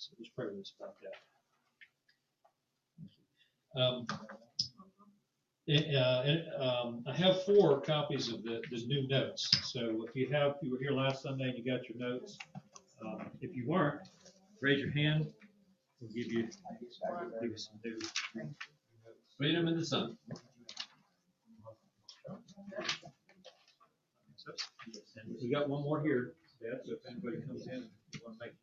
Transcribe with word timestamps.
So 0.00 0.14
with 0.18 0.60
us 0.60 0.72
about 0.80 0.94
that. 1.02 1.16
Um, 3.78 4.06
and, 5.68 5.94
uh, 5.94 6.64
um, 6.64 7.04
I 7.06 7.14
have 7.14 7.44
four 7.44 7.82
copies 7.82 8.32
of 8.32 8.42
the, 8.42 8.62
the 8.70 8.86
new 8.86 9.06
notes. 9.08 9.50
So 9.70 10.06
if 10.08 10.16
you 10.16 10.32
have, 10.32 10.52
if 10.52 10.62
you 10.62 10.70
were 10.72 10.78
here 10.78 10.92
last 10.92 11.22
Sunday 11.22 11.50
and 11.50 11.58
you 11.58 11.70
got 11.70 11.86
your 11.86 11.98
notes, 11.98 12.38
um, 13.04 13.26
if 13.42 13.54
you 13.54 13.68
weren't, 13.68 14.00
raise 14.62 14.78
your 14.80 14.90
hand. 14.92 15.26
We'll 16.00 16.10
give 16.12 16.32
you, 16.32 16.44
give 16.44 17.50
you 17.50 17.58
some 17.58 17.78
new. 17.84 17.98
Freedom 19.36 19.68
in 19.68 19.76
the 19.76 19.84
Son. 19.84 20.16
We 25.42 25.50
got 25.50 25.68
one 25.68 25.82
more 25.82 26.00
here, 26.02 26.32
so 26.58 26.68
if 26.86 27.00
anybody 27.06 27.42
comes 27.46 27.66
in, 27.66 27.84
you 28.14 28.20
want 28.24 28.38
to 28.38 28.46
make 28.46 28.54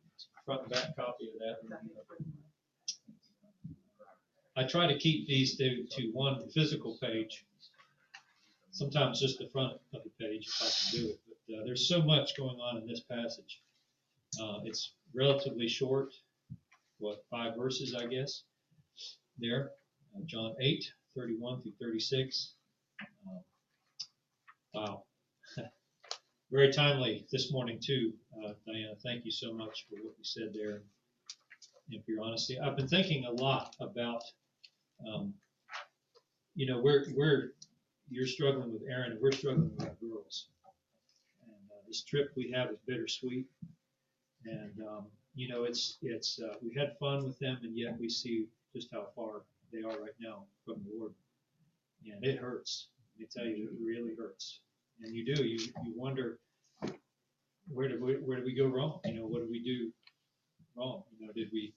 front 0.48 0.62
and 0.62 0.70
back 0.70 0.96
copy 0.96 1.28
of 1.28 1.38
that. 1.40 1.78
I 4.56 4.64
try 4.64 4.86
to 4.86 4.98
keep 4.98 5.28
these 5.28 5.56
to, 5.58 5.84
to 5.84 6.10
one 6.14 6.48
physical 6.48 6.96
page. 7.02 7.44
Sometimes 8.70 9.20
just 9.20 9.38
the 9.38 9.48
front 9.48 9.74
of 9.92 10.00
the 10.04 10.10
page 10.18 10.48
if 10.48 10.62
I 10.62 10.70
can 10.72 11.00
do 11.00 11.08
it, 11.10 11.20
but, 11.28 11.54
uh, 11.54 11.64
there's 11.66 11.86
so 11.86 12.00
much 12.00 12.34
going 12.34 12.58
on 12.60 12.78
in 12.78 12.86
this 12.86 13.00
passage. 13.00 13.60
Uh, 14.40 14.60
it's 14.64 14.92
relatively 15.14 15.68
short, 15.68 16.14
what, 16.98 17.22
five 17.30 17.54
verses, 17.54 17.94
I 17.94 18.06
guess, 18.06 18.44
there. 19.38 19.72
Uh, 20.16 20.20
John 20.24 20.54
eight, 20.60 20.90
thirty-one 21.14 21.60
through 21.60 21.72
thirty-six. 21.78 22.54
Um, 23.26 23.40
Wow. 24.74 25.02
Very 26.50 26.72
timely 26.72 27.26
this 27.30 27.52
morning 27.52 27.78
too, 27.78 28.14
uh, 28.42 28.52
Diana. 28.66 28.94
Thank 29.02 29.26
you 29.26 29.30
so 29.30 29.52
much 29.52 29.86
for 29.86 29.96
what 29.96 30.14
you 30.16 30.24
said 30.24 30.54
there 30.54 30.80
and 31.92 32.02
for 32.02 32.12
your 32.12 32.24
honesty. 32.24 32.58
I've 32.58 32.74
been 32.74 32.88
thinking 32.88 33.26
a 33.26 33.30
lot 33.30 33.76
about, 33.80 34.22
um, 35.06 35.34
you 36.54 36.66
know, 36.66 36.80
we're, 36.80 37.04
we're, 37.14 37.52
you're 38.08 38.26
struggling 38.26 38.72
with 38.72 38.80
Aaron 38.88 39.12
and 39.12 39.20
we're 39.20 39.32
struggling 39.32 39.70
with 39.76 39.86
our 39.86 39.94
girls. 40.00 40.48
And 41.44 41.52
uh, 41.70 41.82
this 41.86 42.02
trip 42.02 42.30
we 42.34 42.50
have 42.52 42.70
is 42.70 42.78
bittersweet. 42.86 43.44
And, 44.46 44.72
um, 44.88 45.04
you 45.34 45.48
know, 45.48 45.64
it's, 45.64 45.98
it's, 46.00 46.40
uh, 46.40 46.54
we 46.62 46.74
had 46.74 46.96
fun 46.98 47.24
with 47.24 47.38
them 47.38 47.58
and 47.62 47.76
yet 47.76 48.00
we 48.00 48.08
see 48.08 48.46
just 48.74 48.88
how 48.90 49.08
far 49.14 49.42
they 49.70 49.80
are 49.80 50.00
right 50.00 50.16
now 50.18 50.44
from 50.64 50.76
the 50.86 50.98
Lord. 50.98 51.12
And 52.10 52.24
it 52.24 52.38
hurts. 52.38 52.88
Let 53.14 53.20
me 53.20 53.28
tell 53.30 53.44
you, 53.44 53.64
it 53.68 53.76
really 53.84 54.14
hurts. 54.16 54.60
And 55.02 55.14
you 55.14 55.24
do, 55.34 55.44
you, 55.44 55.58
you 55.84 55.92
wonder, 55.96 56.38
where 57.68 57.88
did 57.88 58.00
we, 58.02 58.14
where 58.14 58.36
did 58.36 58.46
we 58.46 58.54
go 58.54 58.66
wrong? 58.66 59.00
You 59.04 59.14
know, 59.14 59.26
what 59.26 59.40
did 59.40 59.50
we 59.50 59.62
do 59.62 59.92
wrong? 60.76 61.04
You 61.18 61.26
know, 61.26 61.32
did 61.32 61.48
we, 61.52 61.74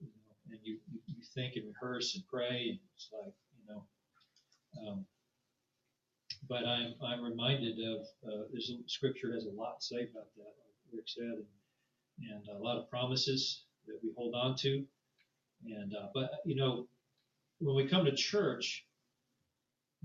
you 0.00 0.06
know, 0.06 0.52
and 0.52 0.60
you, 0.62 0.78
you 0.90 1.00
you 1.06 1.22
think 1.34 1.56
and 1.56 1.66
rehearse 1.66 2.14
and 2.14 2.24
pray, 2.26 2.68
and 2.70 2.78
it's 2.94 3.10
like, 3.12 3.34
you 3.58 3.74
know, 3.74 3.84
um, 4.88 5.04
but 6.48 6.64
I'm, 6.66 6.94
I'm 7.04 7.22
reminded 7.22 7.78
of, 7.78 8.00
uh, 8.26 8.42
there's 8.50 8.72
scripture 8.86 9.32
has 9.34 9.44
a 9.44 9.50
lot 9.50 9.80
to 9.80 9.86
say 9.86 9.96
about 9.96 10.26
that, 10.36 10.44
like 10.44 10.94
Rick 10.94 11.04
said, 11.06 11.44
and, 12.22 12.46
and 12.48 12.56
a 12.56 12.62
lot 12.62 12.78
of 12.78 12.88
promises 12.88 13.64
that 13.86 13.98
we 14.02 14.10
hold 14.16 14.34
on 14.34 14.56
to. 14.56 14.84
And, 15.66 15.94
uh, 15.94 16.06
but, 16.14 16.30
you 16.46 16.56
know, 16.56 16.88
when 17.58 17.76
we 17.76 17.86
come 17.86 18.06
to 18.06 18.14
church, 18.14 18.86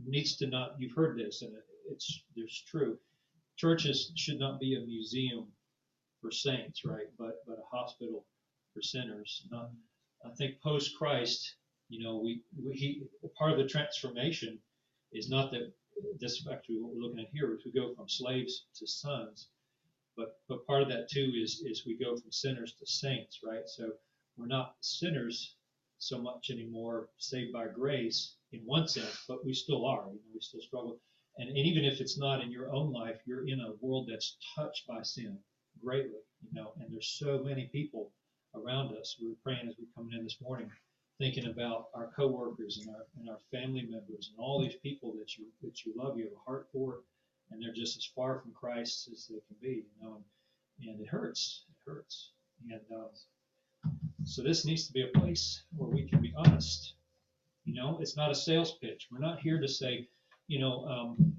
needs 0.05 0.35
to 0.37 0.47
not, 0.47 0.75
you've 0.77 0.95
heard 0.95 1.17
this, 1.17 1.41
and 1.41 1.53
it's, 1.89 2.23
it's 2.35 2.63
true. 2.63 2.97
Churches 3.57 4.11
should 4.15 4.39
not 4.39 4.59
be 4.59 4.75
a 4.75 4.85
museum 4.85 5.47
for 6.21 6.31
saints, 6.31 6.83
right? 6.85 7.07
But, 7.17 7.43
but 7.47 7.57
a 7.59 7.77
hospital 7.77 8.25
for 8.73 8.81
sinners. 8.81 9.47
Not, 9.51 9.69
I 10.25 10.29
think 10.35 10.61
post 10.61 10.97
Christ, 10.97 11.55
you 11.89 12.03
know, 12.03 12.17
we, 12.17 12.41
we, 12.61 12.73
he, 12.73 13.03
part 13.37 13.51
of 13.51 13.57
the 13.57 13.67
transformation 13.67 14.59
is 15.13 15.29
not 15.29 15.51
that, 15.51 15.71
this 16.19 16.45
actually 16.51 16.79
what 16.81 16.93
we're 16.93 17.01
looking 17.01 17.19
at 17.19 17.29
here, 17.31 17.55
is 17.55 17.63
we 17.65 17.71
go 17.71 17.93
from 17.95 18.09
slaves 18.09 18.65
to 18.75 18.87
sons. 18.87 19.47
But, 20.17 20.39
but 20.49 20.65
part 20.67 20.81
of 20.81 20.89
that 20.89 21.09
too 21.09 21.31
is, 21.35 21.63
is 21.65 21.85
we 21.85 21.97
go 21.97 22.17
from 22.17 22.31
sinners 22.31 22.73
to 22.79 22.85
saints, 22.85 23.39
right? 23.43 23.67
So 23.67 23.91
we're 24.37 24.47
not 24.47 24.75
sinners 24.81 25.55
so 25.97 26.21
much 26.21 26.49
anymore, 26.49 27.09
saved 27.17 27.53
by 27.53 27.67
grace 27.67 28.35
in 28.51 28.61
one 28.65 28.87
sense, 28.87 29.23
but 29.27 29.45
we 29.45 29.53
still 29.53 29.85
are. 29.85 30.05
You 30.07 30.15
know, 30.15 30.33
we 30.33 30.41
still 30.41 30.61
struggle. 30.61 30.99
And, 31.37 31.49
and 31.49 31.57
even 31.57 31.83
if 31.83 31.99
it's 31.99 32.17
not 32.17 32.41
in 32.41 32.51
your 32.51 32.71
own 32.73 32.91
life, 32.91 33.19
you're 33.25 33.47
in 33.47 33.59
a 33.59 33.73
world 33.81 34.07
that's 34.09 34.37
touched 34.55 34.87
by 34.87 35.01
sin 35.01 35.37
greatly, 35.83 36.21
you 36.41 36.53
know, 36.53 36.73
and 36.79 36.91
there's 36.91 37.17
so 37.19 37.43
many 37.43 37.65
people 37.67 38.11
around 38.55 38.95
us. 38.95 39.17
We 39.21 39.27
were 39.27 39.35
praying 39.43 39.67
as 39.67 39.75
we're 39.77 39.93
coming 39.95 40.17
in 40.17 40.23
this 40.23 40.39
morning, 40.41 40.71
thinking 41.19 41.47
about 41.47 41.87
our 41.93 42.07
coworkers 42.15 42.77
and 42.79 42.95
our 42.95 43.05
and 43.19 43.29
our 43.29 43.39
family 43.51 43.83
members 43.83 44.29
and 44.31 44.39
all 44.39 44.61
these 44.61 44.77
people 44.81 45.13
that 45.19 45.37
you 45.37 45.45
that 45.61 45.85
you 45.85 45.93
love, 45.95 46.17
you 46.17 46.25
have 46.25 46.33
a 46.33 46.49
heart 46.49 46.67
for, 46.71 47.01
and 47.51 47.61
they're 47.61 47.73
just 47.73 47.97
as 47.97 48.05
far 48.15 48.39
from 48.39 48.53
Christ 48.53 49.09
as 49.11 49.27
they 49.27 49.41
can 49.47 49.57
be, 49.61 49.83
you 49.85 50.01
know, 50.01 50.15
and, 50.79 50.89
and 50.89 51.01
it 51.01 51.07
hurts. 51.07 51.65
It 51.69 51.89
hurts. 51.89 52.31
And 52.69 52.81
uh, 52.93 53.89
so 54.23 54.41
this 54.41 54.65
needs 54.65 54.87
to 54.87 54.93
be 54.93 55.03
a 55.03 55.19
place 55.19 55.63
where 55.75 55.89
we 55.89 56.07
can 56.07 56.21
be 56.21 56.33
honest. 56.35 56.93
You 57.65 57.73
know, 57.73 57.97
it's 57.99 58.15
not 58.15 58.31
a 58.31 58.35
sales 58.35 58.77
pitch. 58.81 59.07
We're 59.11 59.19
not 59.19 59.39
here 59.39 59.59
to 59.59 59.67
say, 59.67 60.07
you 60.47 60.59
know, 60.59 60.85
um, 60.85 61.35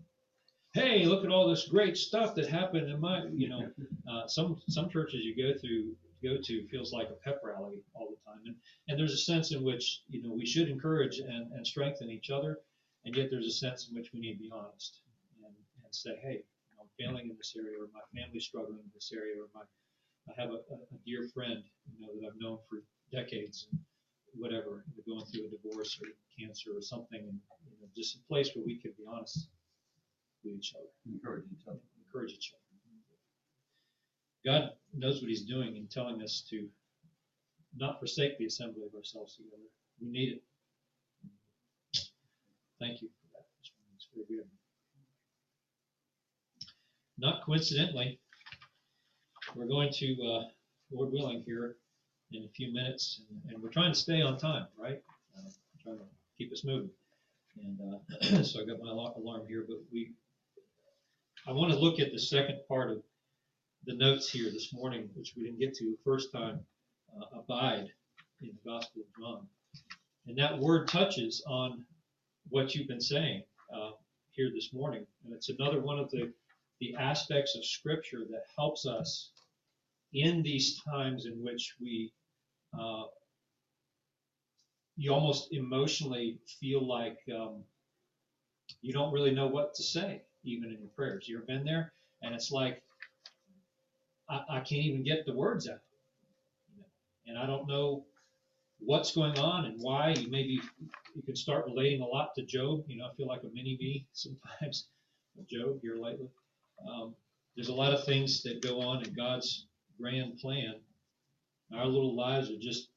hey, 0.74 1.04
look 1.04 1.24
at 1.24 1.30
all 1.30 1.48
this 1.48 1.68
great 1.68 1.96
stuff 1.96 2.34
that 2.34 2.48
happened 2.48 2.90
in 2.90 3.00
my, 3.00 3.24
you 3.32 3.48
know, 3.48 3.70
uh, 4.10 4.26
some 4.26 4.60
some 4.68 4.88
churches 4.88 5.24
you 5.24 5.36
go 5.36 5.58
through 5.58 5.94
go 6.22 6.36
to 6.42 6.66
feels 6.68 6.92
like 6.92 7.08
a 7.10 7.24
pep 7.24 7.40
rally 7.44 7.82
all 7.94 8.08
the 8.08 8.30
time, 8.30 8.40
and 8.46 8.56
and 8.88 8.98
there's 8.98 9.12
a 9.12 9.18
sense 9.18 9.52
in 9.52 9.62
which 9.62 10.02
you 10.08 10.22
know 10.22 10.32
we 10.32 10.46
should 10.46 10.68
encourage 10.68 11.18
and, 11.18 11.52
and 11.52 11.66
strengthen 11.66 12.10
each 12.10 12.30
other, 12.30 12.60
and 13.04 13.14
yet 13.14 13.28
there's 13.30 13.46
a 13.46 13.50
sense 13.50 13.88
in 13.88 13.96
which 13.96 14.12
we 14.12 14.20
need 14.20 14.34
to 14.34 14.40
be 14.40 14.50
honest 14.52 15.00
and, 15.44 15.54
and 15.84 15.94
say, 15.94 16.18
hey, 16.22 16.42
you 16.42 16.76
know, 16.76 16.82
I'm 16.82 16.88
failing 16.98 17.30
in 17.30 17.36
this 17.36 17.54
area, 17.56 17.78
or 17.78 17.88
my 17.92 18.00
family's 18.14 18.44
struggling 18.44 18.78
in 18.78 18.90
this 18.94 19.12
area, 19.14 19.34
or 19.40 19.48
my 19.54 19.62
I 20.28 20.40
have 20.40 20.50
a, 20.50 20.58
a, 20.74 20.98
dear 21.04 21.28
friend, 21.32 21.62
you 21.92 22.04
know, 22.04 22.12
that 22.14 22.26
I've 22.26 22.40
known 22.40 22.58
for 22.68 22.82
decades, 23.12 23.68
and 23.70 23.80
whatever, 24.38 24.84
they're 24.94 25.04
going 25.14 25.24
through 25.26 25.46
a 25.46 25.50
divorce 25.50 25.98
or 26.00 26.08
cancer 26.38 26.70
or 26.74 26.82
something, 26.82 27.20
and 27.20 27.38
you 27.64 27.76
know, 27.80 27.88
just 27.96 28.16
a 28.16 28.22
place 28.28 28.50
where 28.54 28.64
we 28.64 28.78
can 28.78 28.92
be 28.98 29.04
honest 29.08 29.48
with 30.44 30.54
each 30.54 30.74
other, 30.76 30.88
Encourage 31.06 31.44
each 31.52 31.66
other. 31.66 31.80
encourage 32.06 32.32
each 32.32 32.52
other. 32.54 32.60
God 34.44 34.70
knows 34.94 35.20
what 35.20 35.28
He's 35.28 35.42
doing 35.42 35.76
in 35.76 35.88
telling 35.88 36.22
us 36.22 36.46
to 36.50 36.68
not 37.76 37.98
forsake 37.98 38.38
the 38.38 38.46
assembly 38.46 38.82
of 38.86 38.94
ourselves 38.94 39.36
together. 39.36 39.68
We 40.00 40.08
need 40.08 40.32
it. 40.34 40.42
Thank 42.78 43.02
you 43.02 43.08
for 43.08 43.38
that. 43.38 43.46
It's 43.96 44.08
very 44.14 44.26
good. 44.28 44.46
Not 47.18 47.44
coincidentally, 47.44 48.20
we're 49.54 49.66
going 49.66 49.90
to, 49.94 50.12
uh, 50.22 50.42
Lord 50.92 51.12
willing, 51.12 51.42
here 51.46 51.76
in 52.32 52.44
a 52.44 52.48
few 52.48 52.72
minutes, 52.72 53.20
and, 53.30 53.54
and 53.54 53.62
we're 53.62 53.70
trying 53.70 53.92
to 53.92 53.98
stay 53.98 54.22
on 54.22 54.38
time, 54.38 54.66
right? 54.78 55.02
Uh, 55.36 55.50
trying 55.82 55.98
to 55.98 56.04
keep 56.36 56.52
us 56.52 56.64
moving. 56.64 56.90
And 57.62 57.80
uh, 57.80 58.42
so 58.42 58.60
I 58.62 58.64
got 58.64 58.80
my 58.80 58.90
alarm 58.90 59.42
here, 59.46 59.64
but 59.66 59.78
we, 59.92 60.12
I 61.46 61.52
want 61.52 61.72
to 61.72 61.78
look 61.78 62.00
at 62.00 62.12
the 62.12 62.18
second 62.18 62.60
part 62.68 62.90
of 62.90 63.02
the 63.86 63.94
notes 63.94 64.28
here 64.28 64.50
this 64.50 64.72
morning, 64.72 65.08
which 65.14 65.34
we 65.36 65.44
didn't 65.44 65.60
get 65.60 65.74
to 65.76 65.96
first 66.04 66.32
time, 66.32 66.60
uh, 67.16 67.38
abide 67.38 67.88
in 68.42 68.48
the 68.48 68.70
Gospel 68.70 69.02
of 69.02 69.22
John. 69.22 69.46
And 70.26 70.36
that 70.38 70.58
word 70.58 70.88
touches 70.88 71.42
on 71.46 71.84
what 72.48 72.74
you've 72.74 72.88
been 72.88 73.00
saying 73.00 73.42
uh, 73.74 73.92
here 74.32 74.50
this 74.52 74.72
morning. 74.72 75.06
And 75.24 75.32
it's 75.32 75.48
another 75.48 75.80
one 75.80 75.98
of 75.98 76.10
the, 76.10 76.32
the 76.80 76.94
aspects 76.96 77.56
of 77.56 77.64
Scripture 77.64 78.24
that 78.30 78.44
helps 78.56 78.86
us 78.86 79.30
in 80.16 80.42
these 80.42 80.80
times 80.82 81.26
in 81.26 81.42
which 81.44 81.74
we, 81.80 82.12
uh, 82.78 83.04
you 84.96 85.12
almost 85.12 85.52
emotionally 85.52 86.38
feel 86.58 86.86
like 86.86 87.18
um, 87.34 87.62
you 88.80 88.92
don't 88.92 89.12
really 89.12 89.30
know 89.30 89.46
what 89.46 89.74
to 89.74 89.82
say, 89.82 90.22
even 90.44 90.70
in 90.70 90.80
your 90.80 90.90
prayers. 90.96 91.28
you've 91.28 91.46
been 91.46 91.64
there? 91.64 91.92
And 92.22 92.34
it's 92.34 92.50
like, 92.50 92.82
I, 94.28 94.40
I 94.48 94.60
can't 94.60 94.84
even 94.84 95.04
get 95.04 95.26
the 95.26 95.34
words 95.34 95.68
out. 95.68 95.80
And 97.26 97.38
I 97.38 97.46
don't 97.46 97.68
know 97.68 98.06
what's 98.78 99.14
going 99.14 99.38
on 99.38 99.66
and 99.66 99.76
why. 99.80 100.10
You 100.10 100.30
maybe 100.30 100.60
you 101.14 101.22
can 101.22 101.36
start 101.36 101.66
relating 101.66 102.00
a 102.00 102.06
lot 102.06 102.30
to 102.36 102.42
Job. 102.42 102.84
You 102.86 102.98
know, 102.98 103.06
I 103.06 103.14
feel 103.16 103.26
like 103.26 103.42
a 103.42 103.48
mini 103.52 103.76
me 103.78 104.06
sometimes 104.12 104.88
Job 105.50 105.80
here 105.82 105.96
lately. 105.96 106.28
Um, 106.88 107.14
there's 107.56 107.68
a 107.68 107.74
lot 107.74 107.92
of 107.92 108.04
things 108.04 108.42
that 108.42 108.62
go 108.62 108.80
on 108.80 109.04
in 109.04 109.12
God's 109.12 109.66
grand 110.00 110.38
plan. 110.38 110.76
Our 111.74 111.86
little 111.86 112.14
lives 112.14 112.50
are 112.50 112.58
just 112.58 112.88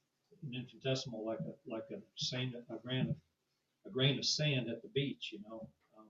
an 0.44 0.54
infinitesimal, 0.54 1.26
like 1.26 1.40
a 1.40 1.70
like 1.70 1.86
a 1.92 2.00
sand, 2.16 2.56
a 2.70 2.76
grain 2.78 3.10
of 3.10 3.16
a 3.86 3.90
grain 3.90 4.18
of 4.18 4.26
sand 4.26 4.70
at 4.70 4.82
the 4.82 4.90
beach. 4.90 5.30
You 5.34 5.40
know. 5.48 5.68
Um, 5.98 6.06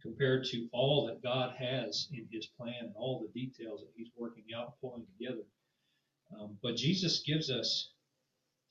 compared 0.00 0.44
to 0.46 0.68
all 0.72 1.06
that 1.06 1.22
God 1.22 1.54
has 1.58 2.08
in 2.12 2.26
His 2.30 2.46
plan 2.46 2.74
and 2.80 2.92
all 2.96 3.20
the 3.20 3.40
details 3.40 3.80
that 3.80 3.90
He's 3.94 4.10
working 4.16 4.44
out, 4.56 4.80
pulling 4.80 5.06
together. 5.18 5.44
Um, 6.38 6.56
but 6.62 6.76
Jesus 6.76 7.22
gives 7.26 7.50
us 7.50 7.90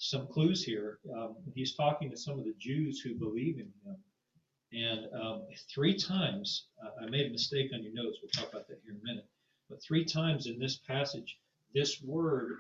some 0.01 0.27
clues 0.27 0.63
here. 0.63 0.97
Um, 1.15 1.35
he's 1.53 1.75
talking 1.75 2.09
to 2.09 2.17
some 2.17 2.39
of 2.39 2.45
the 2.45 2.55
Jews 2.59 2.99
who 2.99 3.13
believe 3.13 3.59
in 3.59 3.71
him. 3.85 3.97
And 4.73 5.13
um, 5.13 5.43
three 5.73 5.95
times, 5.95 6.65
uh, 6.83 7.05
I 7.05 7.09
made 7.09 7.27
a 7.27 7.29
mistake 7.29 7.69
on 7.73 7.83
your 7.83 7.93
notes. 7.93 8.17
We'll 8.21 8.31
talk 8.31 8.51
about 8.51 8.67
that 8.67 8.79
here 8.83 8.93
in 8.93 8.99
a 8.99 9.03
minute. 9.03 9.27
But 9.71 9.81
three 9.81 10.03
times 10.03 10.47
in 10.47 10.59
this 10.59 10.75
passage, 10.75 11.39
this 11.73 12.03
word 12.03 12.57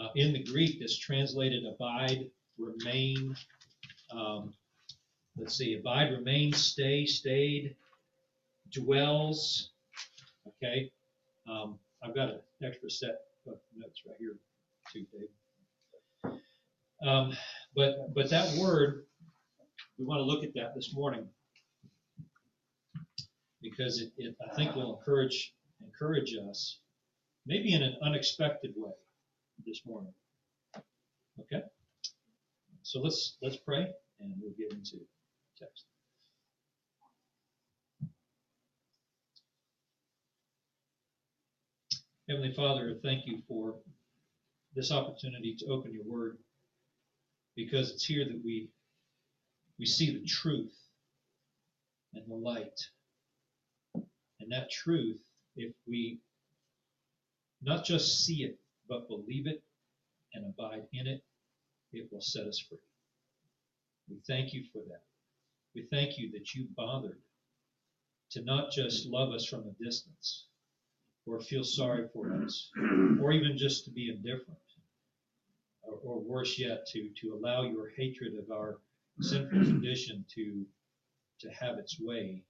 uh, 0.00 0.08
in 0.14 0.32
the 0.32 0.44
Greek 0.44 0.80
is 0.80 0.96
translated 0.96 1.64
abide, 1.66 2.30
remain. 2.58 3.34
Um, 4.12 4.54
let's 5.36 5.58
see, 5.58 5.74
abide, 5.74 6.12
remain, 6.12 6.52
stay, 6.52 7.06
stayed, 7.06 7.74
dwells. 8.70 9.70
Okay. 10.46 10.92
Um, 11.50 11.76
I've 12.04 12.14
got 12.14 12.30
an 12.30 12.40
extra 12.62 12.88
set 12.88 13.22
of 13.48 13.58
notes 13.76 14.02
right 14.06 14.16
here, 14.20 14.36
too, 14.92 15.04
Dave. 15.12 16.38
Um, 17.04 17.36
but 17.74 18.14
but 18.14 18.30
that 18.30 18.56
word, 18.56 19.06
we 19.98 20.04
want 20.04 20.20
to 20.20 20.24
look 20.24 20.44
at 20.44 20.54
that 20.54 20.76
this 20.76 20.94
morning 20.94 21.28
because 23.60 24.00
it, 24.00 24.12
it 24.18 24.36
I 24.48 24.54
think 24.54 24.76
will 24.76 24.96
encourage 24.96 25.52
encourage 25.84 26.34
us, 26.50 26.78
maybe 27.46 27.74
in 27.74 27.82
an 27.82 27.96
unexpected 28.02 28.72
way 28.76 28.92
this 29.66 29.82
morning. 29.86 30.12
Okay? 31.40 31.62
So 32.82 33.00
let's 33.00 33.36
let's 33.42 33.56
pray 33.56 33.88
and 34.20 34.34
we'll 34.40 34.52
get 34.58 34.72
into 34.72 34.98
text. 35.58 35.84
Heavenly 42.28 42.54
Father, 42.54 42.98
thank 43.02 43.26
you 43.26 43.42
for 43.46 43.74
this 44.74 44.90
opportunity 44.90 45.54
to 45.58 45.66
open 45.66 45.92
your 45.92 46.04
word 46.04 46.38
because 47.54 47.90
it's 47.90 48.04
here 48.04 48.24
that 48.24 48.40
we 48.44 48.68
we 49.78 49.86
see 49.86 50.18
the 50.18 50.24
truth 50.24 50.74
and 52.14 52.24
the 52.28 52.34
light. 52.34 52.80
And 54.40 54.52
that 54.52 54.70
truth, 54.70 55.18
if 55.56 55.72
we 55.86 56.18
not 57.62 57.84
just 57.84 58.24
see 58.24 58.44
it, 58.44 58.58
but 58.88 59.08
believe 59.08 59.46
it 59.46 59.62
and 60.34 60.44
abide 60.44 60.84
in 60.92 61.06
it, 61.06 61.22
it 61.92 62.08
will 62.12 62.20
set 62.20 62.46
us 62.46 62.58
free. 62.58 62.78
We 64.08 64.16
thank 64.26 64.52
you 64.52 64.64
for 64.72 64.82
that. 64.88 65.02
We 65.74 65.82
thank 65.90 66.18
you 66.18 66.30
that 66.32 66.54
you 66.54 66.66
bothered 66.76 67.18
to 68.30 68.42
not 68.42 68.70
just 68.70 69.06
love 69.06 69.32
us 69.32 69.46
from 69.46 69.60
a 69.60 69.84
distance 69.84 70.46
or 71.26 71.40
feel 71.40 71.64
sorry 71.64 72.08
for 72.12 72.34
us 72.42 72.70
or 73.20 73.32
even 73.32 73.56
just 73.56 73.84
to 73.84 73.90
be 73.90 74.10
indifferent 74.10 74.58
or, 75.82 75.98
or 76.02 76.20
worse 76.20 76.58
yet 76.58 76.86
to, 76.88 77.08
to 77.20 77.34
allow 77.34 77.62
your 77.62 77.90
hatred 77.96 78.34
of 78.36 78.50
our 78.50 78.78
sinful 79.20 79.60
condition 79.64 80.24
to 80.34 80.66
to 81.40 81.48
have 81.50 81.78
its 81.78 82.00
way 82.00 82.42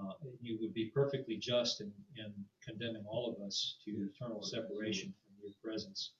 uh, 0.00 0.12
you 0.40 0.58
would 0.60 0.74
be 0.74 0.90
perfectly 0.94 1.36
just 1.36 1.80
in, 1.80 1.92
in 2.16 2.32
condemning 2.66 3.04
all 3.06 3.34
of 3.34 3.46
us 3.46 3.76
to 3.84 3.90
eternal 3.90 4.42
separation 4.42 5.12
from 5.22 5.34
your 5.42 5.52
presence 5.62 6.12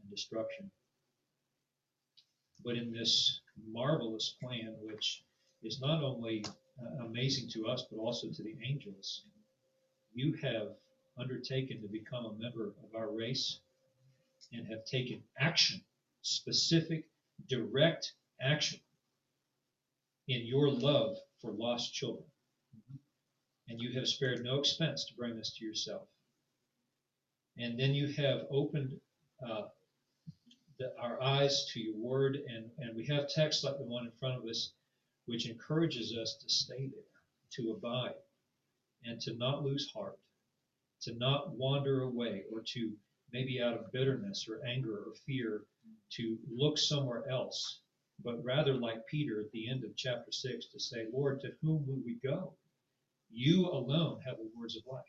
and 0.00 0.10
destruction. 0.10 0.70
But 2.64 2.76
in 2.76 2.92
this 2.92 3.40
marvelous 3.70 4.36
plan, 4.42 4.74
which 4.80 5.22
is 5.62 5.80
not 5.80 6.02
only 6.02 6.44
uh, 6.80 7.04
amazing 7.04 7.48
to 7.50 7.66
us, 7.66 7.84
but 7.90 7.98
also 7.98 8.28
to 8.28 8.42
the 8.42 8.56
angels, 8.66 9.24
you 10.12 10.34
have 10.42 10.68
undertaken 11.18 11.80
to 11.82 11.88
become 11.88 12.26
a 12.26 12.34
member 12.34 12.66
of 12.66 12.94
our 12.94 13.10
race 13.10 13.60
and 14.52 14.66
have 14.66 14.84
taken 14.84 15.22
action, 15.38 15.80
specific, 16.22 17.04
direct 17.48 18.12
action 18.40 18.80
in 20.28 20.46
your 20.46 20.70
love 20.70 21.16
for 21.40 21.52
lost 21.52 21.92
children 21.94 22.24
and 23.70 23.80
you 23.80 23.92
have 23.92 24.08
spared 24.08 24.42
no 24.42 24.58
expense 24.58 25.04
to 25.04 25.14
bring 25.14 25.36
this 25.36 25.54
to 25.56 25.64
yourself. 25.64 26.08
And 27.56 27.78
then 27.78 27.94
you 27.94 28.08
have 28.14 28.46
opened 28.50 29.00
uh, 29.48 29.68
the, 30.80 30.92
our 31.00 31.22
eyes 31.22 31.70
to 31.72 31.80
your 31.80 31.96
word, 31.96 32.40
and, 32.48 32.68
and 32.78 32.96
we 32.96 33.06
have 33.06 33.28
text 33.28 33.62
like 33.62 33.78
the 33.78 33.84
one 33.84 34.06
in 34.06 34.12
front 34.18 34.38
of 34.38 34.44
us, 34.44 34.72
which 35.26 35.48
encourages 35.48 36.16
us 36.20 36.36
to 36.42 36.48
stay 36.48 36.88
there, 36.88 37.04
to 37.52 37.70
abide, 37.70 38.14
and 39.04 39.20
to 39.20 39.34
not 39.34 39.62
lose 39.62 39.88
heart, 39.94 40.18
to 41.02 41.14
not 41.14 41.52
wander 41.52 42.02
away, 42.02 42.42
or 42.52 42.62
to 42.72 42.92
maybe 43.32 43.62
out 43.62 43.74
of 43.74 43.92
bitterness 43.92 44.48
or 44.48 44.66
anger 44.66 44.96
or 44.96 45.14
fear, 45.26 45.62
to 46.10 46.36
look 46.52 46.76
somewhere 46.76 47.28
else, 47.30 47.82
but 48.24 48.42
rather 48.44 48.74
like 48.74 49.06
Peter 49.06 49.40
at 49.40 49.52
the 49.52 49.70
end 49.70 49.84
of 49.84 49.96
chapter 49.96 50.32
6 50.32 50.66
to 50.66 50.80
say, 50.80 51.06
Lord, 51.12 51.40
to 51.42 51.52
whom 51.62 51.86
will 51.86 52.02
we 52.04 52.14
go? 52.14 52.54
You 53.32 53.66
alone 53.66 54.20
have 54.26 54.36
the 54.36 54.50
words 54.56 54.76
of 54.76 54.82
life. 54.90 55.04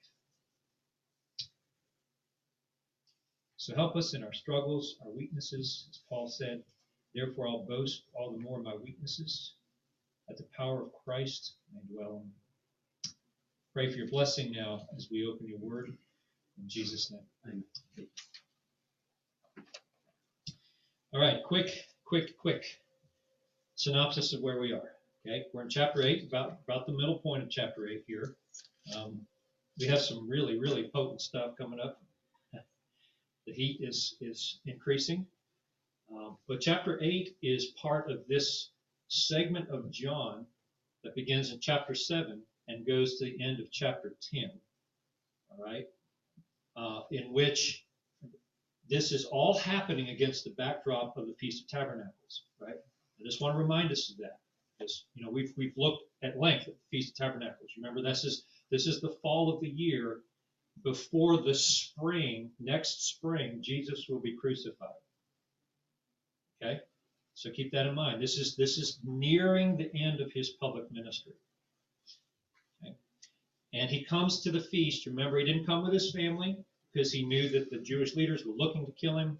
So 3.58 3.76
help 3.76 3.96
us 3.96 4.14
in 4.14 4.24
our 4.24 4.34
struggles, 4.34 4.96
our 5.04 5.12
weaknesses, 5.12 5.88
as 5.90 6.00
Paul 6.10 6.28
said. 6.28 6.64
Therefore, 7.14 7.48
I'll 7.48 7.66
boast 7.66 8.04
all 8.14 8.32
the 8.32 8.40
more 8.40 8.58
of 8.58 8.64
my 8.64 8.76
weaknesses, 8.76 9.54
that 10.28 10.38
the 10.38 10.48
power 10.58 10.82
of 10.82 10.94
Christ 11.04 11.54
may 11.74 11.82
dwell 11.94 12.24
in 12.24 12.28
me. 12.28 13.12
Pray 13.74 13.92
for 13.92 13.98
your 13.98 14.08
blessing 14.08 14.52
now 14.52 14.88
as 14.96 15.10
we 15.12 15.26
open 15.26 15.48
your 15.48 15.60
word. 15.60 15.96
In 16.58 16.68
Jesus' 16.68 17.12
name. 17.12 17.22
Amen. 17.46 18.08
All 21.14 21.22
right, 21.22 21.44
quick, 21.44 21.86
quick, 22.06 22.38
quick 22.38 22.64
synopsis 23.76 24.34
of 24.34 24.42
where 24.42 24.60
we 24.60 24.72
are. 24.72 24.92
Okay, 25.28 25.46
we're 25.54 25.62
in 25.62 25.70
chapter 25.70 26.02
8, 26.02 26.28
about, 26.28 26.58
about 26.68 26.88
the 26.88 26.94
middle 26.94 27.20
point 27.20 27.44
of 27.44 27.50
chapter 27.52 27.88
8 27.88 28.04
here. 28.08 28.36
Um, 28.96 29.22
we 29.80 29.86
have 29.86 30.02
some 30.02 30.28
really, 30.28 30.58
really 30.58 30.90
potent 30.92 31.22
stuff 31.22 31.56
coming 31.58 31.80
up. 31.80 32.02
The 33.48 33.54
heat 33.54 33.80
is, 33.82 34.18
is 34.22 34.60
increasing. 34.66 35.26
Um, 36.16 36.38
but 36.48 36.62
chapter 36.62 37.00
8 37.02 37.36
is 37.42 37.74
part 37.82 38.10
of 38.12 38.20
this 38.28 38.70
segment 39.08 39.70
of 39.70 39.90
John 39.92 40.46
that 41.04 41.16
begins 41.16 41.52
in 41.52 41.60
chapter 41.60 41.96
7 41.96 42.40
and 42.68 42.88
goes 42.88 43.18
to 43.18 43.26
the 43.26 43.44
end 43.44 43.60
of 43.60 43.72
chapter 43.72 44.16
10. 44.32 44.44
All 45.50 45.64
right? 45.64 45.86
Uh, 46.76 47.02
in 47.12 47.34
which 47.34 47.84
this 48.90 49.12
is 49.12 49.26
all 49.26 49.58
happening 49.58 50.10
against 50.10 50.44
the 50.44 50.52
backdrop 50.52 51.18
of 51.18 51.26
the 51.28 51.34
Feast 51.34 51.64
of 51.64 51.70
Tabernacles, 51.70 52.44
right? 52.60 52.76
I 53.20 53.24
just 53.24 53.42
want 53.42 53.56
to 53.56 53.60
remind 53.60 53.92
us 53.92 54.12
of 54.12 54.18
that. 54.18 54.40
You 55.14 55.26
know 55.26 55.32
we've 55.32 55.54
we've 55.58 55.78
looked 55.78 56.04
at 56.24 56.40
length 56.40 56.68
at 56.68 56.74
the 56.74 56.88
Feast 56.90 57.12
of 57.12 57.16
Tabernacles. 57.28 57.72
Remember, 57.78 58.02
this 58.02 58.24
is 58.24 58.46
this 58.70 58.88
is 58.88 59.02
the 59.02 59.16
fall 59.22 59.54
of 59.54 59.62
the 59.62 59.70
year 59.70 60.22
before 60.84 61.42
the 61.42 61.54
spring. 61.54 62.52
Next 62.60 63.08
spring, 63.08 63.60
Jesus 63.62 64.06
will 64.10 64.20
be 64.20 64.36
crucified. 64.36 64.90
Okay, 66.62 66.80
so 67.34 67.52
keep 67.52 67.72
that 67.72 67.88
in 67.88 67.96
mind. 67.96 68.22
This 68.22 68.38
is 68.38 68.56
this 68.56 68.78
is 68.78 69.00
nearing 69.04 69.78
the 69.78 69.92
end 69.96 70.22
of 70.22 70.32
his 70.32 70.52
public 70.52 70.92
ministry. 70.92 71.34
Okay? 72.82 72.96
And 73.74 73.90
he 73.90 74.04
comes 74.04 74.42
to 74.42 74.52
the 74.52 74.62
feast. 74.62 75.06
Remember, 75.06 75.38
he 75.38 75.46
didn't 75.46 75.66
come 75.66 75.84
with 75.84 75.94
his 75.94 76.12
family 76.12 76.58
because 76.94 77.12
he 77.12 77.26
knew 77.26 77.50
that 77.50 77.70
the 77.70 77.78
Jewish 77.78 78.16
leaders 78.16 78.46
were 78.46 78.56
looking 78.56 78.86
to 78.86 78.92
kill 78.92 79.18
him. 79.18 79.40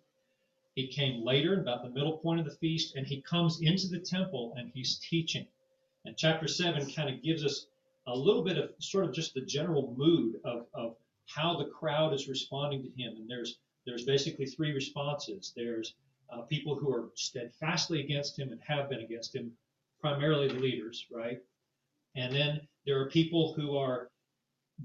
He 0.76 0.88
came 0.88 1.26
later, 1.26 1.60
about 1.60 1.84
the 1.84 1.90
middle 1.90 2.18
point 2.18 2.40
of 2.40 2.46
the 2.46 2.56
feast, 2.56 2.96
and 2.96 3.06
he 3.06 3.22
comes 3.22 3.62
into 3.62 3.88
the 3.88 4.00
temple 4.00 4.54
and 4.58 4.72
he's 4.74 5.00
teaching. 5.00 5.46
And 6.06 6.18
chapter 6.18 6.48
7 6.48 6.92
kind 6.94 7.14
of 7.14 7.22
gives 7.22 7.44
us 7.44 7.68
a 8.08 8.16
little 8.16 8.44
bit 8.44 8.58
of 8.58 8.72
sort 8.80 9.06
of 9.06 9.14
just 9.14 9.34
the 9.34 9.42
general 9.42 9.94
mood 9.98 10.40
of, 10.44 10.66
of 10.74 10.96
how 11.28 11.58
the 11.58 11.70
crowd 11.70 12.14
is 12.14 12.28
responding 12.28 12.84
to 12.84 12.90
him. 12.90 13.16
And 13.18 13.30
there's 13.30 13.60
there's 13.86 14.06
basically 14.06 14.46
three 14.46 14.72
responses. 14.74 15.54
There's 15.56 15.96
uh, 16.32 16.42
people 16.42 16.76
who 16.76 16.94
are 16.94 17.10
steadfastly 17.16 18.02
against 18.02 18.38
him 18.38 18.52
and 18.52 18.62
have 18.62 18.90
been 18.90 19.00
against 19.00 19.36
him, 19.36 19.52
primarily 20.00 20.48
the 20.48 20.60
leaders, 20.60 21.06
right? 21.12 21.40
And 22.16 22.34
then 22.34 22.62
there 22.86 23.00
are 23.02 23.10
people 23.10 23.54
who 23.54 23.76
are 23.78 24.10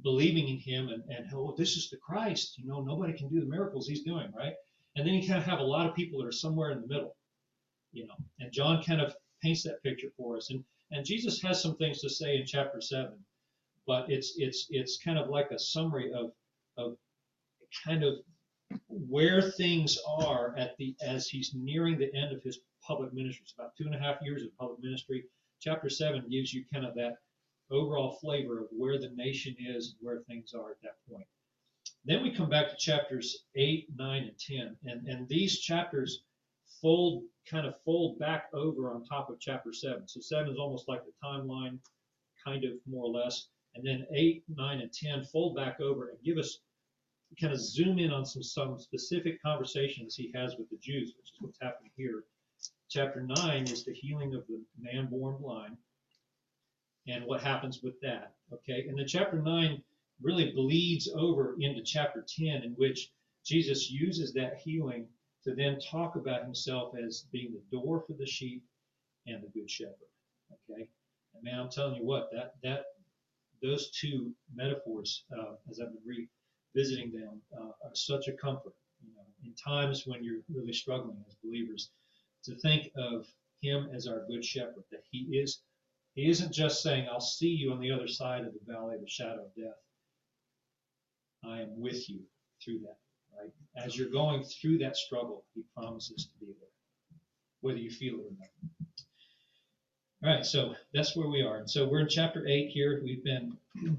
believing 0.03 0.49
in 0.49 0.59
him 0.59 0.89
and, 0.89 1.03
and 1.11 1.27
oh, 1.35 1.55
this 1.57 1.77
is 1.77 1.91
the 1.91 1.97
Christ. 1.99 2.59
You 2.59 2.67
know, 2.67 2.81
nobody 2.81 3.13
can 3.13 3.29
do 3.29 3.41
the 3.41 3.47
miracles 3.47 3.87
he's 3.87 4.03
doing, 4.03 4.33
right? 4.37 4.55
And 4.97 5.07
then 5.07 5.15
you 5.15 5.29
kind 5.29 5.39
of 5.39 5.45
have 5.45 5.61
a 5.61 5.65
lot 5.65 5.87
of 5.87 5.95
people 5.95 6.21
that 6.21 6.27
are 6.27 6.33
somewhere 6.33 6.71
in 6.71 6.81
the 6.81 6.87
middle, 6.87 7.17
you 7.93 8.07
know. 8.07 8.15
And 8.41 8.51
John 8.51 8.83
kind 8.83 9.01
of 9.01 9.15
paints 9.43 9.63
that 9.65 9.83
picture 9.83 10.09
for 10.17 10.37
us. 10.37 10.51
And 10.51 10.65
and 10.91 11.05
Jesus 11.05 11.41
has 11.43 11.61
some 11.61 11.77
things 11.77 12.01
to 12.01 12.09
say 12.09 12.37
in 12.37 12.47
chapter 12.47 12.81
seven, 12.81 13.19
but 13.87 14.11
it's 14.11 14.35
it's 14.37 14.67
it's 14.71 14.99
kind 14.99 15.19
of 15.19 15.29
like 15.29 15.51
a 15.51 15.59
summary 15.59 16.13
of 16.13 16.33
of 16.79 16.97
kind 17.85 18.05
of 18.05 18.15
where 18.89 19.43
things 19.43 19.99
are 20.07 20.57
at 20.57 20.77
the 20.79 20.95
as 21.03 21.29
he's 21.29 21.53
nearing 21.55 21.99
the 21.99 22.15
end 22.15 22.35
of 22.35 22.43
his 22.43 22.61
public 22.83 23.13
ministry. 23.13 23.43
It's 23.45 23.55
about 23.55 23.77
two 23.77 23.85
and 23.85 23.95
a 23.95 23.99
half 23.99 24.17
years 24.23 24.43
of 24.43 24.57
public 24.57 24.81
ministry. 24.83 25.25
Chapter 25.61 25.89
seven 25.89 26.29
gives 26.31 26.55
you 26.55 26.65
kind 26.73 26.87
of 26.87 26.95
that 26.95 27.19
overall 27.71 28.19
flavor 28.21 28.61
of 28.61 28.69
where 28.71 28.99
the 28.99 29.11
nation 29.17 29.57
is, 29.59 29.89
and 29.89 30.07
where 30.07 30.21
things 30.23 30.55
are 30.55 30.71
at 30.71 30.83
that 30.83 30.97
point. 31.11 31.27
Then 32.07 32.23
we 32.23 32.31
come 32.31 32.49
back 32.49 32.71
to 32.71 32.77
chapters 32.77 33.45
8, 33.57 33.89
9, 33.97 34.23
and 34.23 34.39
10. 34.39 34.77
And, 34.85 35.09
and 35.09 35.29
these 35.29 35.59
chapters 35.59 36.23
fold, 36.81 37.25
kind 37.51 37.67
of 37.67 37.75
fold 37.85 38.19
back 38.21 38.45
over 38.55 38.93
on 38.93 39.05
top 39.05 39.29
of 39.29 39.41
chapter 39.41 39.73
7. 39.73 40.07
So 40.07 40.21
7 40.21 40.53
is 40.53 40.59
almost 40.59 40.89
like 40.89 41.03
the 41.05 41.13
timeline, 41.25 41.79
kind 42.45 42.65
of 42.65 42.75
more 42.89 43.05
or 43.05 43.11
less. 43.11 43.49
And 43.75 43.85
then 43.85 44.07
8, 44.15 44.45
9, 44.49 44.81
and 44.81 44.93
10 44.93 45.25
fold 45.25 45.57
back 45.57 45.81
over 45.81 46.11
and 46.11 46.19
give 46.25 46.39
us, 46.39 46.61
kind 47.41 47.53
of 47.53 47.61
zoom 47.61 47.99
in 47.99 48.13
on 48.13 48.25
some, 48.25 48.43
some 48.43 48.79
specific 48.79 49.43
conversations 49.43 50.15
he 50.15 50.31
has 50.33 50.55
with 50.57 50.71
the 50.71 50.79
Jews, 50.81 51.13
which 51.19 51.33
is 51.33 51.41
what's 51.41 51.59
happening 51.61 51.91
here. 51.97 52.23
Chapter 52.89 53.27
9 53.29 53.65
is 53.65 53.85
the 53.85 53.93
healing 53.93 54.33
of 54.35 54.47
the 54.47 54.63
man 54.81 55.07
born 55.07 55.39
blind 55.41 55.77
and 57.09 57.25
what 57.25 57.43
happens 57.43 57.83
with 57.83 58.01
that. 58.01 58.35
Okay, 58.53 58.87
and 58.89 58.97
then 58.97 59.09
chapter 59.09 59.43
9 59.43 59.83
really 60.21 60.53
bleeds 60.53 61.09
over 61.15 61.57
into 61.61 61.83
chapter 61.83 62.25
10, 62.27 62.63
in 62.63 62.73
which 62.73 63.11
Jesus 63.45 63.91
uses 63.91 64.33
that 64.33 64.59
healing 64.59 65.07
to 65.45 65.55
then 65.55 65.79
talk 65.79 66.17
about 66.17 66.43
himself 66.43 66.95
as 66.97 67.27
being 67.33 67.53
the 67.53 67.77
door 67.77 68.03
for 68.07 68.15
the 68.15 68.27
sheep 68.27 68.65
and 69.27 69.43
the 69.43 69.49
good 69.49 69.71
shepherd. 69.71 69.95
Okay, 70.53 70.89
and 71.35 71.45
man, 71.45 71.61
I'm 71.61 71.71
telling 71.71 71.97
you 71.97 72.05
what, 72.05 72.31
that 72.33 72.55
that 72.63 72.85
those 73.63 73.91
two 73.91 74.33
metaphors, 74.55 75.25
uh, 75.37 75.55
as 75.71 75.81
I've 75.81 75.93
been 75.93 76.27
revisiting 76.75 77.13
them, 77.13 77.41
uh, 77.57 77.71
are 77.85 77.95
such 77.95 78.29
a 78.29 78.33
comfort. 78.33 78.75
You 79.05 79.15
know, 79.15 79.23
in 79.45 79.55
times 79.55 80.07
when 80.07 80.25
you're 80.25 80.43
really 80.53 80.73
struggling 80.73 81.23
as 81.29 81.37
believers, 81.45 81.91
to 82.45 82.55
think 82.57 82.91
of 82.97 83.27
him 83.61 83.89
as 83.95 84.07
our 84.07 84.25
good 84.27 84.45
shepherd, 84.45 84.85
that 84.91 85.03
he 85.11 85.39
is 85.39 85.61
he 86.15 86.31
isn't 86.31 86.53
just 86.53 86.83
saying, 86.83 87.07
I'll 87.11 87.21
see 87.21 87.49
you 87.49 87.73
on 87.73 87.81
the 87.81 87.93
other 87.93 88.09
side 88.09 88.45
of 88.47 88.55
the 88.55 88.73
valley 88.73 88.95
of 88.95 89.03
the 89.03 89.09
shadow 89.09 89.45
of 89.45 89.55
death. 89.55 89.77
I 91.45 91.61
am 91.61 91.81
with 91.81 92.09
you 92.09 92.21
through 92.63 92.81
that, 92.81 92.99
right? 93.39 93.51
As 93.77 93.97
you're 93.97 94.11
going 94.11 94.43
through 94.45 94.79
that 94.79 94.97
struggle, 94.97 95.45
he 95.55 95.63
promises 95.77 96.27
to 96.27 96.45
be 96.45 96.47
there, 96.47 97.19
whether 97.61 97.79
you 97.79 97.91
feel 97.91 98.15
it 98.15 98.27
or 98.27 98.33
not. 98.39 98.49
All 100.25 100.35
right, 100.35 100.47
so 100.47 100.75
that's 100.95 101.15
where 101.15 101.29
we 101.29 101.43
are. 101.43 101.59
And 101.59 101.71
so 101.71 101.87
we're 101.87 102.01
in 102.01 102.09
chapter 102.09 102.47
8 102.47 102.69
here. 102.69 103.01
We've 103.05 103.23
been, 103.23 103.57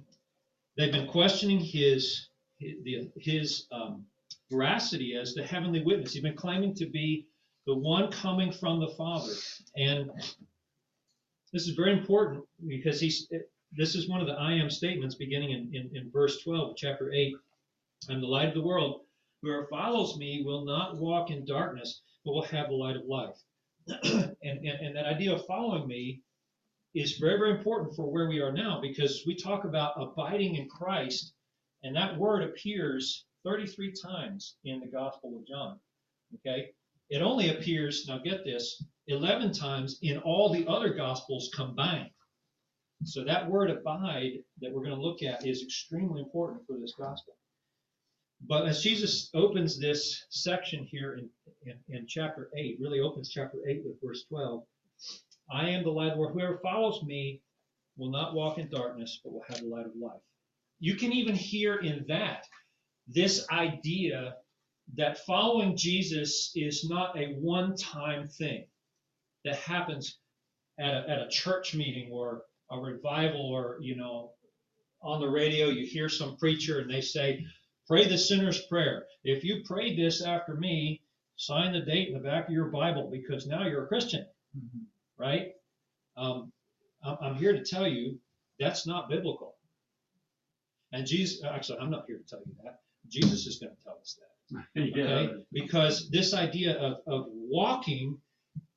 they've 0.77 0.91
been 0.91 1.08
questioning 1.08 1.60
his, 1.60 2.29
his, 2.60 3.08
his 3.15 3.67
um, 3.72 4.06
veracity 4.51 5.15
as 5.15 5.34
the 5.34 5.44
heavenly 5.44 5.84
witness. 5.84 6.13
He's 6.13 6.24
been 6.24 6.36
claiming 6.36 6.74
to 6.75 6.88
be 6.88 7.27
the 7.65 7.75
one 7.75 8.12
coming 8.12 8.51
from 8.51 8.79
the 8.79 8.88
Father. 8.98 9.34
And 9.75 10.10
this 11.53 11.67
is 11.67 11.75
very 11.75 11.94
important 11.94 12.44
because 12.67 13.00
he's 13.00 13.27
this 13.77 13.93
is 13.93 14.10
one 14.10 14.22
of 14.22 14.27
the 14.27 14.34
I 14.34 14.53
am 14.53 14.72
statements 14.72 15.15
beginning 15.15 15.51
in, 15.51 15.74
in, 15.74 15.96
in 15.96 16.12
verse 16.12 16.41
12 16.41 16.72
of 16.72 16.75
chapter 16.75 17.13
8. 17.13 17.36
I'm 18.10 18.22
the 18.22 18.27
light 18.27 18.48
of 18.50 18.55
the 18.55 18.63
world. 18.63 19.01
Whoever 19.41 19.67
follows 19.67 20.17
me 20.17 20.41
will 20.43 20.65
not 20.65 20.98
walk 20.98 21.29
in 21.29 21.46
darkness, 21.46 22.01
but 22.25 22.34
will 22.34 22.41
have 22.43 22.69
the 22.69 22.75
light 22.75 22.96
of 22.96 23.05
life. 23.05 23.38
and, 24.03 24.36
and, 24.41 24.65
and 24.65 24.96
that 24.96 25.05
idea 25.05 25.34
of 25.34 25.46
following 25.46 25.88
me 25.88 26.22
is 26.96 27.17
very, 27.17 27.38
very 27.38 27.51
important 27.51 27.96
for 27.96 28.12
where 28.12 28.27
we 28.27 28.41
are 28.41 28.51
now 28.51 28.81
because 28.81 29.24
we 29.27 29.36
talk 29.36 29.63
about 29.63 29.93
abiding 29.96 30.55
in 30.55 30.67
Christ, 30.67 31.34
and 31.84 31.96
that 31.96 32.17
word 32.17 32.43
appears 32.43 33.25
33 33.46 33.93
times 33.93 34.55
in 34.65 34.79
the 34.79 34.88
Gospel 34.88 35.38
of 35.38 35.48
John. 35.48 35.79
Okay? 36.36 36.72
It 37.10 37.22
only 37.22 37.51
appears, 37.51 38.05
now 38.07 38.17
get 38.17 38.43
this, 38.43 38.84
11 39.05 39.53
times 39.53 40.00
in 40.01 40.17
all 40.17 40.51
the 40.51 40.67
other 40.67 40.93
Gospels 40.93 41.51
combined. 41.55 42.10
So 43.04 43.24
that 43.24 43.50
word 43.50 43.70
abide 43.70 44.44
that 44.62 44.72
we're 44.72 44.84
going 44.84 44.96
to 44.96 45.01
look 45.01 45.22
at 45.24 45.46
is 45.46 45.62
extremely 45.62 46.22
important 46.22 46.66
for 46.66 46.77
this 46.77 46.94
Gospel. 46.98 47.36
But 48.42 48.68
as 48.68 48.82
Jesus 48.82 49.30
opens 49.34 49.80
this 49.80 50.25
section 50.30 50.84
here 50.84 51.16
in, 51.16 51.30
in, 51.66 51.77
in 51.89 52.08
chapter 52.08 52.50
8, 52.56 52.77
really 52.80 53.00
opens 53.00 53.30
chapter 53.30 53.58
8 53.68 53.84
with 53.86 54.01
verse 54.01 54.25
12, 54.30 54.63
I 55.51 55.70
am 55.70 55.84
the 55.84 55.89
light 55.89 56.10
of 56.10 56.13
the 56.13 56.20
world. 56.20 56.34
Whoever 56.34 56.58
follows 56.58 57.01
me 57.04 57.42
will 57.98 58.12
not 58.12 58.36
walk 58.36 58.58
in 58.58 58.70
darkness, 58.70 59.20
but 59.24 59.34
will 59.34 59.46
have 59.48 59.62
the 59.62 59.68
light 59.68 59.86
of 59.86 59.96
life. 59.96 60.22
You 60.80 60.96
can 60.96 61.12
even 61.13 61.36
hear 61.36 61.77
in 61.77 62.06
that 62.08 62.46
this 63.08 63.48
idea 63.50 64.36
that 64.96 65.25
following 65.25 65.75
Jesus 65.75 66.51
is 66.56 66.88
not 66.88 67.18
a 67.18 67.34
one 67.39 67.75
time 67.75 68.27
thing 68.27 68.66
that 69.46 69.56
happens 69.56 70.20
at 70.80 70.94
a, 70.94 71.10
at 71.10 71.20
a 71.20 71.30
church 71.30 71.74
meeting 71.74 72.12
or 72.12 72.44
a 72.71 72.79
revival 72.79 73.41
or, 73.41 73.77
you 73.81 73.95
know, 73.95 74.31
on 75.01 75.21
the 75.21 75.29
radio, 75.29 75.67
you 75.67 75.86
hear 75.86 76.09
some 76.09 76.38
preacher 76.38 76.79
and 76.79 76.91
they 76.91 77.01
say, 77.01 77.45
pray 77.88 78.07
the 78.07 78.17
sinner's 78.17 78.62
prayer. 78.65 79.05
If 79.24 79.43
you 79.43 79.63
prayed 79.63 79.97
this 79.97 80.21
after 80.21 80.55
me, 80.55 81.01
sign 81.36 81.74
the 81.74 81.81
date 81.81 82.09
in 82.09 82.13
the 82.13 82.19
back 82.19 82.47
of 82.47 82.53
your 82.53 82.65
Bible 82.65 83.09
because 83.12 83.47
now 83.47 83.65
you're 83.67 83.86
a 83.86 83.88
Christian, 83.88 84.25
mm-hmm. 84.57 84.83
right? 85.21 85.51
Um, 86.17 86.51
I'm 87.03 87.36
here 87.36 87.53
to 87.53 87.63
tell 87.63 87.88
you 87.88 88.19
that's 88.59 88.88
not 88.88 89.07
biblical. 89.07 89.55
And 90.91 91.05
Jesus, 91.05 91.43
actually, 91.43 91.79
I'm 91.79 91.91
not 91.91 92.05
here 92.07 92.17
to 92.17 92.24
tell 92.24 92.39
you 92.45 92.53
that. 92.63 92.79
Jesus 93.07 93.45
is 93.45 93.59
going 93.59 93.75
to 93.75 93.83
tell 93.83 93.97
us 94.01 94.17
that. 94.19 94.63
Okay? 94.77 95.29
Because 95.51 96.09
this 96.09 96.33
idea 96.33 96.77
of, 96.77 97.00
of 97.05 97.25
walking 97.29 98.17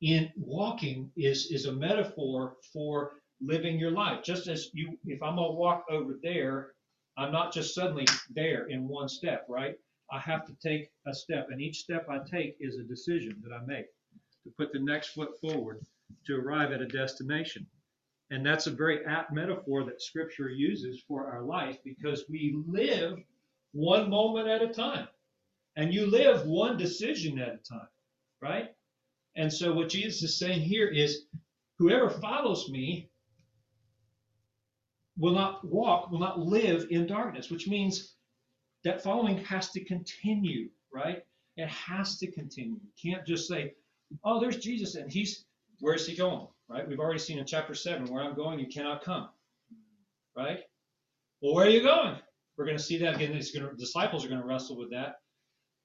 in 0.01 0.31
walking 0.37 1.11
is 1.17 1.51
is 1.51 1.67
a 1.67 1.73
metaphor 1.73 2.57
for 2.73 3.13
living 3.41 3.79
your 3.79 3.91
life. 3.91 4.23
Just 4.23 4.49
as 4.49 4.69
you, 4.73 4.99
if 5.07 5.23
I'm 5.23 5.37
gonna 5.37 5.53
walk 5.53 5.85
over 5.91 6.19
there, 6.23 6.73
I'm 7.17 7.33
not 7.33 7.53
just 7.53 7.75
suddenly 7.75 8.07
there 8.31 8.67
in 8.67 8.89
one 8.89 9.09
step, 9.09 9.47
right? 9.49 9.77
I 10.13 10.19
have 10.19 10.47
to 10.47 10.55
take 10.63 10.91
a 11.07 11.15
step, 11.15 11.49
and 11.51 11.61
each 11.61 11.79
step 11.79 12.07
I 12.09 12.19
take 12.19 12.57
is 12.61 12.77
a 12.77 12.83
decision 12.83 13.43
that 13.43 13.55
I 13.55 13.65
make 13.67 13.87
to 14.45 14.51
put 14.57 14.73
the 14.73 14.81
next 14.81 15.09
foot 15.09 15.39
forward 15.41 15.81
to 16.27 16.37
arrive 16.37 16.73
at 16.73 16.81
a 16.81 16.87
destination. 16.87 17.67
And 18.31 18.47
that's 18.47 18.67
a 18.67 18.73
very 18.73 19.05
apt 19.07 19.33
metaphor 19.33 19.85
that 19.85 20.03
Scripture 20.03 20.49
uses 20.49 21.03
for 21.07 21.27
our 21.27 21.43
life 21.43 21.79
because 21.85 22.25
we 22.29 22.57
live 22.67 23.19
one 23.73 24.09
moment 24.09 24.49
at 24.49 24.63
a 24.63 24.69
time. 24.73 25.09
And 25.77 25.93
you 25.93 26.07
live 26.07 26.47
one 26.47 26.77
decision 26.77 27.39
at 27.39 27.55
a 27.55 27.59
time, 27.59 27.89
right? 28.41 28.71
And 29.37 29.53
so 29.53 29.73
what 29.73 29.89
Jesus 29.89 30.23
is 30.23 30.39
saying 30.39 30.61
here 30.61 30.89
is 30.89 31.27
whoever 31.79 32.11
follows 32.11 32.69
me 32.69 33.10
will 35.19 35.35
not 35.35 35.65
walk, 35.65 36.11
will 36.11 36.19
not 36.19 36.39
live 36.39 36.87
in 36.91 37.07
darkness, 37.07 37.51
which 37.51 37.69
means 37.69 38.15
that 38.85 39.03
following 39.03 39.39
has 39.45 39.71
to 39.71 39.85
continue, 39.85 40.69
right? 40.93 41.23
It 41.57 41.69
has 41.69 42.19
to 42.19 42.31
continue. 42.31 42.79
You 42.83 43.13
can't 43.13 43.27
just 43.27 43.49
say, 43.49 43.75
oh, 44.25 44.41
there's 44.41 44.57
Jesus 44.57 44.95
and 44.95 45.11
he's, 45.11 45.45
where's 45.81 46.07
he 46.07 46.17
going, 46.17 46.47
right? 46.69 46.89
We've 46.89 47.01
already 47.01 47.19
seen 47.19 47.39
in 47.39 47.47
chapter 47.47 47.75
7, 47.75 48.07
where 48.07 48.23
I'm 48.23 48.35
going, 48.35 48.59
you 48.59 48.69
cannot 48.69 49.05
come, 49.05 49.29
right? 50.37 50.61
Well, 51.43 51.55
where 51.55 51.67
are 51.67 51.71
you 51.71 51.83
going? 51.83 52.17
We're 52.57 52.67
going 52.67 52.77
to 52.77 52.83
see 52.83 52.99
that 52.99 53.17
again. 53.17 53.33
These 53.33 53.57
disciples 53.79 54.25
are 54.25 54.29
going 54.29 54.41
to 54.41 54.47
wrestle 54.47 54.77
with 54.77 54.91
that 54.91 55.17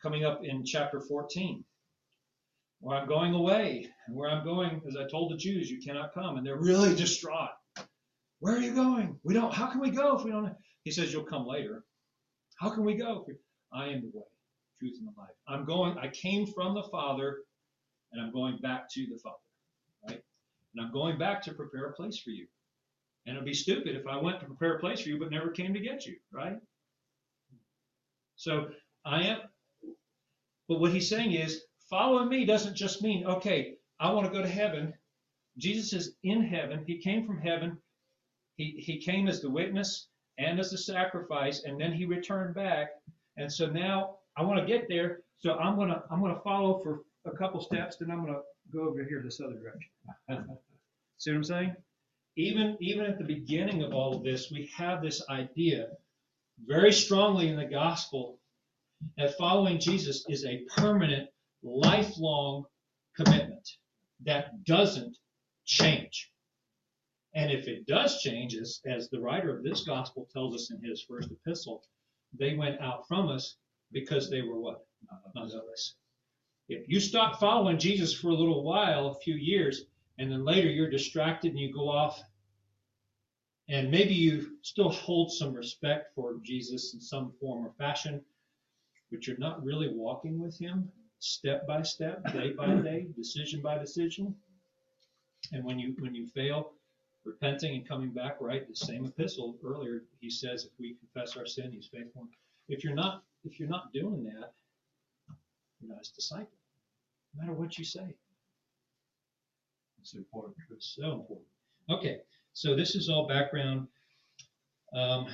coming 0.01 0.25
up 0.25 0.41
in 0.43 0.65
chapter 0.65 0.99
14. 0.99 1.63
Where 2.81 2.97
I'm 2.97 3.07
going 3.07 3.33
away, 3.33 3.87
and 4.05 4.15
where 4.15 4.29
I'm 4.29 4.43
going, 4.43 4.81
as 4.87 4.97
I 4.97 5.07
told 5.09 5.31
the 5.31 5.37
Jews, 5.37 5.71
you 5.71 5.81
cannot 5.81 6.13
come. 6.13 6.37
And 6.37 6.45
they're 6.45 6.59
really 6.59 6.93
distraught. 6.93 7.49
Where 8.39 8.55
are 8.55 8.59
you 8.59 8.73
going? 8.73 9.19
We 9.23 9.33
don't, 9.33 9.53
how 9.53 9.67
can 9.67 9.79
we 9.79 9.89
go 9.91 10.17
if 10.17 10.23
we 10.23 10.31
don't? 10.31 10.53
He 10.83 10.91
says, 10.91 11.11
You'll 11.11 11.23
come 11.23 11.45
later. 11.47 11.83
How 12.59 12.69
can 12.69 12.85
we 12.85 12.95
go? 12.95 13.25
I 13.73 13.87
am 13.87 14.01
the 14.01 14.11
way, 14.13 14.23
truth, 14.79 14.95
and 14.99 15.07
the 15.07 15.19
life. 15.19 15.31
I'm 15.47 15.65
going, 15.65 15.97
I 15.97 16.07
came 16.09 16.45
from 16.47 16.73
the 16.73 16.83
Father, 16.83 17.39
and 18.11 18.21
I'm 18.21 18.31
going 18.31 18.57
back 18.61 18.89
to 18.91 19.07
the 19.07 19.17
Father. 19.17 19.35
Right? 20.07 20.21
And 20.75 20.85
I'm 20.85 20.93
going 20.93 21.17
back 21.17 21.41
to 21.43 21.53
prepare 21.53 21.87
a 21.87 21.93
place 21.93 22.19
for 22.19 22.29
you. 22.29 22.47
And 23.25 23.35
it'd 23.35 23.45
be 23.45 23.53
stupid 23.53 23.95
if 23.95 24.05
I 24.07 24.17
went 24.17 24.39
to 24.41 24.45
prepare 24.45 24.75
a 24.75 24.79
place 24.79 25.01
for 25.01 25.09
you 25.09 25.19
but 25.19 25.31
never 25.31 25.49
came 25.49 25.73
to 25.73 25.79
get 25.79 26.05
you, 26.05 26.15
right? 26.31 26.57
So 28.35 28.67
I 29.03 29.23
am 29.23 29.39
but 30.67 30.79
what 30.79 30.91
he's 30.91 31.09
saying 31.09 31.33
is, 31.33 31.63
following 31.89 32.29
me 32.29 32.45
doesn't 32.45 32.75
just 32.75 33.01
mean, 33.01 33.25
okay, 33.25 33.75
I 33.99 34.11
want 34.11 34.25
to 34.25 34.33
go 34.33 34.41
to 34.41 34.49
heaven. 34.49 34.93
Jesus 35.57 35.93
is 35.93 36.15
in 36.23 36.41
heaven. 36.41 36.83
He 36.85 36.97
came 36.97 37.25
from 37.25 37.39
heaven. 37.39 37.77
He, 38.57 38.75
he 38.77 38.99
came 38.99 39.27
as 39.27 39.41
the 39.41 39.49
witness 39.49 40.07
and 40.37 40.59
as 40.59 40.71
the 40.71 40.77
sacrifice, 40.77 41.63
and 41.63 41.79
then 41.79 41.93
he 41.93 42.05
returned 42.05 42.55
back. 42.55 42.89
And 43.37 43.51
so 43.51 43.67
now 43.67 44.17
I 44.37 44.43
want 44.43 44.59
to 44.59 44.65
get 44.65 44.87
there. 44.87 45.21
So 45.39 45.55
I'm 45.55 45.77
gonna 45.77 46.03
I'm 46.09 46.21
gonna 46.21 46.39
follow 46.43 46.79
for 46.81 47.01
a 47.25 47.35
couple 47.35 47.61
steps, 47.61 47.97
then 47.97 48.11
I'm 48.11 48.25
gonna 48.25 48.39
go 48.73 48.87
over 48.87 49.03
here 49.03 49.21
this 49.23 49.39
other 49.39 49.55
direction. 49.59 49.89
See 51.17 51.31
what 51.31 51.37
I'm 51.37 51.43
saying? 51.43 51.75
Even 52.37 52.77
even 52.79 53.05
at 53.05 53.17
the 53.17 53.23
beginning 53.23 53.83
of 53.83 53.93
all 53.93 54.15
of 54.15 54.23
this, 54.23 54.51
we 54.51 54.69
have 54.75 55.01
this 55.01 55.23
idea 55.29 55.89
very 56.65 56.91
strongly 56.91 57.49
in 57.49 57.57
the 57.57 57.65
gospel 57.65 58.39
that 59.17 59.37
following 59.37 59.79
Jesus 59.79 60.25
is 60.29 60.45
a 60.45 60.63
permanent, 60.75 61.29
lifelong 61.63 62.65
commitment 63.15 63.67
that 64.23 64.63
doesn't 64.63 65.17
change. 65.65 66.31
And 67.35 67.51
if 67.51 67.67
it 67.67 67.85
does 67.85 68.21
change, 68.21 68.55
as, 68.55 68.81
as 68.85 69.09
the 69.09 69.19
writer 69.19 69.55
of 69.55 69.63
this 69.63 69.83
gospel 69.83 70.27
tells 70.31 70.55
us 70.55 70.71
in 70.71 70.81
his 70.81 71.01
first 71.01 71.29
epistle, 71.31 71.83
they 72.33 72.55
went 72.55 72.79
out 72.79 73.07
from 73.07 73.27
us 73.29 73.57
because 73.91 74.29
they 74.29 74.41
were 74.41 74.59
what? 74.59 74.85
Not 75.35 75.53
of 75.53 75.63
us. 75.71 75.95
If 76.69 76.87
you 76.87 76.99
stop 76.99 77.39
following 77.39 77.77
Jesus 77.77 78.13
for 78.13 78.29
a 78.29 78.33
little 78.33 78.63
while, 78.63 79.07
a 79.07 79.19
few 79.19 79.35
years, 79.35 79.85
and 80.17 80.31
then 80.31 80.45
later 80.45 80.69
you're 80.69 80.89
distracted 80.89 81.51
and 81.51 81.59
you 81.59 81.73
go 81.73 81.89
off, 81.89 82.23
and 83.67 83.91
maybe 83.91 84.13
you 84.13 84.57
still 84.61 84.89
hold 84.89 85.31
some 85.31 85.53
respect 85.53 86.13
for 86.15 86.37
Jesus 86.41 86.93
in 86.93 87.01
some 87.01 87.33
form 87.39 87.65
or 87.65 87.73
fashion, 87.77 88.23
but 89.11 89.27
you're 89.27 89.37
not 89.37 89.63
really 89.63 89.89
walking 89.89 90.39
with 90.39 90.57
him 90.57 90.89
step 91.19 91.65
by 91.67 91.81
step, 91.81 92.23
day 92.31 92.51
by 92.51 92.73
day, 92.81 93.07
decision 93.15 93.61
by 93.61 93.77
decision. 93.77 94.33
And 95.51 95.63
when 95.63 95.77
you 95.77 95.95
when 95.99 96.15
you 96.15 96.27
fail, 96.27 96.74
repenting 97.25 97.75
and 97.75 97.87
coming 97.87 98.11
back, 98.11 98.37
right? 98.39 98.67
The 98.67 98.75
same 98.75 99.05
epistle 99.05 99.57
earlier, 99.65 100.03
he 100.19 100.29
says, 100.29 100.65
if 100.65 100.71
we 100.79 100.95
confess 100.95 101.35
our 101.35 101.45
sin, 101.45 101.71
he's 101.71 101.87
faithful. 101.87 102.27
If 102.67 102.83
you're 102.83 102.95
not 102.95 103.23
if 103.43 103.59
you're 103.59 103.69
not 103.69 103.93
doing 103.93 104.23
that, 104.23 104.53
you're 105.79 105.89
not 105.89 105.99
his 105.99 106.09
disciple. 106.09 106.57
No 107.33 107.41
matter 107.41 107.53
what 107.53 107.77
you 107.77 107.85
say. 107.85 108.15
It's 110.01 110.15
important. 110.15 110.55
It's 110.71 110.95
so 110.99 111.11
important. 111.13 111.47
Okay, 111.89 112.19
so 112.53 112.75
this 112.75 112.95
is 112.95 113.09
all 113.09 113.27
background. 113.27 113.87
Um, 114.93 115.27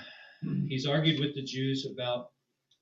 he's 0.68 0.86
argued 0.86 1.20
with 1.20 1.36
the 1.36 1.44
Jews 1.44 1.86
about 1.86 2.32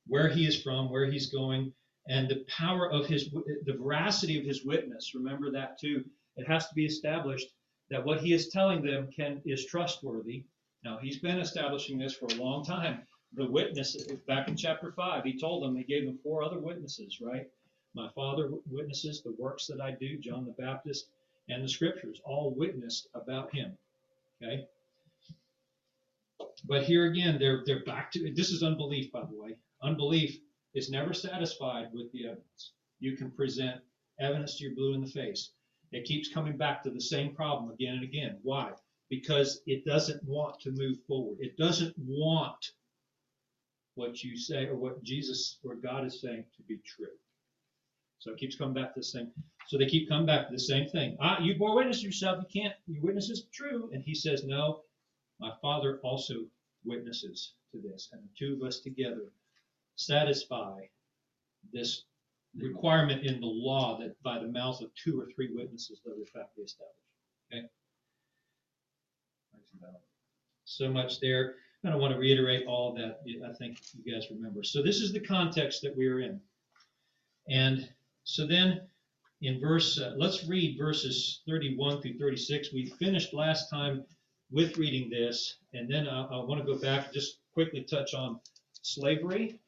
where 0.07 0.29
he 0.29 0.45
is 0.45 0.61
from, 0.61 0.89
where 0.89 1.09
he's 1.09 1.31
going, 1.31 1.71
and 2.07 2.27
the 2.27 2.43
power 2.47 2.91
of 2.91 3.05
his, 3.05 3.29
the 3.65 3.77
veracity 3.79 4.39
of 4.39 4.45
his 4.45 4.65
witness. 4.65 5.13
Remember 5.13 5.51
that 5.51 5.79
too. 5.79 6.03
It 6.37 6.47
has 6.47 6.67
to 6.69 6.75
be 6.75 6.85
established 6.85 7.49
that 7.89 8.05
what 8.05 8.21
he 8.21 8.33
is 8.33 8.49
telling 8.49 8.81
them 8.81 9.09
can 9.15 9.41
is 9.45 9.65
trustworthy. 9.65 10.43
Now 10.83 10.97
he's 11.01 11.19
been 11.19 11.39
establishing 11.39 11.97
this 11.97 12.15
for 12.15 12.27
a 12.27 12.41
long 12.41 12.63
time. 12.63 13.01
The 13.33 13.49
witness 13.49 13.95
back 14.27 14.47
in 14.47 14.55
chapter 14.55 14.91
five, 14.91 15.23
he 15.23 15.39
told 15.39 15.63
them 15.63 15.75
he 15.75 15.83
gave 15.83 16.05
them 16.05 16.19
four 16.23 16.43
other 16.43 16.59
witnesses, 16.59 17.19
right? 17.21 17.47
My 17.93 18.09
Father 18.09 18.49
witnesses 18.69 19.21
the 19.21 19.35
works 19.37 19.67
that 19.67 19.81
I 19.81 19.91
do, 19.91 20.17
John 20.17 20.45
the 20.45 20.63
Baptist, 20.63 21.07
and 21.47 21.63
the 21.63 21.69
Scriptures 21.69 22.21
all 22.23 22.53
witnessed 22.55 23.07
about 23.13 23.53
him. 23.53 23.77
Okay. 24.41 24.67
But 26.65 26.83
here 26.83 27.05
again, 27.05 27.37
they're 27.39 27.63
they're 27.65 27.83
back 27.83 28.11
to 28.13 28.31
this 28.33 28.51
is 28.51 28.63
unbelief, 28.63 29.11
by 29.11 29.25
the 29.25 29.35
way. 29.35 29.57
Unbelief 29.81 30.39
is 30.73 30.89
never 30.89 31.13
satisfied 31.13 31.91
with 31.93 32.11
the 32.11 32.25
evidence. 32.27 32.73
You 32.99 33.17
can 33.17 33.31
present 33.31 33.81
evidence 34.19 34.57
to 34.57 34.65
your 34.65 34.75
blue 34.75 34.93
in 34.93 35.01
the 35.01 35.07
face. 35.07 35.51
It 35.91 36.05
keeps 36.05 36.33
coming 36.33 36.57
back 36.57 36.83
to 36.83 36.89
the 36.89 37.01
same 37.01 37.33
problem 37.33 37.71
again 37.71 37.95
and 37.95 38.03
again. 38.03 38.37
Why? 38.43 38.71
Because 39.09 39.61
it 39.65 39.85
doesn't 39.85 40.23
want 40.23 40.59
to 40.61 40.71
move 40.71 40.97
forward. 41.07 41.37
It 41.39 41.57
doesn't 41.57 41.95
want 41.97 42.71
what 43.95 44.23
you 44.23 44.37
say 44.37 44.67
or 44.67 44.75
what 44.75 45.03
Jesus 45.03 45.57
or 45.63 45.75
God 45.75 46.05
is 46.05 46.21
saying 46.21 46.45
to 46.57 46.63
be 46.63 46.77
true. 46.85 47.07
So 48.19 48.31
it 48.31 48.37
keeps 48.37 48.55
coming 48.55 48.73
back 48.73 48.93
to 48.93 48.99
the 48.99 49.05
same. 49.05 49.31
So 49.67 49.77
they 49.77 49.85
keep 49.87 50.09
coming 50.09 50.25
back 50.25 50.47
to 50.47 50.53
the 50.53 50.59
same 50.59 50.87
thing. 50.89 51.17
Ah, 51.19 51.39
you 51.39 51.57
bore 51.57 51.75
witness 51.75 52.03
yourself. 52.03 52.43
You 52.43 52.61
can't. 52.61 52.75
Your 52.87 53.01
witness 53.01 53.29
is 53.29 53.45
true. 53.51 53.89
And 53.93 54.03
he 54.03 54.13
says, 54.13 54.43
no, 54.43 54.81
my 55.39 55.51
Father 55.61 55.99
also 56.03 56.45
witnesses 56.83 57.53
to 57.71 57.79
this, 57.79 58.09
and 58.11 58.21
the 58.23 58.29
two 58.37 58.53
of 58.53 58.67
us 58.67 58.79
together 58.79 59.31
satisfy 59.95 60.81
this 61.71 62.03
requirement 62.57 63.23
in 63.23 63.39
the 63.39 63.47
law 63.47 63.97
that 63.99 64.21
by 64.23 64.39
the 64.39 64.47
mouth 64.47 64.81
of 64.81 64.89
two 64.95 65.19
or 65.19 65.27
three 65.35 65.53
witnesses 65.53 66.01
let 66.05 66.17
the 66.17 66.25
fact 66.25 66.55
be 66.55 66.63
established. 66.63 66.95
Okay? 67.51 67.67
So 70.65 70.89
much 70.89 71.19
there. 71.19 71.55
I 71.85 71.89
don't 71.89 72.01
want 72.01 72.13
to 72.13 72.19
reiterate 72.19 72.67
all 72.67 72.93
that. 72.95 73.19
I 73.25 73.53
think 73.53 73.79
you 74.03 74.13
guys 74.13 74.27
remember. 74.29 74.63
So 74.63 74.83
this 74.83 74.99
is 74.99 75.13
the 75.13 75.19
context 75.19 75.81
that 75.83 75.95
we're 75.95 76.19
in. 76.19 76.41
And 77.47 77.89
so 78.25 78.45
then 78.45 78.81
in 79.41 79.59
verse, 79.59 79.99
uh, 79.99 80.13
let's 80.17 80.45
read 80.45 80.77
verses 80.77 81.41
31 81.47 82.01
through 82.01 82.17
36. 82.17 82.73
We 82.73 82.85
finished 82.85 83.33
last 83.33 83.69
time 83.69 84.03
with 84.51 84.77
reading 84.77 85.09
this, 85.09 85.57
and 85.73 85.89
then 85.89 86.07
I, 86.07 86.25
I 86.25 86.43
want 86.43 86.59
to 86.59 86.65
go 86.65 86.79
back 86.79 87.05
and 87.05 87.13
just 87.13 87.37
quickly 87.53 87.83
touch 87.83 88.13
on 88.13 88.39
slavery. 88.81 89.59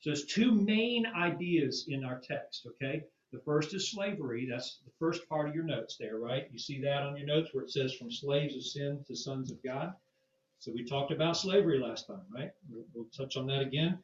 So 0.00 0.10
there's 0.10 0.26
two 0.26 0.52
main 0.52 1.06
ideas 1.06 1.86
in 1.88 2.04
our 2.04 2.20
text, 2.20 2.66
okay? 2.66 3.02
The 3.32 3.40
first 3.40 3.74
is 3.74 3.90
slavery. 3.90 4.46
That's 4.48 4.78
the 4.84 4.92
first 4.98 5.28
part 5.28 5.48
of 5.48 5.54
your 5.54 5.64
notes 5.64 5.96
there, 5.98 6.18
right? 6.18 6.48
You 6.52 6.58
see 6.58 6.80
that 6.82 7.02
on 7.02 7.16
your 7.16 7.26
notes 7.26 7.50
where 7.52 7.64
it 7.64 7.70
says 7.70 7.94
from 7.94 8.10
slaves 8.10 8.56
of 8.56 8.64
sin 8.64 9.04
to 9.06 9.16
sons 9.16 9.50
of 9.50 9.62
God. 9.62 9.94
So 10.58 10.72
we 10.72 10.84
talked 10.84 11.12
about 11.12 11.36
slavery 11.36 11.78
last 11.78 12.06
time, 12.06 12.22
right? 12.30 12.50
We'll, 12.70 13.06
touch 13.16 13.36
on 13.36 13.46
that 13.46 13.60
again. 13.60 13.98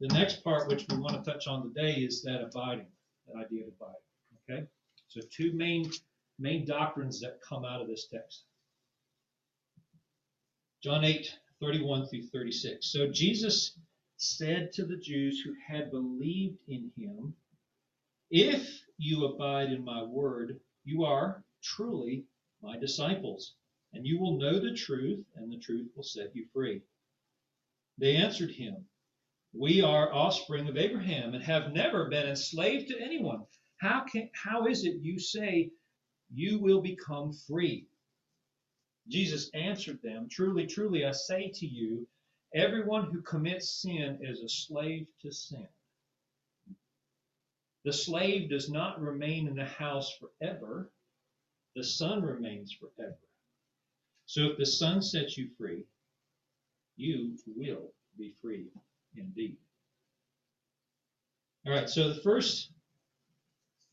The 0.00 0.08
next 0.08 0.44
part, 0.44 0.68
which 0.68 0.86
we 0.90 0.98
want 0.98 1.22
to 1.22 1.30
touch 1.30 1.46
on 1.46 1.62
today, 1.62 1.94
is 1.94 2.22
that 2.22 2.42
abiding, 2.42 2.86
that 3.26 3.38
idea 3.38 3.62
of 3.62 3.68
abiding. 3.68 3.96
Okay? 4.48 4.66
So 5.08 5.20
two 5.30 5.52
main 5.52 5.90
main 6.38 6.64
doctrines 6.64 7.20
that 7.20 7.40
come 7.46 7.64
out 7.64 7.80
of 7.80 7.88
this 7.88 8.06
text. 8.06 8.44
John 10.82 11.04
8, 11.04 11.34
31 11.60 12.06
through 12.06 12.22
36. 12.22 12.86
So 12.86 13.08
Jesus 13.08 13.76
said 14.18 14.72
to 14.72 14.84
the 14.84 14.96
Jews 14.96 15.40
who 15.40 15.54
had 15.54 15.92
believed 15.92 16.58
in 16.66 16.90
him, 16.96 17.36
If 18.30 18.84
you 18.96 19.24
abide 19.24 19.72
in 19.72 19.84
my 19.84 20.02
word, 20.02 20.60
you 20.84 21.04
are 21.04 21.44
truly 21.62 22.26
my 22.60 22.76
disciples, 22.76 23.54
and 23.92 24.04
you 24.04 24.18
will 24.18 24.36
know 24.36 24.58
the 24.58 24.74
truth, 24.74 25.24
and 25.36 25.52
the 25.52 25.58
truth 25.58 25.88
will 25.94 26.02
set 26.02 26.34
you 26.34 26.46
free. 26.52 26.82
They 27.96 28.16
answered 28.16 28.50
him, 28.50 28.88
We 29.52 29.82
are 29.82 30.12
offspring 30.12 30.68
of 30.68 30.76
Abraham 30.76 31.34
and 31.34 31.44
have 31.44 31.72
never 31.72 32.08
been 32.08 32.28
enslaved 32.28 32.88
to 32.88 33.00
anyone. 33.00 33.46
How 33.76 34.04
can 34.04 34.30
how 34.34 34.66
is 34.66 34.84
it 34.84 35.00
you 35.00 35.20
say 35.20 35.70
you 36.34 36.58
will 36.58 36.82
become 36.82 37.32
free? 37.32 37.86
Jesus 39.06 39.48
answered 39.54 40.02
them, 40.02 40.28
Truly, 40.28 40.66
truly, 40.66 41.04
I 41.04 41.12
say 41.12 41.50
to 41.54 41.66
you, 41.66 42.08
everyone 42.54 43.10
who 43.10 43.22
commits 43.22 43.82
sin 43.82 44.18
is 44.22 44.40
a 44.40 44.48
slave 44.48 45.06
to 45.22 45.32
sin. 45.32 45.66
The 47.84 47.92
slave 47.92 48.50
does 48.50 48.70
not 48.70 49.00
remain 49.00 49.48
in 49.48 49.54
the 49.54 49.64
house 49.64 50.14
forever, 50.18 50.90
the 51.74 51.84
son 51.84 52.22
remains 52.22 52.72
forever. 52.72 53.18
So 54.26 54.50
if 54.50 54.58
the 54.58 54.66
son 54.66 55.00
sets 55.00 55.38
you 55.38 55.48
free, 55.56 55.84
you 56.96 57.36
will 57.46 57.92
be 58.18 58.34
free 58.42 58.66
indeed. 59.16 59.56
All 61.66 61.72
right, 61.72 61.88
so 61.88 62.08
the 62.08 62.20
first 62.20 62.70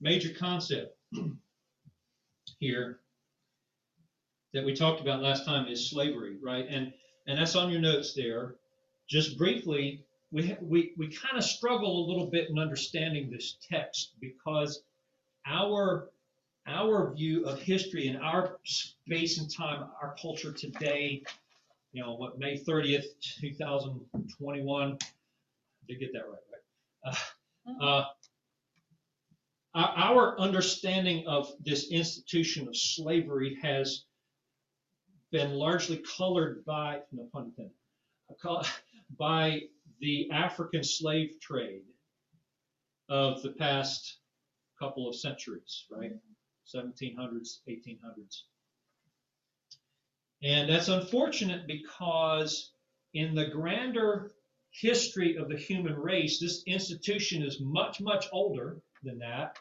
major 0.01 0.33
concept 0.33 0.97
here 2.59 2.99
that 4.53 4.65
we 4.65 4.73
talked 4.73 5.01
about 5.01 5.21
last 5.21 5.45
time 5.45 5.67
is 5.67 5.89
slavery, 5.89 6.37
right? 6.41 6.65
And 6.69 6.93
and 7.27 7.37
that's 7.37 7.55
on 7.55 7.71
your 7.71 7.81
notes 7.81 8.13
there. 8.13 8.55
Just 9.07 9.37
briefly, 9.37 10.03
we 10.31 10.55
we 10.61 10.93
we 10.97 11.07
kind 11.07 11.37
of 11.37 11.43
struggle 11.43 12.05
a 12.05 12.07
little 12.07 12.27
bit 12.27 12.49
in 12.49 12.59
understanding 12.59 13.29
this 13.29 13.57
text 13.69 14.13
because 14.19 14.81
our 15.45 16.09
our 16.67 17.13
view 17.13 17.45
of 17.45 17.59
history 17.61 18.07
and 18.07 18.17
our 18.17 18.57
space 18.63 19.37
and 19.39 19.53
time, 19.53 19.87
our 20.01 20.15
culture 20.19 20.51
today, 20.51 21.21
you 21.91 22.01
know, 22.01 22.15
what 22.15 22.39
May 22.39 22.57
30th, 22.57 23.05
2021, 23.39 24.97
did 25.87 25.99
get 25.99 26.11
that 26.13 26.23
right, 26.27 26.39
right? 27.05 27.17
Uh, 27.81 28.05
uh, 29.75 29.91
our 29.95 30.39
understanding 30.39 31.27
of 31.27 31.51
this 31.63 31.91
institution 31.91 32.67
of 32.67 32.75
slavery 32.75 33.57
has 33.61 34.05
been 35.35 35.53
largely 35.53 36.01
colored 36.17 36.63
by, 36.63 37.01
no 37.11 37.27
pun 37.33 37.51
intended, 37.57 38.71
by 39.19 39.59
the 39.99 40.31
African 40.31 40.81
slave 40.81 41.41
trade 41.41 41.83
of 43.09 43.41
the 43.41 43.51
past 43.51 44.19
couple 44.79 45.09
of 45.09 45.15
centuries, 45.15 45.87
right? 45.91 46.13
1700s, 46.73 47.59
1800s. 47.67 48.43
And 50.41 50.69
that's 50.69 50.87
unfortunate 50.87 51.67
because 51.67 52.71
in 53.13 53.35
the 53.35 53.47
grander 53.47 54.31
history 54.71 55.35
of 55.35 55.49
the 55.49 55.57
human 55.57 55.95
race, 55.97 56.39
this 56.39 56.63
institution 56.65 57.43
is 57.43 57.59
much, 57.59 57.99
much 57.99 58.27
older 58.31 58.77
than 59.03 59.19
that. 59.19 59.57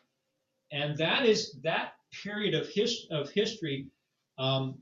And 0.70 0.96
that 0.98 1.26
is 1.26 1.58
that 1.64 1.94
period 2.22 2.54
of, 2.54 2.68
his, 2.68 3.08
of 3.10 3.28
history 3.32 3.88
um, 4.38 4.80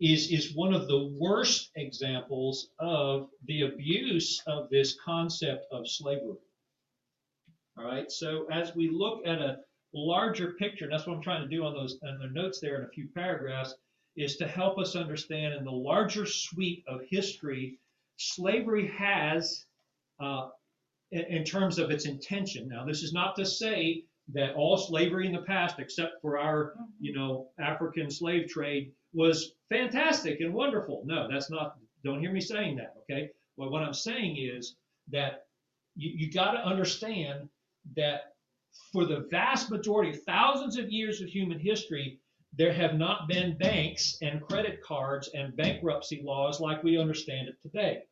is, 0.00 0.30
is 0.30 0.54
one 0.54 0.72
of 0.72 0.88
the 0.88 1.14
worst 1.18 1.70
examples 1.76 2.70
of 2.78 3.28
the 3.46 3.62
abuse 3.62 4.42
of 4.46 4.70
this 4.70 4.96
concept 5.04 5.66
of 5.70 5.88
slavery. 5.88 6.38
All 7.78 7.84
right, 7.84 8.10
so 8.10 8.46
as 8.50 8.74
we 8.74 8.88
look 8.90 9.26
at 9.26 9.38
a 9.38 9.58
larger 9.92 10.52
picture, 10.58 10.84
and 10.84 10.92
that's 10.92 11.06
what 11.06 11.16
I'm 11.16 11.22
trying 11.22 11.42
to 11.42 11.54
do 11.54 11.64
on 11.64 11.74
those 11.74 11.98
on 12.02 12.18
the 12.18 12.28
notes 12.28 12.60
there 12.60 12.78
in 12.78 12.84
a 12.84 12.88
few 12.88 13.08
paragraphs, 13.14 13.74
is 14.16 14.36
to 14.36 14.46
help 14.46 14.78
us 14.78 14.96
understand 14.96 15.54
in 15.54 15.64
the 15.64 15.70
larger 15.70 16.26
sweep 16.26 16.84
of 16.88 17.00
history, 17.08 17.78
slavery 18.16 18.86
has 18.88 19.64
uh, 20.18 20.48
in, 21.12 21.24
in 21.24 21.44
terms 21.44 21.78
of 21.78 21.90
its 21.90 22.06
intention. 22.06 22.68
Now, 22.68 22.84
this 22.84 23.02
is 23.02 23.12
not 23.12 23.36
to 23.36 23.46
say 23.46 24.04
that 24.32 24.54
all 24.54 24.76
slavery 24.76 25.26
in 25.26 25.32
the 25.32 25.42
past, 25.42 25.78
except 25.78 26.20
for 26.20 26.38
our, 26.38 26.74
you 27.00 27.14
know, 27.14 27.48
African 27.58 28.10
slave 28.10 28.48
trade, 28.48 28.92
was 29.12 29.52
fantastic 29.68 30.40
and 30.40 30.54
wonderful. 30.54 31.02
No, 31.04 31.28
that's 31.30 31.50
not. 31.50 31.76
Don't 32.04 32.20
hear 32.20 32.32
me 32.32 32.40
saying 32.40 32.76
that. 32.76 32.94
Okay. 33.02 33.30
Well, 33.56 33.70
what 33.70 33.82
I'm 33.82 33.94
saying 33.94 34.36
is 34.38 34.76
that 35.10 35.46
you, 35.96 36.12
you 36.14 36.32
got 36.32 36.52
to 36.52 36.64
understand 36.64 37.48
that 37.96 38.34
for 38.92 39.04
the 39.04 39.26
vast 39.30 39.70
majority, 39.70 40.12
thousands 40.26 40.76
of 40.76 40.90
years 40.90 41.20
of 41.20 41.28
human 41.28 41.58
history, 41.58 42.20
there 42.56 42.72
have 42.72 42.94
not 42.94 43.28
been 43.28 43.58
banks 43.58 44.16
and 44.22 44.42
credit 44.42 44.82
cards 44.82 45.30
and 45.34 45.56
bankruptcy 45.56 46.22
laws 46.24 46.60
like 46.60 46.82
we 46.82 46.98
understand 46.98 47.48
it 47.48 47.60
today. 47.62 48.02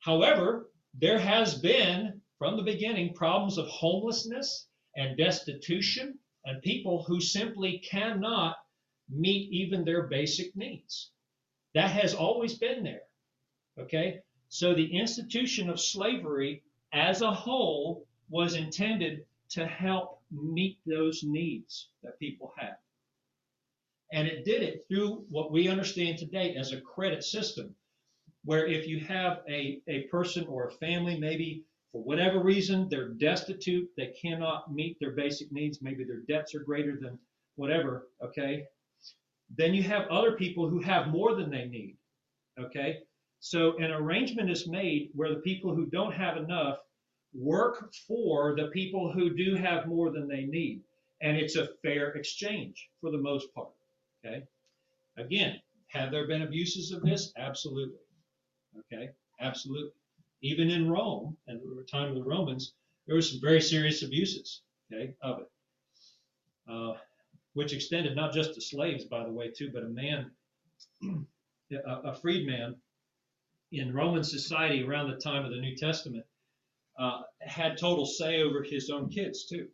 However, 0.00 0.70
there 0.94 1.18
has 1.18 1.54
been 1.56 2.20
from 2.38 2.56
the 2.56 2.62
beginning 2.62 3.14
problems 3.14 3.58
of 3.58 3.66
homelessness 3.68 4.68
and 4.94 5.16
destitution 5.16 6.18
and 6.44 6.62
people 6.62 7.04
who 7.04 7.20
simply 7.20 7.78
cannot 7.78 8.56
meet 9.08 9.52
even 9.52 9.84
their 9.84 10.04
basic 10.04 10.54
needs. 10.56 11.10
That 11.74 11.90
has 11.90 12.14
always 12.14 12.54
been 12.54 12.82
there. 12.82 13.02
Okay? 13.78 14.20
So 14.48 14.74
the 14.74 14.96
institution 14.96 15.68
of 15.68 15.80
slavery 15.80 16.62
as 16.92 17.20
a 17.20 17.32
whole 17.32 18.06
was 18.28 18.54
intended 18.54 19.24
to 19.50 19.66
help 19.66 20.20
meet 20.30 20.78
those 20.86 21.22
needs 21.22 21.88
that 22.02 22.18
people 22.18 22.52
have. 22.56 22.76
And 24.12 24.28
it 24.28 24.44
did 24.44 24.62
it 24.62 24.86
through 24.88 25.24
what 25.28 25.50
we 25.52 25.68
understand 25.68 26.18
today 26.18 26.54
as 26.56 26.72
a 26.72 26.80
credit 26.80 27.24
system, 27.24 27.74
where 28.44 28.66
if 28.66 28.86
you 28.86 29.00
have 29.00 29.42
a, 29.48 29.80
a 29.88 30.02
person 30.04 30.46
or 30.46 30.68
a 30.68 30.72
family, 30.72 31.18
maybe 31.18 31.64
for 31.92 32.02
whatever 32.02 32.42
reason, 32.42 32.88
they're 32.88 33.08
destitute, 33.08 33.88
they 33.96 34.14
cannot 34.20 34.72
meet 34.72 34.98
their 35.00 35.12
basic 35.12 35.50
needs, 35.50 35.82
maybe 35.82 36.04
their 36.04 36.20
debts 36.28 36.54
are 36.54 36.60
greater 36.60 36.96
than 37.00 37.18
whatever, 37.56 38.08
okay? 38.22 38.66
Then 39.54 39.74
you 39.74 39.82
have 39.84 40.08
other 40.08 40.32
people 40.32 40.68
who 40.68 40.80
have 40.80 41.08
more 41.08 41.34
than 41.34 41.50
they 41.50 41.66
need, 41.66 41.96
okay? 42.58 42.98
So 43.40 43.76
an 43.78 43.90
arrangement 43.90 44.50
is 44.50 44.66
made 44.66 45.10
where 45.14 45.30
the 45.30 45.40
people 45.40 45.74
who 45.74 45.86
don't 45.86 46.12
have 46.12 46.36
enough 46.36 46.78
work 47.34 47.92
for 48.08 48.56
the 48.56 48.68
people 48.68 49.12
who 49.12 49.36
do 49.36 49.54
have 49.54 49.86
more 49.86 50.10
than 50.10 50.26
they 50.26 50.44
need. 50.44 50.82
And 51.20 51.36
it's 51.36 51.56
a 51.56 51.68
fair 51.82 52.10
exchange 52.12 52.88
for 53.00 53.10
the 53.10 53.18
most 53.18 53.52
part. 53.54 53.70
Okay. 54.24 54.42
Again, 55.16 55.60
have 55.88 56.10
there 56.10 56.26
been 56.26 56.42
abuses 56.42 56.92
of 56.92 57.02
this? 57.02 57.32
Absolutely. 57.36 58.00
Okay. 58.80 59.10
Absolutely. 59.40 59.92
Even 60.42 60.70
in 60.70 60.88
Rome 60.88 61.36
and 61.46 61.60
the 61.60 61.84
time 61.84 62.08
of 62.08 62.14
the 62.14 62.22
Romans, 62.22 62.72
there 63.06 63.16
were 63.16 63.22
some 63.22 63.40
very 63.40 63.60
serious 63.60 64.02
abuses. 64.02 64.62
Okay, 64.92 65.14
of 65.20 65.40
it, 65.40 65.50
uh, 66.68 66.94
which 67.56 67.72
extended 67.72 68.14
not 68.14 68.34
just 68.34 68.52
to 68.52 68.60
slaves, 68.60 69.06
by 69.06 69.24
the 69.24 69.32
way, 69.32 69.50
too, 69.50 69.70
but 69.72 69.82
a 69.82 69.88
man, 69.88 70.30
a, 71.72 72.10
a 72.10 72.14
freedman 72.14 72.76
in 73.72 73.94
Roman 73.94 74.22
society 74.22 74.84
around 74.84 75.10
the 75.10 75.16
time 75.16 75.42
of 75.42 75.50
the 75.50 75.56
New 75.56 75.74
Testament 75.74 76.26
uh, 76.98 77.22
had 77.40 77.78
total 77.78 78.04
say 78.04 78.42
over 78.42 78.62
his 78.62 78.90
own 78.90 79.08
kids 79.08 79.46
too. 79.46 79.68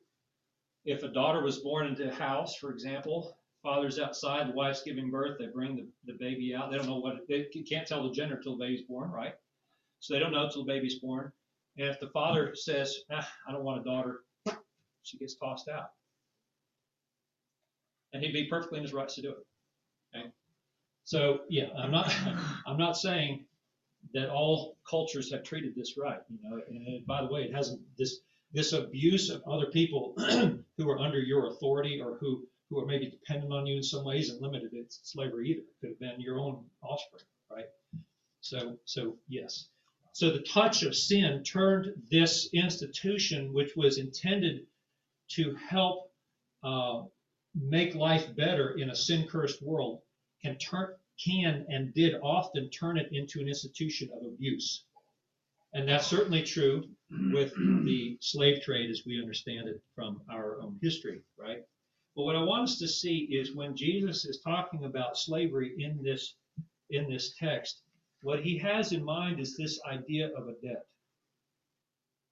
If 0.85 1.03
a 1.03 1.09
daughter 1.09 1.43
was 1.43 1.59
born 1.59 1.89
into 1.89 2.09
a 2.09 2.15
house, 2.15 2.55
for 2.55 2.71
example, 2.71 3.37
father's 3.65 3.99
outside, 3.99 4.49
the 4.49 4.53
wife's 4.55 4.85
giving 4.85 5.11
birth, 5.11 5.39
they 5.41 5.47
bring 5.47 5.75
the, 5.75 5.89
the 6.05 6.17
baby 6.21 6.55
out. 6.55 6.71
They 6.71 6.77
don't 6.77 6.87
know 6.87 7.01
what 7.01 7.27
they 7.29 7.47
can't 7.69 7.87
tell 7.87 8.05
the 8.05 8.15
gender 8.15 8.39
till 8.41 8.57
the 8.57 8.65
baby's 8.65 8.87
born, 8.87 9.11
right? 9.11 9.35
So 9.99 10.15
they 10.15 10.21
don't 10.21 10.33
know 10.33 10.49
till 10.49 10.65
the 10.65 10.73
baby's 10.73 11.01
born. 11.01 11.33
And 11.79 11.89
if 11.89 11.99
the 11.99 12.11
father 12.11 12.55
says, 12.55 12.95
ah, 13.11 13.29
"I 13.49 13.51
don't 13.51 13.65
want 13.65 13.81
a 13.81 13.85
daughter," 13.85 14.21
she 15.03 15.19
gets 15.19 15.35
tossed 15.35 15.69
out, 15.69 15.91
and 18.13 18.23
he'd 18.23 18.33
be 18.33 18.47
perfectly 18.49 18.79
in 18.79 18.85
his 18.85 18.93
rights 18.93 19.15
to 19.17 19.23
do 19.23 19.31
it. 19.31 20.17
Okay. 20.17 20.29
So 21.05 21.41
yeah, 21.49 21.69
I'm 21.77 21.91
not 21.91 22.15
I'm 22.67 22.79
not 22.79 22.97
saying 22.97 23.45
that 24.15 24.29
all 24.31 24.77
cultures 24.89 25.31
have 25.33 25.43
treated 25.43 25.75
this 25.75 25.97
right. 25.97 26.21
You 26.29 26.39
know, 26.43 26.61
and 26.69 27.07
by 27.07 27.23
the 27.23 27.33
way, 27.33 27.43
it 27.43 27.55
hasn't 27.55 27.81
this 27.97 28.21
this 28.53 28.73
abuse 28.73 29.31
of 29.31 29.43
other 29.45 29.67
people 29.67 30.15
who 30.77 30.91
are 30.91 30.99
under 30.99 31.21
your 31.21 31.47
authority 31.47 32.01
or 32.01 32.17
who 32.19 32.47
who 32.69 32.81
are 32.81 32.87
maybe 32.87 33.11
dependent 33.11 33.53
on 33.53 33.67
you 33.67 33.77
in 33.77 33.83
some 33.83 34.05
ways 34.05 34.31
and 34.31 34.41
limited 34.41 34.71
it's 34.73 35.01
slavery 35.05 35.51
either. 35.51 35.61
It 35.61 35.81
could 35.81 35.91
have 35.91 36.01
been 36.01 36.21
your 36.21 36.39
own 36.39 36.65
offspring, 36.83 37.25
right? 37.51 37.67
So 38.41 38.77
so 38.85 39.17
yes. 39.29 39.69
So 40.15 40.31
the 40.31 40.43
touch 40.43 40.83
of 40.83 40.95
sin 40.95 41.43
turned 41.43 41.95
this 42.11 42.51
institution, 42.53 43.55
which 43.55 43.75
was 43.77 43.97
intended 43.97 44.67
to 45.31 45.55
help 45.55 46.11
uh, 46.63 47.03
make 47.55 47.95
life 47.95 48.35
better 48.37 48.79
in 48.79 48.91
a 48.91 48.97
sin-cursed 48.97 49.63
world, 49.63 50.01
can 50.43 50.57
turn 50.59 50.95
can 51.23 51.65
and 51.69 51.95
did 51.95 52.15
often 52.23 52.69
turn 52.71 52.99
it 52.99 53.09
into 53.13 53.41
an 53.41 53.49
institution 53.49 54.09
of 54.13 54.27
abuse. 54.27 54.85
And 55.75 55.89
that's 55.89 56.07
certainly 56.07 56.43
true 56.43 56.85
with 57.33 57.55
the 57.85 58.19
slave 58.21 58.63
trade 58.63 58.91
as 58.91 59.03
we 59.07 59.21
understand 59.21 59.69
it 59.69 59.81
from 59.95 60.21
our 60.31 60.61
own 60.61 60.79
history, 60.83 61.23
right? 61.39 61.63
But 62.15 62.25
what 62.25 62.37
I 62.37 62.43
want 62.43 62.65
us 62.65 62.79
to 62.79 62.89
see 62.89 63.29
is 63.31 63.55
when 63.55 63.77
Jesus 63.77 64.25
is 64.25 64.41
talking 64.41 64.85
about 64.85 65.17
slavery 65.17 65.75
in 65.79 66.03
this 66.03 66.35
in 66.91 67.09
this 67.09 67.35
text, 67.39 67.83
what 68.23 68.43
he 68.43 68.59
has 68.59 68.93
in 68.93 69.03
mind 69.03 69.41
is 69.41 69.57
this 69.57 69.81
idea 69.87 70.29
of 70.37 70.49
a 70.49 70.55
debt. 70.67 70.85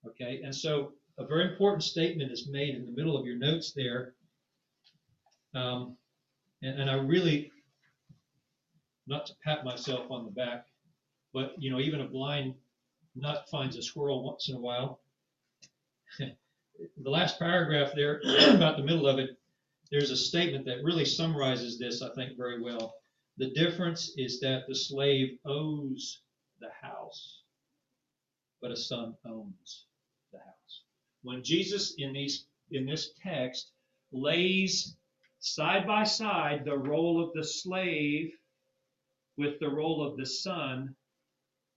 Okay, 0.07 0.43
and 0.43 0.55
so 0.55 0.93
a 1.19 1.27
very 1.27 1.51
important 1.51 1.83
statement 1.83 2.31
is 2.31 2.49
made 2.49 2.75
in 2.75 2.85
the 2.85 2.93
middle 2.93 3.17
of 3.17 3.25
your 3.25 3.37
notes 3.37 3.73
there. 3.73 4.15
Um, 5.55 5.97
and, 6.63 6.81
and 6.81 6.91
I 6.91 6.95
really 6.95 7.51
not 9.07 9.27
to 9.27 9.35
pat 9.45 9.65
myself 9.65 10.11
on 10.11 10.25
the 10.25 10.31
back, 10.31 10.67
but 11.33 11.55
you 11.59 11.71
know, 11.71 11.81
even 11.81 12.01
a 12.01 12.07
blind 12.07 12.55
nut 13.17 13.49
finds 13.51 13.77
a 13.77 13.83
squirrel 13.83 14.25
once 14.25 14.49
in 14.49 14.57
a 14.57 14.61
while. 14.61 15.01
the 16.19 17.11
last 17.11 17.39
paragraph 17.39 17.91
there, 17.95 18.21
about 18.49 18.77
the 18.77 18.85
middle 18.85 19.07
of 19.07 19.19
it, 19.19 19.31
there's 19.91 20.11
a 20.11 20.17
statement 20.17 20.65
that 20.67 20.85
really 20.85 21.05
summarizes 21.05 21.79
this, 21.79 22.03
I 22.03 22.11
think, 22.15 22.37
very 22.37 22.63
well. 22.63 22.95
The 23.39 23.51
difference 23.51 24.13
is 24.17 24.39
that 24.41 24.65
the 24.69 24.75
slave 24.75 25.39
owes 25.45 26.21
the 26.61 26.71
house, 26.81 27.41
but 28.63 28.71
a 28.71 28.77
son 28.77 29.17
owns 29.27 29.87
the 30.33 30.39
house. 30.39 30.83
When 31.23 31.43
Jesus 31.43 31.95
in 31.99 32.13
these 32.13 32.47
in 32.71 32.87
this 32.87 33.11
text 33.21 33.73
lays 34.13 34.97
side 35.41 35.87
by 35.87 36.05
side 36.05 36.65
the 36.65 36.77
role 36.77 37.23
of 37.23 37.33
the 37.35 37.45
slave 37.45 38.33
with 39.37 39.59
the 39.59 39.69
role 39.69 40.07
of 40.07 40.17
the 40.17 40.27
son, 40.27 40.95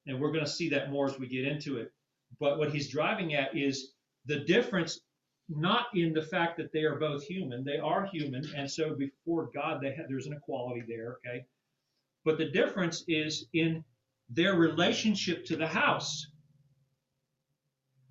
and 0.06 0.20
we're 0.20 0.32
going 0.32 0.46
to 0.46 0.52
see 0.52 0.70
that 0.70 0.92
more 0.92 1.08
as 1.10 1.18
we 1.18 1.28
get 1.28 1.46
into 1.46 1.78
it. 1.78 1.92
But 2.40 2.58
what 2.58 2.74
he's 2.74 2.90
driving 2.90 3.34
at 3.36 3.56
is 3.58 3.94
the 4.26 4.40
difference 4.42 5.00
not 5.50 5.88
in 5.94 6.14
the 6.14 6.22
fact 6.22 6.58
that 6.58 6.72
they 6.72 6.84
are 6.84 7.00
both 7.00 7.24
human. 7.24 7.64
They 7.64 7.78
are 7.78 8.06
human, 8.06 8.44
and 8.56 8.70
so 8.70 8.96
before 8.96 9.50
God, 9.54 9.84
have, 9.84 10.08
there's 10.08 10.28
an 10.28 10.34
equality 10.34 10.84
there, 10.88 11.18
okay? 11.26 11.46
But 12.26 12.38
the 12.38 12.50
difference 12.50 13.04
is 13.08 13.46
in 13.54 13.84
their 14.30 14.56
relationship 14.56 15.46
to 15.46 15.58
the 15.58 15.68
house. 15.68 16.28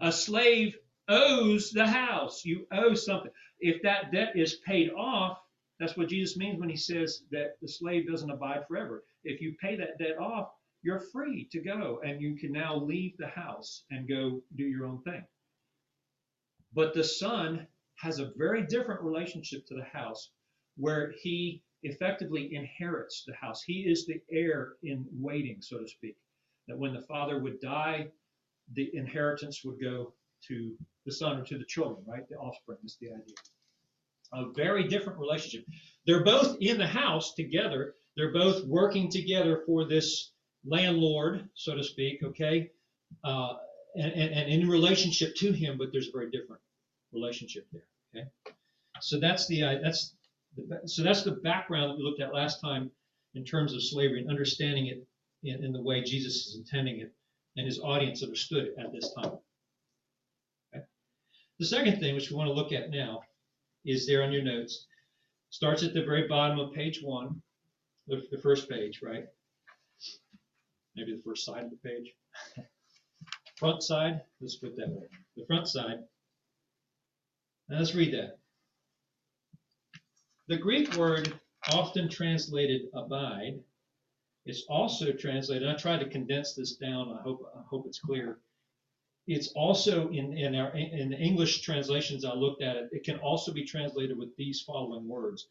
A 0.01 0.13
slave 0.13 0.77
owes 1.09 1.71
the 1.71 1.87
house. 1.87 2.45
You 2.45 2.67
owe 2.73 2.95
something. 2.95 3.31
If 3.61 3.83
that 3.83 4.13
debt 4.13 4.33
is 4.35 4.57
paid 4.67 4.91
off, 4.91 5.39
that's 5.83 5.97
what 5.97 6.09
Jesus 6.09 6.37
means 6.37 6.61
when 6.61 6.69
he 6.69 6.77
says 6.77 7.25
that 7.33 7.57
the 7.61 7.67
slave 7.67 8.09
doesn't 8.09 8.31
abide 8.31 8.67
forever. 8.69 9.03
If 9.25 9.41
you 9.41 9.57
pay 9.61 9.75
that 9.77 9.99
debt 9.99 10.17
off, 10.17 10.51
you're 10.83 11.01
free 11.13 11.49
to 11.51 11.61
go 11.61 12.01
and 12.05 12.21
you 12.21 12.37
can 12.37 12.53
now 12.53 12.77
leave 12.77 13.17
the 13.19 13.27
house 13.27 13.83
and 13.91 14.09
go 14.09 14.41
do 14.57 14.63
your 14.63 14.87
own 14.87 15.03
thing. 15.03 15.25
But 16.73 16.95
the 16.95 17.03
son 17.03 17.67
has 17.97 18.21
a 18.21 18.31
very 18.37 18.65
different 18.65 19.03
relationship 19.03 19.67
to 19.67 19.75
the 19.75 19.85
house 19.85 20.31
where 20.77 21.13
he 21.21 21.65
effectively 21.83 22.55
inherits 22.55 23.25
the 23.27 23.35
house. 23.35 23.63
He 23.65 23.81
is 23.83 24.07
the 24.07 24.21
heir 24.31 24.75
in 24.85 25.05
waiting, 25.13 25.59
so 25.61 25.79
to 25.79 25.89
speak. 25.89 26.17
That 26.69 26.79
when 26.79 26.95
the 26.95 27.03
father 27.03 27.41
would 27.41 27.61
die, 27.61 28.09
the 28.75 28.89
inheritance 28.95 29.63
would 29.65 29.81
go 29.81 30.15
to 30.47 30.77
the 31.07 31.13
son 31.13 31.41
or 31.41 31.45
to 31.45 31.59
the 31.59 31.65
children, 31.65 32.05
right? 32.07 32.29
The 32.29 32.37
offspring 32.37 32.79
is 32.85 32.97
the 33.01 33.09
idea. 33.09 33.35
A 34.33 34.51
very 34.53 34.89
different 34.89 35.19
relationship. 35.19 35.67
They're 36.07 36.25
both 36.25 36.57
in 36.61 36.79
the 36.79 36.87
house 36.87 37.35
together, 37.35 37.95
they're 38.17 38.33
both 38.33 38.65
working 38.65 39.11
together 39.11 39.63
for 39.67 39.85
this 39.85 40.33
landlord, 40.65 41.49
so 41.55 41.75
to 41.75 41.83
speak, 41.83 42.23
okay, 42.23 42.71
uh, 43.25 43.55
and, 43.95 44.13
and, 44.13 44.33
and 44.33 44.49
in 44.53 44.69
relationship 44.69 45.35
to 45.37 45.53
him, 45.53 45.77
but 45.77 45.89
there's 45.93 46.09
a 46.09 46.13
very 46.13 46.31
different 46.31 46.63
relationship 47.13 47.67
there. 47.73 47.87
Okay, 48.15 48.29
so 49.01 49.19
that's 49.21 49.47
the 49.47 49.63
uh, 49.63 49.79
that's 49.83 50.15
the, 50.57 50.81
so 50.87 51.03
that's 51.03 51.23
the 51.23 51.33
background 51.33 51.91
that 51.91 51.97
we 51.97 52.03
looked 52.03 52.21
at 52.21 52.35
last 52.35 52.61
time 52.61 52.91
in 53.35 53.45
terms 53.45 53.75
of 53.75 53.83
slavery 53.83 54.21
and 54.21 54.31
understanding 54.31 54.87
it 54.87 55.07
in, 55.43 55.65
in 55.65 55.73
the 55.73 55.81
way 55.81 56.03
Jesus 56.03 56.47
is 56.47 56.57
intending 56.57 57.01
it 57.01 57.13
and 57.57 57.67
his 57.67 57.81
audience 57.81 58.23
understood 58.23 58.65
it 58.65 58.75
at 58.79 58.93
this 58.93 59.13
time. 59.13 59.33
Okay? 60.75 60.85
The 61.59 61.67
second 61.67 62.01
thing, 62.01 62.15
which 62.15 62.31
we 62.31 62.37
want 62.37 62.49
to 62.49 62.55
look 62.55 62.73
at 62.73 62.91
now, 62.91 63.23
is 63.85 64.07
there 64.07 64.23
on 64.23 64.33
your 64.33 64.43
notes. 64.43 64.87
Starts 65.51 65.83
at 65.83 65.95
the 65.95 66.05
very 66.05 66.27
bottom 66.29 66.59
of 66.59 66.73
page 66.73 67.03
one, 67.03 67.43
the, 68.07 68.23
the 68.31 68.39
first 68.39 68.69
page, 68.69 69.01
right? 69.03 69.27
Maybe 70.97 71.15
the 71.15 71.23
first 71.23 71.45
side 71.45 71.65
of 71.65 71.71
the 71.71 71.77
page. 71.77 72.13
front 73.57 73.83
side, 73.83 74.23
let's 74.41 74.57
put 74.57 74.77
that 74.77 74.89
way. 74.89 75.07
The 75.37 75.47
front 75.47 75.69
side. 75.69 76.01
Now 77.69 77.79
let's 77.79 77.95
read 77.95 78.15
that. 78.15 78.39
The 80.49 80.57
Greek 80.57 80.97
word 80.97 81.33
often 81.71 82.09
translated 82.09 82.83
abide 82.95 83.61
it's 84.45 84.65
also 84.69 85.13
translated, 85.13 85.69
I 85.69 85.75
tried 85.75 86.01
to 86.01 86.09
condense 86.09 86.55
this 86.55 86.75
down, 86.75 87.17
I 87.17 87.23
hope, 87.23 87.49
I 87.57 87.63
hope 87.63 87.87
it's 87.87 88.01
clear. 88.01 88.39
It's 89.27 89.49
also 89.55 90.09
in, 90.09 90.37
in 90.37 90.55
our, 90.57 90.75
in 90.77 91.11
the 91.11 91.19
English 91.19 91.61
translations 91.63 92.25
I 92.25 92.35
looked 92.35 92.63
at 92.63 92.77
it, 92.77 92.89
it 92.93 93.05
can 93.05 93.19
also 93.21 93.53
be 93.53 93.65
translated 93.65 94.19
with 94.19 94.35
these 94.37 94.63
following 94.63 95.07
words. 95.07 95.47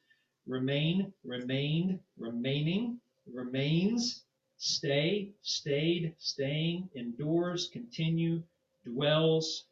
Remain, 0.46 1.14
remained, 1.24 2.00
remaining, 2.18 3.00
remains, 3.32 4.24
stay, 4.58 5.30
stayed, 5.42 6.14
staying, 6.18 6.90
endures, 6.96 7.70
continue, 7.72 8.44
dwells. 8.86 9.66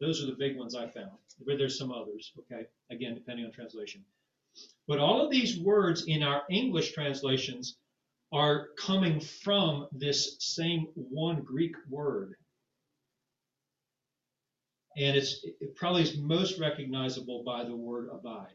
Those 0.00 0.22
are 0.22 0.26
the 0.26 0.36
big 0.36 0.56
ones 0.56 0.74
I 0.74 0.88
found. 0.88 1.12
But 1.46 1.58
there's 1.58 1.78
some 1.78 1.92
others, 1.92 2.32
okay? 2.38 2.66
Again, 2.90 3.14
depending 3.14 3.44
on 3.44 3.52
translation. 3.52 4.02
But 4.86 4.98
all 4.98 5.24
of 5.24 5.30
these 5.30 5.58
words 5.58 6.04
in 6.06 6.22
our 6.22 6.42
English 6.50 6.92
translations 6.92 7.76
are 8.32 8.68
coming 8.78 9.20
from 9.20 9.88
this 9.92 10.36
same 10.38 10.88
one 10.94 11.42
Greek 11.42 11.74
word. 11.88 12.36
And 14.96 15.16
it's 15.16 15.44
it 15.44 15.74
probably 15.74 16.02
is 16.02 16.18
most 16.18 16.58
recognizable 16.58 17.42
by 17.44 17.64
the 17.64 17.74
word 17.74 18.08
abide. 18.12 18.54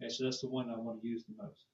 Okay, 0.00 0.10
so 0.10 0.24
that's 0.24 0.40
the 0.40 0.48
one 0.48 0.70
I 0.70 0.76
want 0.76 1.00
to 1.00 1.08
use 1.08 1.24
the 1.24 1.42
most. 1.42 1.64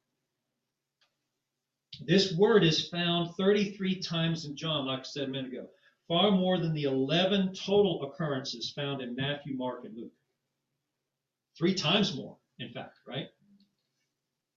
This 2.07 2.33
word 2.37 2.65
is 2.65 2.89
found 2.89 3.35
33 3.37 4.01
times 4.01 4.45
in 4.45 4.57
John, 4.57 4.87
like 4.87 5.01
I 5.01 5.03
said 5.03 5.25
a 5.25 5.31
minute 5.31 5.53
ago, 5.53 5.67
far 6.09 6.31
more 6.31 6.59
than 6.59 6.73
the 6.73 6.85
11 6.85 7.55
total 7.55 8.03
occurrences 8.05 8.73
found 8.75 9.03
in 9.03 9.15
Matthew, 9.15 9.57
Mark, 9.57 9.85
and 9.85 9.97
Luke. 9.97 10.13
Three 11.59 11.75
times 11.75 12.17
more, 12.17 12.37
in 12.59 12.71
fact, 12.71 12.99
right? 13.07 13.27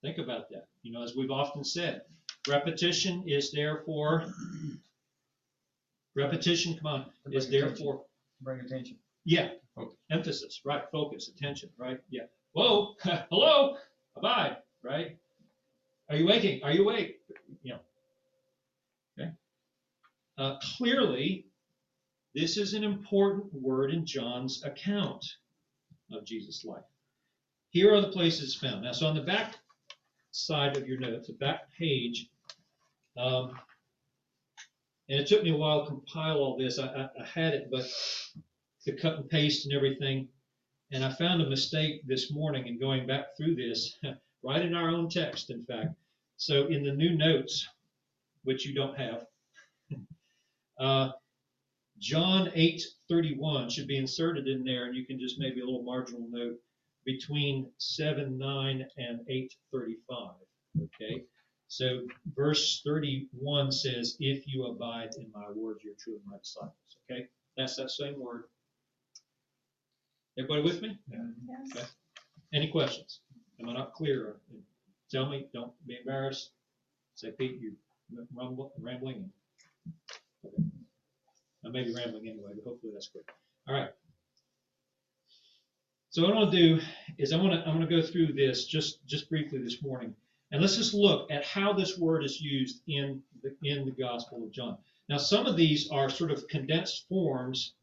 Think 0.01 0.17
about 0.19 0.49
that. 0.51 0.67
You 0.83 0.93
know, 0.93 1.03
as 1.03 1.15
we've 1.15 1.31
often 1.31 1.63
said, 1.63 2.03
Repetition 2.47 3.23
is 3.27 3.51
therefore, 3.51 4.25
repetition, 6.15 6.77
come 6.77 6.88
on, 6.88 7.05
is 7.31 7.49
therefore, 7.49 8.05
Bring 8.41 8.59
attention. 8.59 8.97
Yeah, 9.25 9.49
emphasis, 10.11 10.61
right, 10.63 10.83
focus, 10.91 11.29
attention, 11.29 11.69
right, 11.77 11.99
yeah. 12.09 12.23
Whoa, 12.53 12.95
hello, 13.29 13.75
abide, 14.15 14.57
right? 14.83 15.17
Are 16.09 16.15
you 16.15 16.27
waking? 16.27 16.63
Are 16.63 16.71
you 16.71 16.83
awake? 16.83 17.19
You 17.63 17.73
know. 17.73 17.79
Okay. 19.19 19.31
Uh, 20.38 20.57
clearly, 20.77 21.47
this 22.35 22.57
is 22.57 22.73
an 22.73 22.83
important 22.83 23.51
word 23.53 23.91
in 23.91 24.05
John's 24.05 24.63
account 24.63 25.25
of 26.11 26.25
Jesus' 26.25 26.63
life. 26.63 26.83
Here 27.71 27.93
are 27.93 28.01
the 28.01 28.09
places 28.09 28.55
found. 28.55 28.83
Now, 28.83 28.91
so 28.91 29.07
on 29.07 29.15
the 29.15 29.21
back 29.21 29.55
side 30.31 30.77
of 30.77 30.88
your 30.88 30.99
notes, 30.99 31.27
the 31.27 31.33
back 31.33 31.71
page, 31.77 32.29
um, 33.17 33.53
and 35.09 35.19
it 35.19 35.27
took 35.27 35.43
me 35.43 35.51
a 35.51 35.57
while 35.57 35.83
to 35.83 35.88
compile 35.88 36.38
all 36.38 36.57
this. 36.57 36.79
I, 36.79 36.85
I, 36.88 37.09
I 37.21 37.25
had 37.25 37.53
it, 37.53 37.69
but 37.71 37.85
to 38.86 38.95
cut 38.95 39.17
and 39.17 39.30
paste 39.30 39.65
and 39.65 39.74
everything. 39.74 40.28
And 40.91 41.04
I 41.04 41.12
found 41.13 41.41
a 41.41 41.50
mistake 41.50 42.02
this 42.08 42.32
morning 42.32 42.67
in 42.67 42.80
going 42.80 43.08
back 43.08 43.36
through 43.36 43.56
this, 43.56 43.98
right 44.43 44.62
in 44.63 44.76
our 44.76 44.89
own 44.89 45.10
text, 45.10 45.50
in 45.50 45.65
fact. 45.65 45.89
So 46.38 46.67
in 46.67 46.84
the 46.84 46.91
new 46.91 47.17
notes, 47.17 47.67
which 48.43 48.65
you 48.65 48.76
don't 48.76 48.98
have, 48.98 49.26
uh, 50.80 51.12
John 52.00 52.52
8:31 52.56 53.71
should 53.71 53.88
be 53.88 53.98
inserted 53.98 54.48
in 54.48 54.63
there, 54.63 54.86
and 54.86 54.95
you 54.95 55.06
can 55.06 55.19
just 55.19 55.39
maybe 55.39 55.62
a 55.62 55.65
little 55.65 55.84
marginal 55.84 56.28
note 56.30 56.60
between 57.06 57.71
7, 57.78 58.38
9, 58.38 58.86
and 58.98 59.19
8:35. 59.28 60.36
Okay. 60.82 61.24
So 61.67 62.06
verse 62.36 62.82
31 62.86 63.71
says, 63.71 64.17
If 64.19 64.48
you 64.48 64.65
abide 64.65 65.15
in 65.17 65.32
my 65.34 65.50
word, 65.52 65.80
you're 65.84 65.95
truly 66.00 66.19
my 66.26 66.38
disciples. 66.38 66.98
Okay? 67.10 67.28
That's 67.58 67.76
that 67.78 67.91
same 67.91 68.19
word. 68.19 68.45
Everybody 70.38 70.63
with 70.63 70.82
me? 70.82 70.98
Yes. 71.10 71.19
Okay. 71.76 71.86
Any 72.54 72.69
questions? 72.69 73.21
Am 73.60 73.69
I 73.69 73.74
not 73.74 73.93
clear? 73.93 74.36
Tell 75.10 75.30
me, 75.30 75.48
don't 75.54 75.71
be 75.88 75.98
embarrassed. 75.98 76.52
Say, 77.15 77.32
Pete, 77.32 77.60
you 77.62 77.74
rumble, 78.34 78.74
rambling. 78.80 79.30
Okay. 80.45 80.63
I 81.65 81.69
may 81.69 81.84
be 81.84 81.93
rambling 81.93 82.28
anyway, 82.28 82.52
but 82.56 82.69
hopefully 82.69 82.91
that's 82.93 83.08
clear. 83.08 83.24
All 83.67 83.74
right. 83.74 83.89
So 86.10 86.21
what 86.21 86.32
I 86.32 86.36
want 86.36 86.52
to 86.52 86.58
do 86.58 86.82
is 87.17 87.34
I 87.34 87.38
want 87.38 87.54
to 87.54 87.60
I'm 87.60 87.78
going 87.78 87.88
to 87.89 88.02
go 88.02 88.06
through 88.06 88.34
this 88.34 88.65
just 88.65 89.06
just 89.06 89.30
briefly 89.30 89.60
this 89.60 89.82
morning, 89.82 90.15
and 90.52 90.62
let's 90.62 90.78
just 90.78 90.93
look 90.93 91.30
at 91.32 91.43
how 91.43 91.74
this 91.74 91.98
word 91.98 92.24
is 92.24 92.39
used 92.39 92.82
in 92.88 93.21
the 93.43 93.56
in 93.63 93.86
the 93.86 93.91
Gospel 93.91 94.43
of 94.43 94.52
John. 94.52 94.78
Now, 95.10 95.17
some 95.17 95.45
of 95.45 95.58
these 95.58 95.89
are 95.91 96.10
sort 96.10 96.32
of 96.32 96.48
condensed 96.48 97.06
forms 97.10 97.74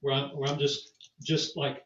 where 0.00 0.14
I'm 0.14 0.30
where 0.36 0.50
I'm 0.50 0.58
just 0.58 0.92
just 1.22 1.56
like 1.56 1.84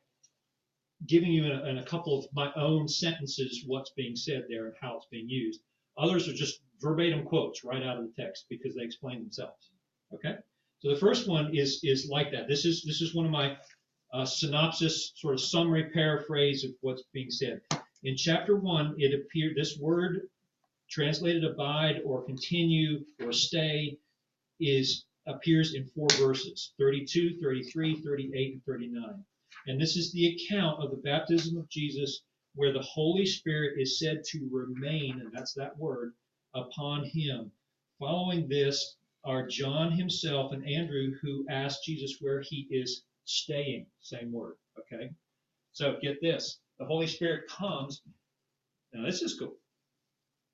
giving 1.06 1.32
you 1.32 1.44
in 1.44 1.52
a, 1.52 1.64
in 1.64 1.78
a 1.78 1.84
couple 1.84 2.18
of 2.18 2.26
my 2.32 2.52
own 2.54 2.88
sentences 2.88 3.64
what's 3.66 3.90
being 3.90 4.16
said 4.16 4.44
there 4.48 4.66
and 4.66 4.74
how 4.80 4.96
it's 4.96 5.06
being 5.10 5.28
used. 5.28 5.60
Others 5.98 6.28
are 6.28 6.34
just 6.34 6.60
verbatim 6.80 7.24
quotes 7.24 7.64
right 7.64 7.82
out 7.82 7.98
of 7.98 8.04
the 8.04 8.22
text 8.22 8.46
because 8.48 8.74
they 8.74 8.82
explain 8.82 9.20
themselves. 9.20 9.70
Okay. 10.14 10.36
So 10.80 10.90
the 10.90 10.96
first 11.00 11.28
one 11.28 11.54
is 11.54 11.80
is 11.82 12.08
like 12.08 12.32
that. 12.32 12.48
This 12.48 12.64
is 12.64 12.82
this 12.82 13.00
is 13.00 13.14
one 13.14 13.26
of 13.26 13.30
my 13.30 13.56
uh, 14.12 14.24
synopsis, 14.24 15.12
sort 15.16 15.34
of 15.34 15.40
summary 15.40 15.90
paraphrase 15.90 16.64
of 16.64 16.72
what's 16.80 17.04
being 17.12 17.30
said. 17.30 17.60
In 18.02 18.16
chapter 18.16 18.56
one, 18.56 18.94
it 18.98 19.14
appeared 19.14 19.56
this 19.56 19.78
word 19.78 20.28
translated 20.90 21.44
abide 21.44 22.02
or 22.04 22.22
continue 22.24 23.04
or 23.24 23.32
stay 23.32 23.96
is 24.60 25.04
appears 25.26 25.74
in 25.74 25.86
four 25.86 26.08
verses 26.18 26.72
32 26.78 27.38
33 27.40 28.02
38 28.02 28.52
and 28.52 28.64
39 28.64 29.24
and 29.66 29.80
this 29.80 29.96
is 29.96 30.12
the 30.12 30.26
account 30.26 30.82
of 30.82 30.90
the 30.90 30.96
baptism 30.98 31.56
of 31.56 31.68
jesus 31.68 32.22
where 32.54 32.72
the 32.72 32.82
holy 32.82 33.26
spirit 33.26 33.80
is 33.80 33.98
said 33.98 34.22
to 34.24 34.48
remain 34.50 35.20
and 35.20 35.32
that's 35.32 35.54
that 35.54 35.76
word 35.78 36.12
upon 36.54 37.04
him. 37.04 37.50
Following 37.98 38.48
this 38.48 38.96
are 39.24 39.46
john 39.46 39.92
himself 39.92 40.52
and 40.52 40.66
andrew 40.66 41.14
who 41.22 41.46
asked 41.48 41.84
jesus 41.84 42.16
where 42.20 42.40
he 42.40 42.66
is 42.70 43.04
staying. 43.24 43.86
Same 44.00 44.32
word 44.32 44.56
okay? 44.78 45.10
So 45.72 45.96
get 46.02 46.20
this. 46.20 46.58
The 46.78 46.84
holy 46.84 47.06
spirit 47.06 47.48
comes. 47.48 48.02
Now 48.92 49.06
this 49.06 49.22
is 49.22 49.38
cool. 49.38 49.56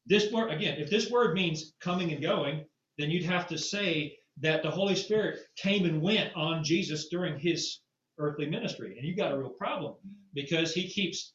This 0.07 0.31
word 0.33 0.53
again 0.53 0.79
if 0.79 0.90
this 0.90 1.11
word 1.11 1.35
means 1.35 1.73
coming 1.81 2.12
and 2.12 2.23
going 2.23 2.64
then 2.99 3.11
you'd 3.11 3.25
have 3.25 3.47
to 3.49 3.57
say 3.57 4.18
that 4.40 4.62
the 4.62 4.71
Holy 4.71 4.94
Spirit 4.94 5.40
came 5.57 5.85
and 5.85 6.03
went 6.03 6.35
on 6.37 6.64
Jesus 6.64 7.09
during 7.09 7.38
his 7.38 7.81
earthly 8.19 8.47
ministry. 8.47 8.97
And 8.99 9.07
you 9.07 9.17
got 9.17 9.33
a 9.33 9.39
real 9.39 9.51
problem 9.51 9.95
because 10.35 10.73
he 10.73 10.89
keeps, 10.89 11.33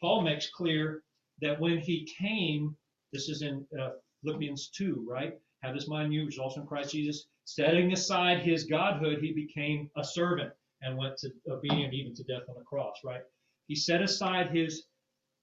Paul 0.00 0.22
makes 0.22 0.50
clear 0.50 1.02
that 1.40 1.60
when 1.60 1.78
he 1.78 2.08
came, 2.18 2.76
this 3.12 3.28
is 3.28 3.42
in 3.42 3.66
uh, 3.78 3.90
Philippians 4.22 4.70
2, 4.76 5.06
right? 5.08 5.34
Have 5.62 5.74
this 5.74 5.88
mind 5.88 6.12
you, 6.12 6.24
which 6.24 6.34
is 6.34 6.38
also 6.38 6.60
in 6.60 6.66
Christ 6.66 6.92
Jesus. 6.92 7.26
Setting 7.44 7.92
aside 7.92 8.40
his 8.40 8.64
godhood, 8.64 9.20
he 9.20 9.32
became 9.32 9.90
a 9.96 10.04
servant 10.04 10.52
and 10.82 10.96
went 10.96 11.16
to 11.18 11.30
obedient 11.48 11.94
even 11.94 12.14
to 12.14 12.24
death 12.24 12.48
on 12.48 12.56
the 12.56 12.64
cross, 12.64 12.96
right? 13.04 13.22
He 13.66 13.74
set 13.74 14.02
aside 14.02 14.50
his 14.50 14.84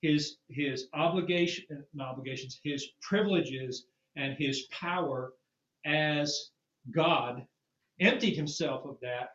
his 0.02 0.38
his 0.50 0.88
obligation, 0.94 1.66
obligations, 2.00 2.60
his 2.64 2.90
privileges 3.02 3.86
and 4.16 4.36
his 4.38 4.68
power 4.72 5.34
as 5.86 6.52
God, 6.92 7.46
emptied 8.00 8.36
himself 8.36 8.86
of 8.86 8.98
that, 9.02 9.30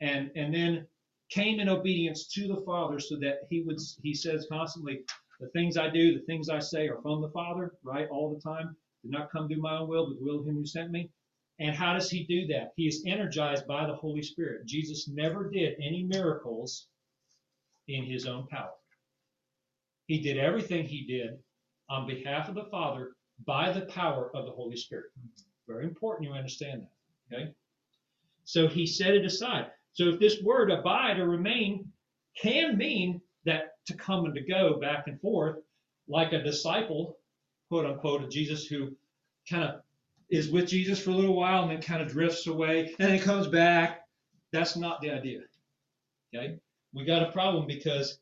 and 0.00 0.30
and 0.36 0.54
then 0.54 0.86
came 1.30 1.60
in 1.60 1.68
obedience 1.68 2.26
to 2.28 2.46
the 2.46 2.62
Father, 2.62 2.98
so 3.00 3.16
that 3.16 3.40
he 3.50 3.62
would. 3.62 3.78
He 4.02 4.14
says 4.14 4.46
constantly, 4.50 5.02
"The 5.40 5.48
things 5.48 5.76
I 5.76 5.90
do, 5.90 6.18
the 6.18 6.24
things 6.24 6.48
I 6.48 6.58
say, 6.60 6.88
are 6.88 7.00
from 7.02 7.20
the 7.20 7.30
Father." 7.30 7.74
Right, 7.82 8.08
all 8.08 8.34
the 8.34 8.40
time. 8.40 8.76
Do 9.02 9.10
not 9.10 9.30
come 9.30 9.48
do 9.48 9.56
my 9.56 9.78
own 9.78 9.88
will, 9.88 10.08
but 10.08 10.18
the 10.18 10.24
will 10.24 10.40
of 10.40 10.46
Him 10.46 10.56
who 10.56 10.66
sent 10.66 10.90
me. 10.90 11.10
And 11.58 11.74
how 11.74 11.94
does 11.94 12.10
he 12.10 12.24
do 12.24 12.46
that? 12.48 12.72
He 12.76 12.86
is 12.86 13.02
energized 13.06 13.66
by 13.66 13.86
the 13.86 13.94
Holy 13.94 14.22
Spirit. 14.22 14.66
Jesus 14.66 15.08
never 15.08 15.48
did 15.48 15.76
any 15.80 16.02
miracles 16.02 16.88
in 17.88 18.04
his 18.04 18.26
own 18.26 18.46
power. 18.48 18.74
He 20.06 20.20
did 20.20 20.38
everything 20.38 20.84
he 20.84 21.06
did 21.06 21.38
on 21.88 22.06
behalf 22.06 22.48
of 22.48 22.54
the 22.54 22.66
Father 22.70 23.12
by 23.44 23.72
the 23.72 23.86
power 23.86 24.30
of 24.34 24.44
the 24.44 24.52
Holy 24.52 24.76
Spirit. 24.76 25.10
Very 25.66 25.84
important 25.84 26.28
you 26.28 26.34
understand 26.34 26.82
that. 26.82 27.36
Okay? 27.36 27.54
So 28.44 28.68
he 28.68 28.86
set 28.86 29.14
it 29.14 29.24
aside. 29.24 29.66
So 29.96 30.10
if 30.10 30.20
this 30.20 30.42
word 30.42 30.70
abide 30.70 31.18
or 31.18 31.26
remain 31.26 31.90
can 32.38 32.76
mean 32.76 33.22
that 33.46 33.78
to 33.86 33.94
come 33.94 34.26
and 34.26 34.34
to 34.34 34.42
go 34.42 34.78
back 34.78 35.06
and 35.06 35.18
forth, 35.22 35.56
like 36.06 36.34
a 36.34 36.42
disciple, 36.42 37.16
quote 37.70 37.86
unquote, 37.86 38.22
of 38.22 38.30
Jesus 38.30 38.66
who 38.66 38.94
kind 39.48 39.64
of 39.64 39.80
is 40.28 40.50
with 40.50 40.68
Jesus 40.68 41.02
for 41.02 41.10
a 41.10 41.14
little 41.14 41.34
while 41.34 41.62
and 41.62 41.70
then 41.70 41.80
kind 41.80 42.02
of 42.02 42.08
drifts 42.08 42.46
away 42.46 42.94
and 42.98 43.10
then 43.10 43.18
comes 43.20 43.46
back. 43.46 44.02
That's 44.52 44.76
not 44.76 45.00
the 45.00 45.12
idea. 45.12 45.40
Okay? 46.34 46.58
We 46.92 47.06
got 47.06 47.26
a 47.26 47.32
problem 47.32 47.66
because 47.66 48.18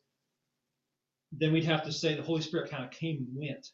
then 1.33 1.51
we'd 1.51 1.65
have 1.65 1.83
to 1.83 1.91
say 1.91 2.15
the 2.15 2.21
Holy 2.21 2.41
Spirit 2.41 2.71
kind 2.71 2.85
of 2.85 2.91
came 2.91 3.17
and 3.17 3.27
went 3.37 3.67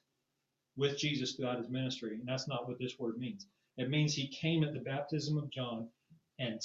with 0.76 0.98
Jesus 0.98 1.34
throughout 1.34 1.60
his 1.60 1.70
ministry, 1.70 2.16
and 2.16 2.28
that's 2.28 2.48
not 2.48 2.68
what 2.68 2.80
this 2.80 2.98
word 2.98 3.20
means. 3.20 3.46
It 3.78 3.92
means 3.92 4.16
he 4.16 4.28
came 4.28 4.64
at 4.64 4.74
the 4.74 4.80
baptism 4.80 5.38
of 5.38 5.52
John 5.52 5.88
and 6.40 6.60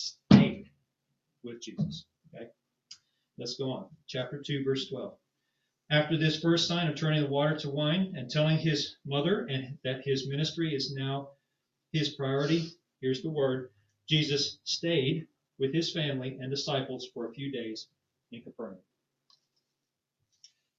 with 1.46 1.62
Jesus. 1.62 2.04
Okay? 2.34 2.48
Let's 3.38 3.56
go 3.56 3.70
on. 3.70 3.86
Chapter 4.06 4.42
2, 4.44 4.64
verse 4.64 4.88
12. 4.88 5.14
After 5.90 6.16
this 6.16 6.40
first 6.40 6.66
sign 6.66 6.88
of 6.88 6.96
turning 6.96 7.22
the 7.22 7.30
water 7.30 7.56
to 7.58 7.70
wine 7.70 8.14
and 8.16 8.28
telling 8.28 8.58
his 8.58 8.96
mother 9.06 9.46
and 9.46 9.78
that 9.84 10.02
his 10.04 10.28
ministry 10.28 10.74
is 10.74 10.92
now 10.92 11.30
his 11.92 12.10
priority, 12.10 12.72
here's 13.00 13.22
the 13.22 13.30
word 13.30 13.70
Jesus 14.08 14.58
stayed 14.64 15.26
with 15.58 15.72
his 15.72 15.92
family 15.92 16.38
and 16.40 16.50
disciples 16.50 17.08
for 17.14 17.26
a 17.26 17.32
few 17.32 17.52
days 17.52 17.86
in 18.32 18.42
Capernaum. 18.42 18.80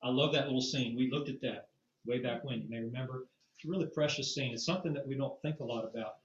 I 0.03 0.10
love 0.10 0.34
that 0.34 0.45
little 0.45 0.62
scene. 0.62 0.95
We 0.95 1.10
looked 1.10 1.30
at 1.30 1.41
that 1.41 1.69
way 2.06 2.19
back 2.19 2.43
when. 2.43 2.62
You 2.62 2.69
may 2.69 2.82
remember. 2.82 3.27
It's 3.56 3.65
a 3.65 3.69
really 3.69 3.88
precious 3.88 4.36
scene. 4.36 4.53
It's 4.53 4.65
something 4.65 4.93
that 4.93 5.08
we 5.08 5.15
don't 5.15 5.41
think 5.41 5.60
a 5.60 5.63
lot 5.63 5.86
about. 5.86 6.17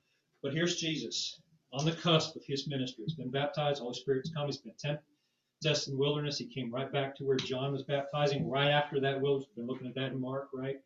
But 0.42 0.52
here's 0.52 0.76
Jesus 0.76 1.40
on 1.72 1.84
the 1.84 1.92
cusp 1.92 2.36
of 2.36 2.42
his 2.46 2.68
ministry. 2.68 3.04
He's 3.06 3.14
been 3.14 3.30
baptized. 3.30 3.80
Holy 3.80 3.94
Spirit's 3.94 4.30
come. 4.30 4.46
He's 4.46 4.58
been 4.58 4.74
tempted, 4.78 5.04
in 5.64 5.92
the 5.92 5.96
wilderness. 5.96 6.38
He 6.38 6.46
came 6.46 6.72
right 6.72 6.92
back 6.92 7.16
to 7.16 7.24
where 7.24 7.36
John 7.36 7.72
was 7.72 7.82
baptizing. 7.82 8.48
Right 8.48 8.68
after 8.68 9.00
that 9.00 9.20
wilderness, 9.20 9.48
we've 9.48 9.64
been 9.64 9.72
looking 9.72 9.86
at 9.86 9.94
that 9.94 10.12
in 10.12 10.20
Mark, 10.20 10.48
right? 10.52 10.76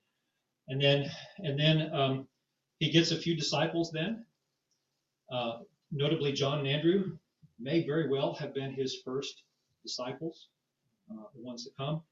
And 0.68 0.81
then, 0.81 1.11
and 1.38 1.59
then 1.59 1.92
um, 1.94 2.29
he 2.79 2.90
gets 2.90 3.11
a 3.11 3.16
few 3.16 3.37
disciples. 3.37 3.90
Then, 3.90 4.25
uh, 5.33 5.59
notably 5.90 6.33
John 6.33 6.59
and 6.59 6.68
Andrew, 6.68 7.16
may 7.59 7.85
very 7.85 8.09
well 8.09 8.35
have 8.35 8.53
been 8.55 8.72
his 8.72 9.01
first 9.05 9.42
disciples, 9.83 10.49
uh, 11.11 11.25
the 11.35 11.42
ones 11.42 11.64
that 11.64 11.77
come. 11.77 12.03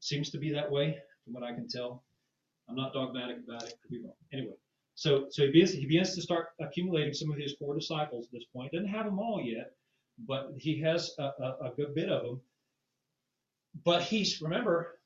Seems 0.00 0.30
to 0.30 0.38
be 0.38 0.52
that 0.52 0.70
way, 0.70 0.98
from 1.24 1.34
what 1.34 1.44
I 1.44 1.52
can 1.52 1.68
tell. 1.68 2.02
I'm 2.68 2.76
not 2.76 2.92
dogmatic 2.92 3.38
about 3.46 3.62
it. 3.62 3.74
Could 3.82 3.90
be 3.90 4.02
wrong. 4.02 4.14
Anyway, 4.32 4.54
so 4.98 5.26
so 5.30 5.44
he 5.44 5.52
begins, 5.52 5.72
he 5.72 5.86
begins 5.86 6.14
to 6.16 6.22
start 6.22 6.48
accumulating 6.60 7.14
some 7.14 7.30
of 7.30 7.38
his 7.38 7.54
core 7.58 7.74
disciples 7.74 8.26
at 8.26 8.32
this 8.32 8.44
point. 8.52 8.72
Doesn't 8.72 8.88
have 8.88 9.06
them 9.06 9.20
all 9.20 9.40
yet, 9.42 9.72
but 10.26 10.52
he 10.58 10.80
has 10.80 11.12
a, 11.18 11.22
a, 11.22 11.56
a 11.66 11.72
good 11.76 11.94
bit 11.94 12.10
of 12.10 12.24
them. 12.24 12.40
But 13.84 14.02
he's 14.02 14.42
remember, 14.42 14.98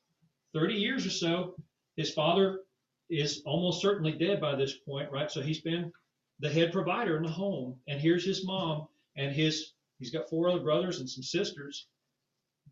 30 0.53 0.75
years 0.75 1.05
or 1.05 1.11
so, 1.11 1.55
his 1.97 2.11
father 2.11 2.61
is 3.09 3.43
almost 3.45 3.81
certainly 3.81 4.13
dead 4.13 4.41
by 4.41 4.55
this 4.55 4.73
point, 4.75 5.11
right? 5.11 5.29
So 5.31 5.41
he's 5.41 5.61
been 5.61 5.91
the 6.39 6.49
head 6.49 6.71
provider 6.73 7.17
in 7.17 7.23
the 7.23 7.29
home, 7.29 7.75
and 7.87 8.01
here's 8.01 8.25
his 8.25 8.45
mom 8.45 8.87
and 9.17 9.31
his 9.33 9.73
he's 9.99 10.11
got 10.11 10.29
four 10.29 10.49
other 10.49 10.61
brothers 10.61 10.99
and 10.99 11.09
some 11.09 11.23
sisters 11.23 11.87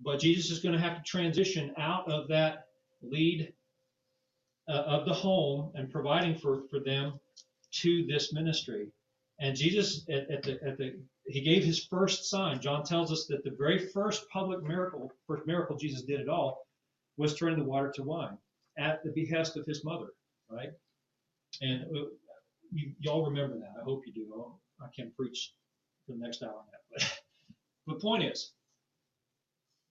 but 0.01 0.19
Jesus 0.19 0.51
is 0.51 0.59
going 0.59 0.73
to 0.73 0.81
have 0.81 0.97
to 0.97 1.03
transition 1.03 1.73
out 1.77 2.11
of 2.11 2.27
that 2.29 2.67
lead 3.01 3.53
uh, 4.69 4.83
of 4.83 5.05
the 5.05 5.13
home 5.13 5.71
and 5.75 5.91
providing 5.91 6.35
for, 6.35 6.63
for 6.69 6.79
them 6.79 7.19
to 7.71 8.05
this 8.07 8.33
ministry. 8.33 8.87
And 9.39 9.55
Jesus, 9.55 10.05
at, 10.09 10.29
at, 10.29 10.43
the, 10.43 10.59
at 10.65 10.77
the, 10.77 10.99
he 11.25 11.41
gave 11.41 11.63
his 11.63 11.85
first 11.85 12.29
sign. 12.29 12.59
John 12.59 12.83
tells 12.83 13.11
us 13.11 13.25
that 13.27 13.43
the 13.43 13.55
very 13.57 13.87
first 13.87 14.29
public 14.29 14.63
miracle, 14.63 15.11
first 15.27 15.47
miracle 15.47 15.77
Jesus 15.77 16.03
did 16.03 16.21
at 16.21 16.29
all, 16.29 16.67
was 17.17 17.35
turning 17.35 17.57
the 17.57 17.65
water 17.65 17.91
to 17.95 18.03
wine 18.03 18.37
at 18.77 19.03
the 19.03 19.11
behest 19.11 19.57
of 19.57 19.65
his 19.65 19.83
mother, 19.83 20.07
right? 20.49 20.69
And 21.61 21.83
uh, 21.83 22.05
you, 22.71 22.93
y'all 22.99 23.25
remember 23.25 23.57
that. 23.59 23.73
I 23.79 23.83
hope 23.83 24.03
you 24.05 24.13
do. 24.13 24.53
I 24.81 24.87
can't 24.95 25.15
preach 25.15 25.53
for 26.05 26.13
the 26.13 26.19
next 26.19 26.43
hour 26.43 26.49
on 26.49 26.65
that. 26.71 27.11
But 27.85 27.93
the 27.95 27.99
point 27.99 28.23
is, 28.23 28.53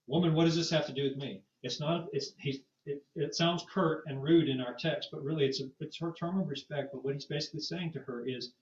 woman, 0.07 0.33
what 0.33 0.45
does 0.45 0.55
this 0.55 0.69
have 0.69 0.85
to 0.87 0.93
do 0.93 1.03
with 1.03 1.17
me? 1.17 1.41
It's 1.63 1.79
not. 1.79 2.07
It's 2.11 2.33
he. 2.39 2.63
It, 2.85 3.03
it 3.15 3.35
sounds 3.35 3.63
curt 3.71 4.03
and 4.07 4.23
rude 4.23 4.49
in 4.49 4.59
our 4.59 4.73
text, 4.73 5.09
but 5.11 5.23
really 5.23 5.45
it's 5.45 5.61
a 5.61 5.65
it's 5.79 5.99
her 5.99 6.13
term 6.13 6.39
of 6.39 6.49
respect. 6.49 6.89
But 6.91 7.03
what 7.03 7.13
he's 7.13 7.25
basically 7.25 7.59
saying 7.59 7.93
to 7.93 7.99
her 7.99 8.25
is, 8.25 8.53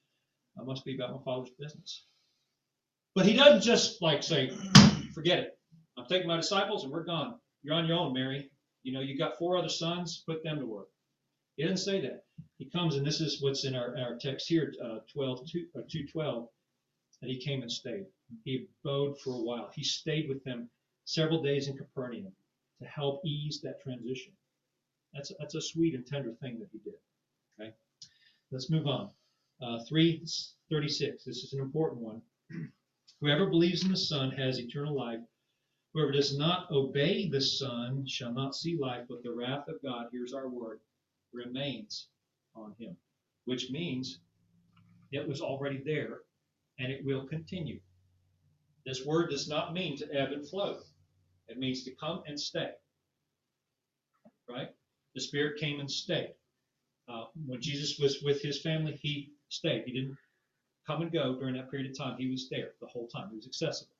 I 0.60 0.64
must 0.64 0.84
be 0.84 0.96
about 0.96 1.16
my 1.16 1.22
father's 1.24 1.52
business. 1.52 2.04
But 3.16 3.26
he 3.26 3.34
doesn't 3.34 3.62
just 3.62 4.02
like 4.02 4.24
say, 4.24 4.52
forget 5.14 5.40
it. 5.40 5.58
I'm 5.98 6.06
taking 6.06 6.28
my 6.28 6.38
disciples 6.38 6.84
and 6.84 6.92
we're 6.92 7.04
gone. 7.04 7.40
You're 7.64 7.76
on 7.76 7.88
your 7.88 7.98
own, 7.98 8.14
Mary. 8.14 8.50
You 8.84 8.94
know, 8.94 9.02
you 9.02 9.18
got 9.18 9.38
four 9.38 9.58
other 9.58 9.70
sons. 9.70 10.24
Put 10.26 10.44
them 10.44 10.60
to 10.60 10.66
work. 10.66 10.90
He 11.56 11.64
didn't 11.64 11.80
say 11.80 12.00
that. 12.02 12.24
He 12.58 12.70
comes, 12.70 12.96
and 12.96 13.06
this 13.06 13.20
is 13.20 13.42
what's 13.42 13.66
in 13.66 13.76
our, 13.76 13.98
our 13.98 14.18
text 14.18 14.48
here, 14.48 14.74
uh, 14.84 15.00
12, 15.12 15.50
2, 15.52 15.66
uh, 15.76 15.82
212, 15.90 16.48
that 17.22 17.30
he 17.30 17.38
came 17.38 17.62
and 17.62 17.72
stayed. 17.72 18.06
He 18.46 18.68
abode 18.86 19.20
for 19.20 19.32
a 19.32 19.42
while. 19.42 19.70
He 19.74 19.84
stayed 19.84 20.30
with 20.30 20.42
them 20.46 20.70
several 21.04 21.42
days 21.42 21.68
in 21.68 21.76
Capernaum 21.76 22.32
to 22.82 22.88
help 22.88 23.22
ease 23.26 23.62
that 23.62 23.82
transition. 23.82 24.34
That's, 25.14 25.32
that's 25.40 25.56
a 25.56 25.62
sweet 25.62 25.96
and 25.96 26.06
tender 26.06 26.34
thing 26.42 26.60
that 26.60 26.70
he 26.72 26.80
did. 26.80 26.94
Okay, 27.60 27.74
let's 28.52 28.70
move 28.70 28.88
on. 28.88 29.10
Uh, 29.62 29.84
336. 29.88 31.24
This 31.24 31.44
is 31.44 31.54
an 31.54 31.60
important 31.60 32.02
one. 32.02 32.22
Whoever 33.22 33.48
believes 33.48 33.84
in 33.84 33.92
the 33.92 33.98
Son 33.98 34.32
has 34.32 34.60
eternal 34.60 34.96
life. 34.96 35.20
Whoever 35.94 36.12
does 36.12 36.38
not 36.38 36.72
obey 36.72 37.28
the 37.28 37.42
Son 37.42 38.06
shall 38.06 38.32
not 38.32 38.56
see 38.56 38.78
life, 38.78 39.06
but 39.10 39.24
the 39.24 39.34
wrath 39.34 39.68
of 39.68 39.82
God, 39.82 40.08
here's 40.12 40.34
our 40.34 40.48
word, 40.48 40.80
remains 41.34 42.08
on 42.56 42.76
him. 42.80 42.96
Which 43.46 43.72
means 43.72 44.20
it 45.12 45.28
was 45.28 45.42
already 45.42 45.82
there 45.84 46.22
and 46.78 46.92
it 46.92 47.04
will 47.04 47.26
continue. 47.26 47.80
This 48.86 49.06
word 49.06 49.30
does 49.30 49.48
not 49.50 49.74
mean 49.74 49.98
to 49.98 50.14
ebb 50.14 50.32
and 50.32 50.48
flow. 50.48 50.80
It 51.50 51.58
means 51.58 51.84
to 51.84 51.92
come 51.96 52.24
and 52.28 52.40
stay. 52.40 52.72
Right? 54.50 54.70
The 55.16 55.22
Spirit 55.22 55.60
came 55.60 55.80
and 55.80 55.90
stayed. 55.90 56.34
Uh, 57.08 57.26
when 57.48 57.62
Jesus 57.62 57.98
was 58.00 58.22
with 58.22 58.42
his 58.42 58.62
family, 58.62 58.98
he 59.02 59.32
stayed. 59.50 59.84
He 59.86 59.94
didn't 59.94 60.18
come 60.86 61.02
and 61.02 61.12
go 61.12 61.38
during 61.40 61.56
that 61.56 61.72
period 61.72 61.90
of 61.90 61.98
time. 61.98 62.18
He 62.18 62.30
was 62.30 62.50
there 62.50 62.72
the 62.80 62.88
whole 62.88 63.08
time. 63.08 63.30
He 63.32 63.36
was 63.36 63.48
accessible. 63.48 63.94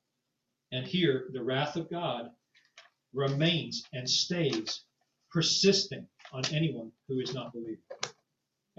And 0.72 0.86
here, 0.86 1.26
the 1.32 1.42
wrath 1.42 1.76
of 1.76 1.90
God 1.90 2.30
remains 3.12 3.84
and 3.92 4.08
stays 4.08 4.82
persisting 5.30 6.06
on 6.32 6.42
anyone 6.52 6.92
who 7.08 7.18
is 7.18 7.34
not 7.34 7.52
believing. 7.52 7.78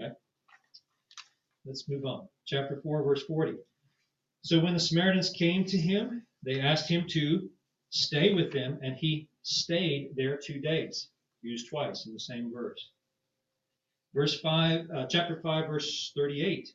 Okay? 0.00 0.12
Let's 1.66 1.88
move 1.88 2.04
on. 2.04 2.28
Chapter 2.46 2.80
4, 2.82 3.02
verse 3.02 3.22
40. 3.24 3.54
So 4.42 4.60
when 4.60 4.74
the 4.74 4.80
Samaritans 4.80 5.30
came 5.30 5.64
to 5.66 5.76
him, 5.76 6.26
they 6.42 6.60
asked 6.60 6.88
him 6.88 7.06
to 7.10 7.48
stay 7.92 8.32
with 8.34 8.52
them, 8.52 8.78
and 8.82 8.96
he 8.96 9.28
stayed 9.42 10.16
there 10.16 10.36
two 10.36 10.60
days. 10.60 11.08
Used 11.42 11.68
twice 11.68 12.06
in 12.06 12.12
the 12.12 12.20
same 12.20 12.52
verse. 12.52 12.90
Verse 14.14 14.40
5, 14.40 14.90
uh, 14.90 15.06
chapter 15.08 15.40
5, 15.42 15.66
verse 15.68 16.12
38. 16.16 16.72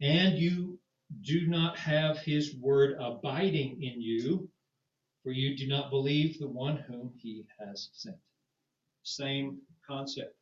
And 0.00 0.38
you 0.38 0.78
do 1.22 1.46
not 1.46 1.78
have 1.78 2.18
his 2.18 2.54
word 2.56 2.96
abiding 3.00 3.82
in 3.82 4.00
you, 4.00 4.48
for 5.22 5.32
you 5.32 5.56
do 5.56 5.68
not 5.68 5.90
believe 5.90 6.38
the 6.38 6.48
one 6.48 6.76
whom 6.76 7.12
he 7.16 7.46
has 7.58 7.88
sent. 7.92 8.16
Same 9.04 9.58
concept. 9.86 10.36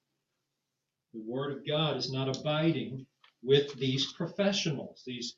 The 1.12 1.20
word 1.20 1.56
of 1.56 1.66
God 1.66 1.96
is 1.96 2.10
not 2.12 2.34
abiding 2.36 3.06
with 3.42 3.74
these 3.74 4.12
professionals, 4.12 5.02
these 5.06 5.36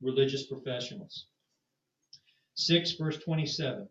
religious 0.00 0.46
professionals. 0.46 1.26
6 2.60 2.92
verse 2.92 3.18
27. 3.18 3.88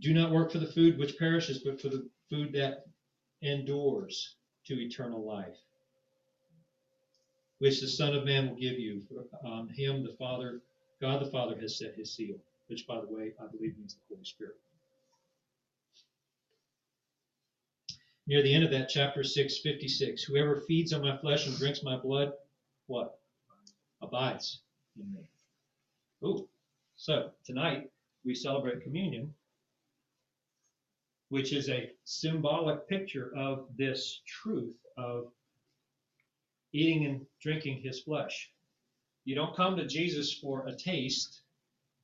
Do 0.00 0.14
not 0.14 0.32
work 0.32 0.50
for 0.50 0.58
the 0.58 0.66
food 0.66 0.98
which 0.98 1.18
perishes, 1.18 1.58
but 1.58 1.80
for 1.80 1.88
the 1.90 2.08
food 2.30 2.52
that 2.54 2.86
endures 3.42 4.36
to 4.66 4.80
eternal 4.80 5.22
life, 5.22 5.56
which 7.58 7.80
the 7.80 7.88
Son 7.88 8.14
of 8.14 8.24
Man 8.24 8.48
will 8.48 8.56
give 8.56 8.78
you. 8.78 9.02
On 9.44 9.68
him 9.68 10.02
the 10.02 10.14
Father, 10.14 10.62
God 11.00 11.20
the 11.20 11.30
Father 11.30 11.58
has 11.60 11.78
set 11.78 11.94
his 11.94 12.14
seal, 12.14 12.36
which, 12.68 12.86
by 12.86 13.00
the 13.00 13.08
way, 13.08 13.32
I 13.38 13.46
believe 13.46 13.76
means 13.76 13.94
the 13.94 14.14
Holy 14.14 14.24
Spirit. 14.24 14.56
Near 18.26 18.42
the 18.42 18.54
end 18.54 18.64
of 18.64 18.70
that, 18.70 18.88
chapter 18.88 19.22
6, 19.22 19.58
56. 19.58 20.22
Whoever 20.22 20.60
feeds 20.60 20.92
on 20.92 21.02
my 21.02 21.16
flesh 21.18 21.46
and 21.46 21.56
drinks 21.58 21.82
my 21.82 21.98
blood, 21.98 22.32
what? 22.86 23.18
Abides 24.00 24.60
in 24.96 25.12
me. 25.12 25.20
Ooh. 26.24 26.48
So 27.00 27.30
tonight 27.46 27.90
we 28.26 28.34
celebrate 28.34 28.82
communion, 28.82 29.32
which 31.30 31.54
is 31.54 31.70
a 31.70 31.90
symbolic 32.04 32.86
picture 32.90 33.32
of 33.34 33.68
this 33.78 34.20
truth 34.26 34.76
of 34.98 35.32
eating 36.74 37.06
and 37.06 37.24
drinking 37.40 37.80
his 37.80 38.00
flesh. 38.00 38.50
You 39.24 39.34
don't 39.34 39.56
come 39.56 39.78
to 39.78 39.86
Jesus 39.86 40.34
for 40.34 40.66
a 40.66 40.76
taste. 40.76 41.40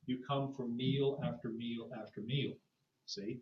You 0.07 0.25
come 0.27 0.55
for 0.55 0.67
meal 0.67 1.21
after 1.23 1.51
meal 1.51 1.91
after 2.01 2.23
meal. 2.23 2.55
See? 3.05 3.41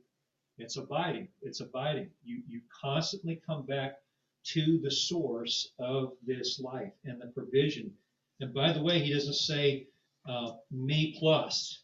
It's 0.59 0.77
abiding. 0.77 1.29
It's 1.41 1.61
abiding. 1.61 2.11
You, 2.25 2.43
you 2.49 2.63
constantly 2.83 3.41
come 3.47 3.63
back 3.65 4.01
to 4.47 4.81
the 4.83 4.91
source 4.91 5.71
of 5.79 6.15
this 6.27 6.59
life 6.59 6.95
and 7.05 7.21
the 7.21 7.29
provision. 7.29 7.93
And 8.41 8.53
by 8.53 8.73
the 8.73 8.83
way, 8.83 8.99
he 8.99 9.13
doesn't 9.13 9.35
say 9.35 9.87
uh, 10.29 10.53
me 10.71 11.17
plus. 11.19 11.83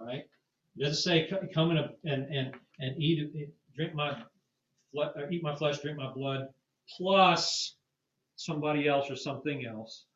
All 0.00 0.06
right? 0.06 0.24
He 0.76 0.84
doesn't 0.84 1.02
say 1.02 1.28
"Co- 1.28 1.46
come 1.52 1.70
and 1.70 1.90
and 2.04 2.54
and, 2.78 3.02
eat 3.02 3.32
drink 3.74 3.94
my 3.94 4.22
eat 5.30 5.42
my 5.42 5.54
flesh, 5.56 5.80
drink 5.80 5.98
my 5.98 6.12
blood, 6.12 6.48
plus 6.96 7.76
somebody 8.36 8.88
else 8.88 9.10
or 9.10 9.16
something 9.16 9.66
else. 9.66 10.06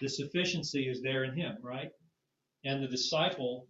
The 0.00 0.08
sufficiency 0.08 0.88
is 0.88 1.02
there 1.02 1.24
in 1.24 1.34
him, 1.36 1.58
right? 1.62 1.90
And 2.64 2.82
the 2.82 2.88
disciple, 2.88 3.66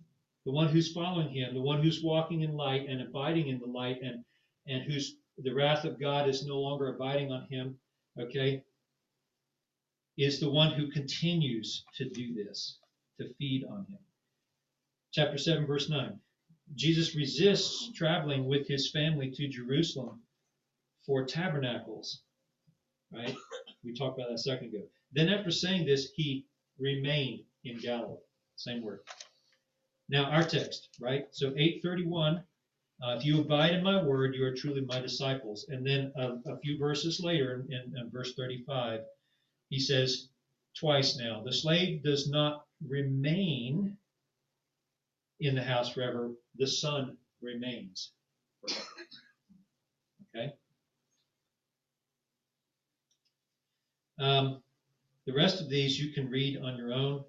the 0.46 0.52
one 0.52 0.68
who's 0.68 0.92
following 0.92 1.30
him, 1.30 1.54
the 1.54 1.60
one 1.60 1.82
who's 1.82 2.02
walking 2.02 2.42
in 2.42 2.52
light 2.52 2.88
and 2.88 3.02
abiding 3.02 3.48
in 3.48 3.58
the 3.58 3.66
light, 3.66 3.98
and 4.02 4.24
and 4.66 4.82
whose 4.84 5.16
the 5.38 5.52
wrath 5.54 5.84
of 5.84 6.00
God 6.00 6.28
is 6.28 6.46
no 6.46 6.60
longer 6.60 6.94
abiding 6.94 7.32
on 7.32 7.46
him, 7.50 7.78
okay, 8.18 8.62
is 10.20 10.38
the 10.38 10.50
one 10.50 10.72
who 10.72 10.90
continues 10.90 11.82
to 11.96 12.08
do 12.10 12.34
this, 12.34 12.78
to 13.18 13.32
feed 13.38 13.64
on 13.64 13.86
him. 13.88 13.98
Chapter 15.12 15.38
7, 15.38 15.66
verse 15.66 15.88
9. 15.88 16.18
Jesus 16.74 17.16
resists 17.16 17.90
traveling 17.94 18.46
with 18.46 18.68
his 18.68 18.90
family 18.90 19.30
to 19.30 19.48
Jerusalem 19.48 20.20
for 21.06 21.24
tabernacles, 21.24 22.20
right? 23.10 23.34
We 23.82 23.94
talked 23.94 24.18
about 24.18 24.28
that 24.28 24.34
a 24.34 24.38
second 24.38 24.74
ago. 24.74 24.84
Then, 25.12 25.30
after 25.30 25.50
saying 25.50 25.86
this, 25.86 26.10
he 26.14 26.44
remained 26.78 27.40
in 27.64 27.78
Galilee. 27.78 28.20
Same 28.56 28.82
word. 28.82 29.00
Now, 30.10 30.24
our 30.24 30.44
text, 30.44 30.90
right? 31.00 31.24
So, 31.30 31.46
831, 31.56 32.44
uh, 33.02 33.16
if 33.16 33.24
you 33.24 33.40
abide 33.40 33.72
in 33.72 33.82
my 33.82 34.02
word, 34.02 34.34
you 34.34 34.44
are 34.44 34.54
truly 34.54 34.82
my 34.82 35.00
disciples. 35.00 35.64
And 35.70 35.84
then 35.84 36.12
a, 36.14 36.36
a 36.52 36.58
few 36.58 36.78
verses 36.78 37.20
later, 37.20 37.64
in, 37.70 37.96
in 37.98 38.10
verse 38.10 38.34
35, 38.34 39.00
he 39.70 39.80
says 39.80 40.28
twice 40.74 41.16
now, 41.16 41.42
the 41.42 41.52
slave 41.52 42.02
does 42.02 42.28
not 42.28 42.66
remain 42.86 43.96
in 45.40 45.54
the 45.54 45.62
house 45.62 45.92
forever, 45.92 46.32
the 46.56 46.66
son 46.66 47.16
remains 47.40 48.12
forever. 48.60 48.80
Okay? 50.36 50.52
Um, 54.18 54.62
the 55.26 55.32
rest 55.32 55.60
of 55.60 55.70
these 55.70 55.98
you 55.98 56.12
can 56.12 56.28
read 56.28 56.60
on 56.62 56.76
your 56.76 56.92
own. 56.92 57.24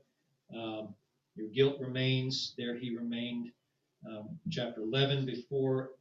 Um, 0.53 0.93
your 1.35 1.47
guilt 1.47 1.79
remains, 1.79 2.53
there 2.57 2.75
he 2.77 2.95
remained. 2.95 3.51
Um, 4.05 4.39
chapter 4.49 4.81
11, 4.81 5.25
before, 5.25 5.91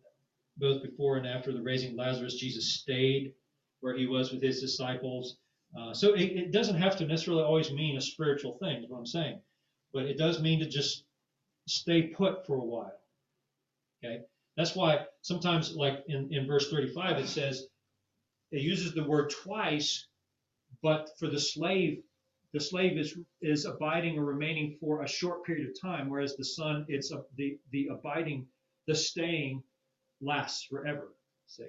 both 0.57 0.83
before 0.83 1.17
and 1.17 1.27
after 1.27 1.53
the 1.53 1.63
raising 1.63 1.93
of 1.93 1.97
Lazarus, 1.97 2.35
Jesus 2.35 2.73
stayed 2.73 3.35
where 3.81 3.97
he 3.97 4.07
was 4.07 4.33
with 4.33 4.43
his 4.43 4.61
disciples. 4.61 5.37
Uh, 5.79 5.95
so 5.95 6.15
it, 6.15 6.23
it 6.23 6.53
doesn't 6.53 6.77
have 6.77 6.97
to 6.97 7.07
necessarily 7.07 7.45
always 7.45 7.73
mean 7.73 7.97
a 7.97 8.01
spiritual 8.01 8.59
thing, 8.59 8.83
is 8.83 8.91
what 8.91 8.99
I'm 8.99 9.07
saying. 9.07 9.41
But 9.93 10.05
it 10.05 10.19
does 10.19 10.41
mean 10.41 10.61
to 10.61 10.67
just 10.67 11.05
stay 11.67 12.03
put 12.03 12.47
for 12.47 12.57
a 12.57 12.65
while. 12.65 12.99
Okay? 14.03 14.23
That's 14.57 14.75
why 14.75 15.07
sometimes, 15.23 15.75
like 15.75 16.05
in, 16.09 16.33
in 16.33 16.47
verse 16.47 16.71
35, 16.71 17.19
it 17.19 17.29
says, 17.29 17.67
it 18.51 18.63
uses 18.63 18.93
the 18.93 19.05
word 19.05 19.31
twice, 19.31 20.07
but 20.83 21.11
for 21.19 21.29
the 21.29 21.39
slave, 21.39 22.03
the 22.53 22.61
slave 22.61 22.99
is 22.99 23.17
is 23.41 23.65
abiding 23.65 24.19
or 24.19 24.25
remaining 24.25 24.77
for 24.81 25.03
a 25.03 25.09
short 25.09 25.45
period 25.45 25.69
of 25.69 25.81
time, 25.81 26.09
whereas 26.09 26.37
the 26.37 26.45
son, 26.45 26.85
it's 26.89 27.13
a, 27.13 27.23
the 27.37 27.59
the 27.71 27.89
abiding, 27.93 28.45
the 28.89 28.95
staying 28.95 29.63
lasts 30.21 30.65
forever. 30.65 31.15
Say, 31.47 31.69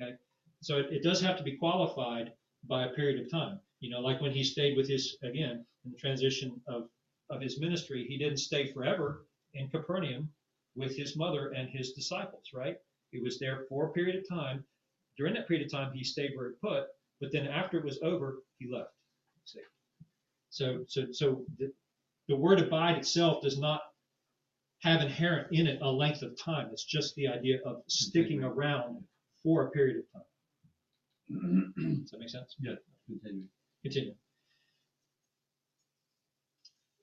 okay, 0.00 0.16
so 0.62 0.78
it, 0.78 0.86
it 0.90 1.04
does 1.04 1.20
have 1.20 1.36
to 1.36 1.44
be 1.44 1.56
qualified 1.56 2.32
by 2.68 2.86
a 2.86 2.90
period 2.90 3.24
of 3.24 3.30
time. 3.30 3.60
You 3.80 3.90
know, 3.90 4.00
like 4.00 4.20
when 4.20 4.32
he 4.32 4.42
stayed 4.42 4.76
with 4.76 4.88
his 4.88 5.16
again 5.22 5.64
in 5.84 5.90
the 5.90 5.98
transition 5.98 6.60
of 6.66 6.88
of 7.30 7.40
his 7.40 7.60
ministry, 7.60 8.06
he 8.08 8.18
didn't 8.18 8.38
stay 8.38 8.72
forever 8.72 9.26
in 9.54 9.68
Capernaum 9.68 10.30
with 10.76 10.96
his 10.96 11.16
mother 11.16 11.48
and 11.48 11.68
his 11.68 11.92
disciples, 11.92 12.50
right? 12.54 12.76
He 13.10 13.20
was 13.20 13.38
there 13.38 13.64
for 13.68 13.86
a 13.86 13.92
period 13.92 14.16
of 14.16 14.28
time. 14.28 14.64
During 15.16 15.34
that 15.34 15.48
period 15.48 15.66
of 15.66 15.72
time, 15.72 15.92
he 15.92 16.04
stayed 16.04 16.32
where 16.36 16.50
he 16.50 16.54
put, 16.62 16.84
but 17.20 17.32
then 17.32 17.46
after 17.46 17.78
it 17.78 17.84
was 17.84 17.98
over, 18.02 18.42
he 18.58 18.70
left. 18.70 18.90
See? 19.44 19.60
So, 20.50 20.84
so, 20.88 21.06
so 21.12 21.44
the, 21.58 21.72
the 22.28 22.36
word 22.36 22.60
abide 22.60 22.98
itself 22.98 23.42
does 23.42 23.58
not 23.58 23.80
have 24.82 25.00
inherent 25.00 25.48
in 25.52 25.66
it 25.66 25.80
a 25.80 25.90
length 25.90 26.22
of 26.22 26.38
time. 26.38 26.68
It's 26.70 26.84
just 26.84 27.14
the 27.14 27.28
idea 27.28 27.58
of 27.64 27.82
sticking 27.88 28.44
around 28.44 29.02
for 29.42 29.62
a 29.62 29.70
period 29.70 29.98
of 29.98 30.12
time. 30.12 30.28
Does 31.30 32.10
that 32.10 32.20
make 32.20 32.30
sense? 32.30 32.54
Yeah, 32.60 32.74
continue. 33.06 33.44
Continue. 33.82 34.14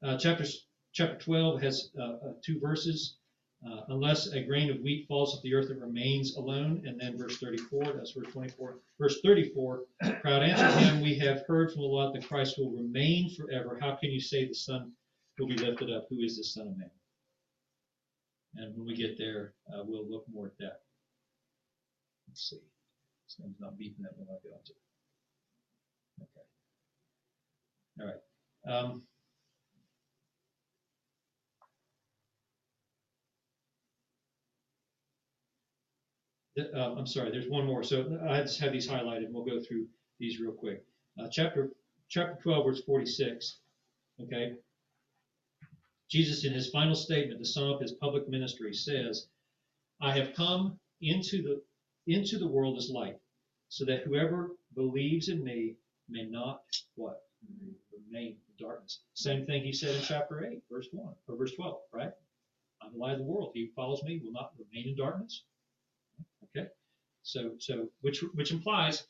Uh, 0.04 0.18
chapters, 0.18 0.66
chapter 0.92 1.18
12 1.18 1.62
has 1.62 1.90
uh, 2.00 2.04
uh, 2.04 2.34
two 2.44 2.60
verses. 2.60 3.18
Uh, 3.66 3.82
unless 3.88 4.28
a 4.34 4.44
grain 4.44 4.70
of 4.70 4.82
wheat 4.82 5.08
falls 5.08 5.34
to 5.36 5.42
the 5.42 5.56
earth, 5.56 5.70
it 5.70 5.80
remains 5.80 6.36
alone. 6.36 6.84
And 6.86 7.00
then 7.00 7.18
verse 7.18 7.38
34, 7.38 7.94
that's 7.96 8.12
verse 8.12 8.32
24. 8.34 8.80
Verse 9.00 9.22
34, 9.24 9.84
crowd 10.22 10.44
answered 10.44 10.80
him, 10.82 11.02
We 11.02 11.18
have 11.20 11.44
heard 11.48 11.72
from 11.72 11.82
the 11.82 11.88
Lord 11.88 12.14
that 12.14 12.28
Christ 12.28 12.58
will 12.58 12.72
remain 12.72 13.34
forever. 13.36 13.78
How 13.80 13.96
can 13.96 14.12
you 14.12 14.20
say 14.20 14.46
the 14.46 14.54
Son 14.54 14.92
will 15.40 15.48
be 15.48 15.56
lifted 15.58 15.90
up? 15.92 16.08
Who 16.10 16.20
is 16.20 16.38
the 16.38 16.44
Son 16.44 16.68
of 16.68 16.78
Man? 16.78 16.92
And 18.56 18.76
when 18.76 18.86
we 18.86 18.96
get 18.96 19.18
there, 19.18 19.54
uh, 19.74 19.84
we'll 19.86 20.10
look 20.10 20.26
more 20.32 20.48
at 20.48 20.58
that. 20.60 20.82
Let's 22.28 22.50
see. 22.50 22.73
Thing's 23.36 23.60
not 23.60 23.74
beeping 23.74 24.02
that 24.02 24.18
when 24.18 24.28
I 24.30 24.40
get 24.44 24.54
onto. 24.54 24.74
Okay. 26.22 26.46
All 28.00 28.08
right. 28.08 28.22
Um, 28.66 29.04
uh, 36.76 36.96
I'm 36.98 37.08
sorry, 37.08 37.32
there's 37.32 37.50
one 37.50 37.66
more. 37.66 37.84
So 37.84 38.20
I 38.30 38.42
just 38.42 38.60
have 38.60 38.72
these 38.72 38.88
highlighted. 38.88 39.32
We'll 39.32 39.46
go 39.46 39.60
through 39.62 39.88
these 40.20 40.40
real 40.40 40.54
quick. 40.54 40.84
Uh, 41.20 41.28
chapter 41.32 41.72
chapter 42.10 42.38
12, 42.42 42.66
verse 42.66 42.82
46. 42.84 43.60
Okay. 44.22 44.54
Jesus, 46.10 46.46
in 46.46 46.54
his 46.54 46.70
final 46.70 46.96
statement 46.96 47.40
to 47.40 47.46
sum 47.46 47.72
up 47.72 47.82
his 47.82 47.94
public 47.94 48.30
ministry, 48.30 48.74
says, 48.74 49.28
"I 50.00 50.12
have 50.12 50.36
come 50.36 50.80
into 51.02 51.42
the 51.42 51.64
into 52.06 52.38
the 52.38 52.48
world 52.48 52.78
as 52.78 52.90
light, 52.90 53.18
so 53.74 53.86
that 53.86 54.04
whoever 54.04 54.52
believes 54.76 55.30
in 55.30 55.44
me 55.44 55.76
may 56.08 56.26
not 56.26 56.64
what 56.96 57.24
remain 57.92 58.38
in 58.48 58.66
darkness." 58.66 59.00
Same 59.16 59.46
thing 59.46 59.64
he 59.64 59.74
said 59.74 59.96
in 59.96 60.02
chapter 60.02 60.46
8, 60.46 60.62
verse 60.70 60.90
1 60.92 61.16
or 61.28 61.36
verse 61.36 61.54
12, 61.56 61.82
right? 61.92 62.12
I'm 62.82 62.94
the 62.94 63.00
light 63.00 63.14
of 63.14 63.20
the 63.20 63.26
world. 63.26 63.52
He 63.54 63.66
who 63.66 63.72
follows 63.72 64.04
me 64.04 64.22
will 64.24 64.32
not 64.32 64.54
remain 64.60 64.90
in 64.90 64.96
darkness. 64.96 65.44
Okay, 66.46 66.70
so 67.24 67.56
so 67.58 67.90
which 68.02 68.22
which 68.36 68.52
implies 68.52 69.08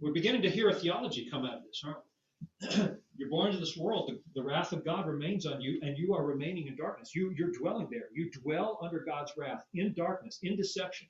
we're 0.00 0.12
beginning 0.12 0.42
to 0.42 0.50
hear 0.50 0.68
a 0.68 0.74
theology 0.74 1.30
come 1.30 1.44
out 1.44 1.58
of 1.58 1.62
this, 1.64 1.82
aren't 1.84 1.98
we? 2.04 2.94
you're 3.16 3.30
born 3.30 3.48
into 3.48 3.60
this 3.60 3.76
world. 3.76 4.10
The, 4.10 4.40
the 4.40 4.46
wrath 4.46 4.72
of 4.72 4.84
God 4.84 5.06
remains 5.06 5.46
on 5.46 5.60
you, 5.60 5.78
and 5.82 5.96
you 5.96 6.14
are 6.14 6.24
remaining 6.24 6.66
in 6.66 6.76
darkness. 6.76 7.14
You 7.14 7.32
you're 7.36 7.52
dwelling 7.52 7.88
there. 7.90 8.08
You 8.12 8.30
dwell 8.30 8.78
under 8.82 9.00
God's 9.00 9.32
wrath 9.36 9.64
in 9.74 9.94
darkness, 9.94 10.40
in 10.42 10.56
deception. 10.56 11.08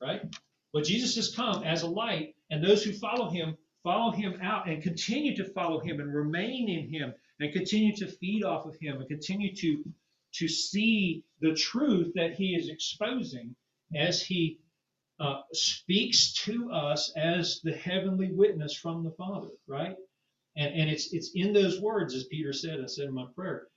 Right? 0.00 0.22
But 0.74 0.84
Jesus 0.84 1.16
has 1.16 1.34
come 1.34 1.64
as 1.64 1.82
a 1.82 1.88
light, 1.88 2.34
and 2.50 2.62
those 2.62 2.84
who 2.84 2.92
follow 2.92 3.30
him 3.30 3.56
follow 3.84 4.12
him 4.12 4.40
out 4.42 4.68
and 4.68 4.82
continue 4.82 5.36
to 5.36 5.44
follow 5.44 5.78
him 5.80 6.00
and 6.00 6.12
remain 6.12 6.68
in 6.68 6.88
him 6.88 7.14
and 7.40 7.52
continue 7.52 7.94
to 7.96 8.08
feed 8.08 8.44
off 8.44 8.66
of 8.66 8.76
him 8.80 8.96
and 8.98 9.08
continue 9.08 9.54
to 9.54 9.84
to 10.32 10.48
see 10.48 11.22
the 11.40 11.54
truth 11.54 12.12
that 12.16 12.34
he 12.34 12.56
is 12.56 12.68
exposing 12.68 13.54
as 13.94 14.20
he 14.20 14.58
uh, 15.20 15.42
speaks 15.52 16.32
to 16.32 16.72
us 16.72 17.12
as 17.16 17.60
the 17.62 17.72
heavenly 17.72 18.32
witness 18.32 18.74
from 18.74 19.04
the 19.04 19.12
Father, 19.12 19.50
right? 19.68 19.96
And 20.56 20.74
and 20.74 20.90
it's 20.90 21.12
it's 21.14 21.30
in 21.36 21.52
those 21.52 21.80
words, 21.80 22.14
as 22.14 22.24
Peter 22.24 22.52
said, 22.52 22.80
I 22.82 22.86
said 22.86 23.06
in 23.06 23.14
my 23.14 23.26
prayer, 23.36 23.68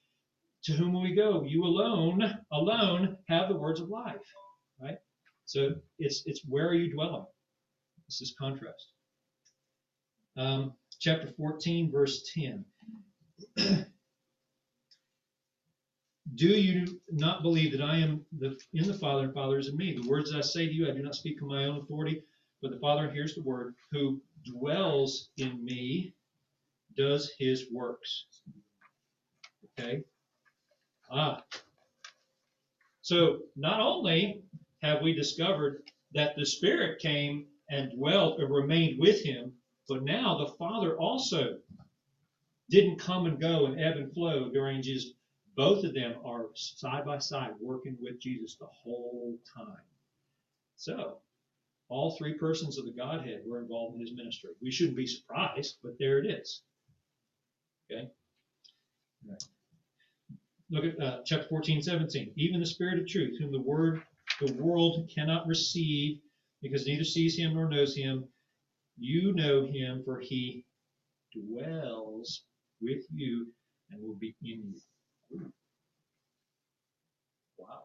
to 0.63 0.73
whom 0.73 0.93
will 0.93 1.03
we 1.03 1.15
go? 1.15 1.43
You 1.43 1.63
alone, 1.63 2.23
alone 2.51 3.17
have 3.27 3.49
the 3.49 3.55
words 3.55 3.79
of 3.81 3.89
life, 3.89 4.25
right? 4.81 4.97
So 5.47 5.75
it's 5.97 6.23
it's 6.25 6.41
where 6.45 6.67
are 6.67 6.73
you 6.75 6.91
dwelling? 6.91 7.25
This 8.07 8.21
is 8.21 8.35
contrast. 8.37 8.91
Um, 10.35 10.73
chapter 10.99 11.29
14, 11.35 11.89
verse 11.91 12.29
10. 12.33 12.65
Do 16.35 16.47
you 16.47 16.99
not 17.09 17.41
believe 17.41 17.71
that 17.71 17.81
I 17.81 17.97
am 17.97 18.25
the, 18.37 18.59
in 18.73 18.87
the 18.87 18.93
Father 18.93 19.23
and 19.23 19.33
Father 19.33 19.57
is 19.57 19.69
in 19.69 19.77
me? 19.77 19.97
The 19.99 20.07
words 20.07 20.35
I 20.35 20.41
say 20.41 20.67
to 20.67 20.73
you, 20.73 20.87
I 20.87 20.91
do 20.91 21.01
not 21.01 21.15
speak 21.15 21.41
on 21.41 21.47
my 21.47 21.65
own 21.65 21.77
authority, 21.77 22.23
but 22.61 22.69
the 22.71 22.79
Father 22.79 23.09
hears 23.09 23.33
the 23.33 23.41
word, 23.41 23.73
who 23.91 24.21
dwells 24.45 25.29
in 25.37 25.63
me 25.63 26.13
does 26.95 27.31
his 27.39 27.71
works. 27.71 28.25
Okay? 29.79 30.03
Ah. 31.09 31.41
So 33.01 33.39
not 33.55 33.79
only 33.79 34.41
have 34.81 35.01
we 35.01 35.13
discovered 35.13 35.83
that 36.13 36.35
the 36.35 36.45
Spirit 36.45 36.99
came 36.99 37.47
and 37.69 37.91
dwelt 37.91 38.41
or 38.41 38.47
remained 38.47 38.99
with 38.99 39.21
him, 39.23 39.53
but 39.87 40.03
now 40.03 40.37
the 40.37 40.53
Father 40.57 40.97
also 40.97 41.57
didn't 42.69 42.99
come 42.99 43.25
and 43.25 43.39
go 43.39 43.65
and 43.65 43.79
ebb 43.79 43.97
and 43.97 44.13
flow 44.13 44.49
during 44.49 44.81
Jesus. 44.81 45.11
Both 45.55 45.83
of 45.83 45.93
them 45.93 46.15
are 46.23 46.47
side 46.53 47.05
by 47.05 47.17
side 47.17 47.51
working 47.59 47.97
with 47.99 48.19
Jesus 48.19 48.55
the 48.55 48.67
whole 48.67 49.37
time. 49.55 49.81
So, 50.75 51.17
all 51.89 52.15
three 52.15 52.35
persons 52.35 52.77
of 52.77 52.85
the 52.85 52.91
Godhead 52.91 53.41
were 53.45 53.59
involved 53.59 53.95
in 53.95 54.01
his 54.01 54.13
ministry. 54.13 54.51
We 54.61 54.71
shouldn't 54.71 54.97
be 54.97 55.07
surprised, 55.07 55.77
but 55.81 55.97
there 55.97 56.19
it 56.19 56.27
is. 56.27 56.61
Okay? 57.89 58.09
Look 60.69 60.83
at 60.85 61.01
uh, 61.01 61.19
chapter 61.25 61.47
14, 61.47 61.81
17. 61.81 62.33
Even 62.35 62.59
the 62.59 62.65
Spirit 62.65 62.99
of 62.99 63.07
truth, 63.07 63.39
whom 63.39 63.51
the 63.51 63.61
word 63.61 64.03
the 64.39 64.53
world 64.53 65.09
cannot 65.13 65.47
receive, 65.47 66.19
because 66.61 66.85
neither 66.85 67.03
sees 67.03 67.37
him 67.37 67.53
nor 67.53 67.69
knows 67.69 67.95
him, 67.95 68.27
you 68.97 69.33
know 69.33 69.65
him, 69.65 70.01
for 70.03 70.19
he 70.19 70.65
dwells 71.33 72.43
with 72.81 73.05
you 73.13 73.47
and 73.91 74.01
will 74.01 74.15
be 74.15 74.35
in 74.43 74.73
you. 75.29 75.51
Wow. 77.57 77.83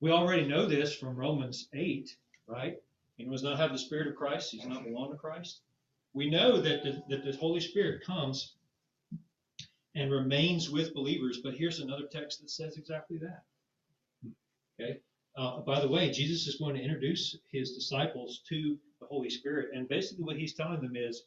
We 0.00 0.10
already 0.10 0.46
know 0.46 0.66
this 0.66 0.94
from 0.96 1.16
Romans 1.16 1.68
8, 1.72 2.16
right? 2.46 2.76
He 3.16 3.24
does 3.24 3.42
not 3.42 3.58
have 3.58 3.72
the 3.72 3.78
Spirit 3.78 4.08
of 4.08 4.16
Christ, 4.16 4.50
he's 4.50 4.66
not 4.66 4.84
belong 4.84 5.10
to 5.10 5.16
Christ. 5.16 5.60
We 6.12 6.30
know 6.30 6.60
that 6.60 6.82
the, 6.82 7.02
that 7.08 7.24
the 7.24 7.36
Holy 7.36 7.60
Spirit 7.60 8.04
comes 8.04 8.54
and 9.94 10.10
remains 10.10 10.70
with 10.70 10.94
believers, 10.94 11.40
but 11.42 11.54
here's 11.54 11.80
another 11.80 12.06
text 12.10 12.40
that 12.40 12.50
says 12.50 12.76
exactly 12.76 13.18
that. 13.18 13.42
Okay? 14.80 14.98
Uh, 15.36 15.60
by 15.60 15.80
the 15.80 15.88
way, 15.88 16.10
Jesus 16.10 16.46
is 16.46 16.56
going 16.56 16.74
to 16.74 16.82
introduce 16.82 17.36
his 17.52 17.72
disciples 17.72 18.40
to 18.48 18.78
the 19.00 19.06
Holy 19.06 19.28
Spirit, 19.28 19.70
and 19.74 19.88
basically 19.88 20.24
what 20.24 20.36
he's 20.36 20.54
telling 20.54 20.80
them 20.80 20.96
is, 20.96 21.24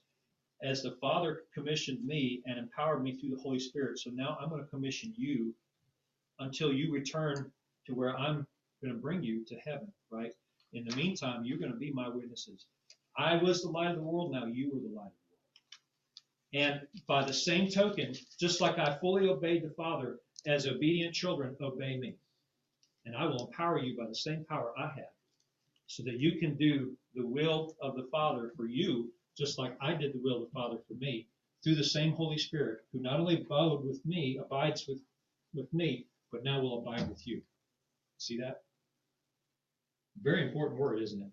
as 0.63 0.81
the 0.81 0.97
Father 0.99 1.43
commissioned 1.53 2.03
me 2.03 2.41
and 2.45 2.57
empowered 2.57 3.03
me 3.03 3.15
through 3.15 3.29
the 3.29 3.41
Holy 3.41 3.59
Spirit, 3.59 3.99
so 3.99 4.09
now 4.09 4.37
I'm 4.41 4.49
going 4.49 4.63
to 4.63 4.69
commission 4.69 5.13
you 5.15 5.53
until 6.39 6.73
you 6.73 6.91
return 6.91 7.51
to 7.85 7.93
where 7.93 8.17
I'm 8.17 8.47
going 8.81 8.93
to 8.93 8.99
bring 8.99 9.23
you 9.23 9.45
to 9.45 9.55
heaven, 9.57 9.91
right? 10.09 10.33
In 10.73 10.85
the 10.85 10.95
meantime, 10.95 11.45
you're 11.45 11.59
going 11.59 11.71
to 11.71 11.77
be 11.77 11.91
my 11.91 12.09
witnesses. 12.09 12.65
I 13.17 13.37
was 13.37 13.61
the 13.61 13.69
light 13.69 13.91
of 13.91 13.97
the 13.97 14.03
world, 14.03 14.31
now 14.31 14.45
you 14.45 14.67
are 14.69 14.79
the 14.79 14.95
light 14.95 15.07
of 15.07 15.13
the 16.51 16.57
world. 16.57 16.71
And 16.71 16.87
by 17.07 17.23
the 17.23 17.33
same 17.33 17.69
token, 17.69 18.15
just 18.39 18.59
like 18.59 18.79
I 18.79 18.97
fully 18.99 19.27
obeyed 19.29 19.63
the 19.63 19.69
Father, 19.71 20.19
as 20.45 20.67
obedient 20.67 21.13
children, 21.13 21.55
obey 21.61 21.97
me. 21.97 22.15
And 23.09 23.17
I 23.17 23.25
will 23.25 23.47
empower 23.47 23.79
you 23.79 23.97
by 23.97 24.05
the 24.05 24.13
same 24.13 24.45
power 24.45 24.71
I 24.77 24.85
have, 24.85 25.15
so 25.87 26.03
that 26.03 26.19
you 26.19 26.37
can 26.37 26.55
do 26.57 26.95
the 27.15 27.25
will 27.25 27.75
of 27.81 27.95
the 27.95 28.07
Father 28.11 28.51
for 28.55 28.67
you, 28.67 29.11
just 29.35 29.57
like 29.57 29.75
I 29.81 29.95
did 29.95 30.13
the 30.13 30.19
will 30.19 30.43
of 30.43 30.49
the 30.51 30.53
Father 30.53 30.77
for 30.87 30.93
me, 30.93 31.27
through 31.63 31.73
the 31.73 31.83
same 31.83 32.11
Holy 32.13 32.37
Spirit, 32.37 32.81
who 32.91 32.99
not 32.99 33.19
only 33.19 33.41
abode 33.41 33.83
with 33.83 34.05
me, 34.05 34.37
abides 34.37 34.87
with, 34.87 34.99
with 35.55 35.73
me, 35.73 36.05
but 36.31 36.43
now 36.43 36.61
will 36.61 36.83
abide 36.83 37.09
with 37.09 37.25
you. 37.25 37.41
See 38.19 38.37
that? 38.41 38.61
Very 40.21 40.47
important 40.47 40.79
word, 40.79 41.01
isn't 41.01 41.23
it? 41.23 41.31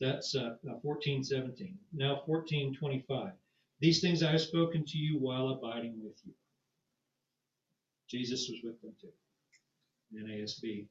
That's 0.00 0.34
uh, 0.34 0.56
1417. 0.62 1.76
Now 1.92 2.22
1425. 2.24 3.32
These 3.80 4.00
things 4.00 4.22
I 4.22 4.30
have 4.30 4.40
spoken 4.40 4.86
to 4.86 4.96
you 4.96 5.18
while 5.18 5.50
abiding 5.50 6.02
with 6.02 6.18
you. 6.24 6.32
Jesus 8.08 8.48
was 8.48 8.62
with 8.64 8.80
them 8.80 8.94
too. 8.98 9.12
NASB. 10.14 10.86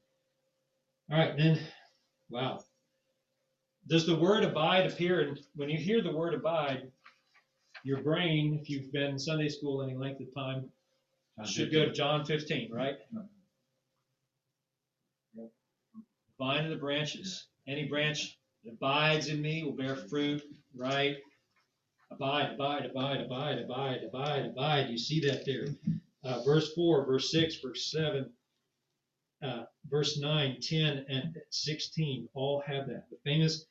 All 1.10 1.18
right, 1.18 1.36
then, 1.36 1.58
wow. 2.30 2.60
Does 3.88 4.06
the 4.06 4.16
word 4.16 4.44
abide 4.44 4.86
appear? 4.90 5.20
And 5.20 5.38
when 5.54 5.68
you 5.68 5.78
hear 5.78 6.02
the 6.02 6.12
word 6.12 6.34
abide, 6.34 6.90
your 7.84 8.02
brain, 8.02 8.58
if 8.60 8.70
you've 8.70 8.92
been 8.92 9.10
in 9.10 9.18
Sunday 9.18 9.48
school 9.48 9.82
any 9.82 9.96
length 9.96 10.20
of 10.20 10.32
time, 10.34 10.70
should 11.44 11.72
go 11.72 11.84
to 11.84 11.92
John 11.92 12.24
15, 12.24 12.70
right? 12.72 12.94
Vine 16.38 16.64
and 16.64 16.72
the 16.72 16.76
branches. 16.76 17.46
Any 17.66 17.88
branch 17.88 18.38
that 18.64 18.72
abides 18.72 19.28
in 19.28 19.40
me 19.40 19.64
will 19.64 19.76
bear 19.76 19.96
fruit, 19.96 20.42
right? 20.76 21.16
Abide, 22.10 22.54
abide, 22.54 22.86
abide, 22.86 23.20
abide, 23.20 23.58
abide, 23.58 24.00
abide, 24.06 24.46
abide. 24.46 24.90
You 24.90 24.98
see 24.98 25.20
that 25.20 25.44
there. 25.44 25.66
Uh, 26.24 26.42
verse 26.42 26.72
4, 26.74 27.06
verse 27.06 27.30
6, 27.32 27.56
verse 27.56 27.90
7, 27.90 28.30
uh, 29.42 29.64
verse 29.90 30.18
9, 30.18 30.58
10, 30.60 31.06
and 31.08 31.36
16 31.50 32.28
all 32.34 32.62
have 32.66 32.86
that. 32.88 33.08
The 33.10 33.18
famous 33.24 33.66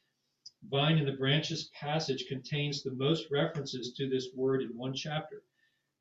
vine 0.69 0.97
and 0.97 1.07
the 1.07 1.13
branches 1.13 1.69
passage 1.79 2.25
contains 2.27 2.83
the 2.83 2.91
most 2.91 3.27
references 3.31 3.93
to 3.93 4.09
this 4.09 4.29
word 4.35 4.61
in 4.61 4.77
one 4.77 4.93
chapter. 4.93 5.43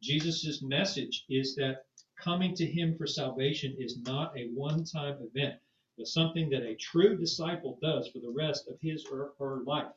Jesus' 0.03 0.63
message 0.63 1.25
is 1.29 1.55
that 1.57 1.85
coming 2.19 2.55
to 2.55 2.67
him 2.67 2.97
for 2.97 3.07
salvation 3.07 3.75
is 3.79 3.99
not 3.99 4.37
a 4.37 4.49
one 4.49 4.85
time 4.85 5.19
event, 5.23 5.59
but 5.97 6.07
something 6.07 6.51
that 6.51 6.63
a 6.63 6.75
true 6.77 7.17
disciple 7.17 7.79
does 7.83 8.09
for 8.09 8.19
the 8.19 8.31
rest 8.31 8.69
of 8.69 8.79
his 8.81 9.05
or 9.07 9.33
her 9.39 9.63
life. 9.67 9.93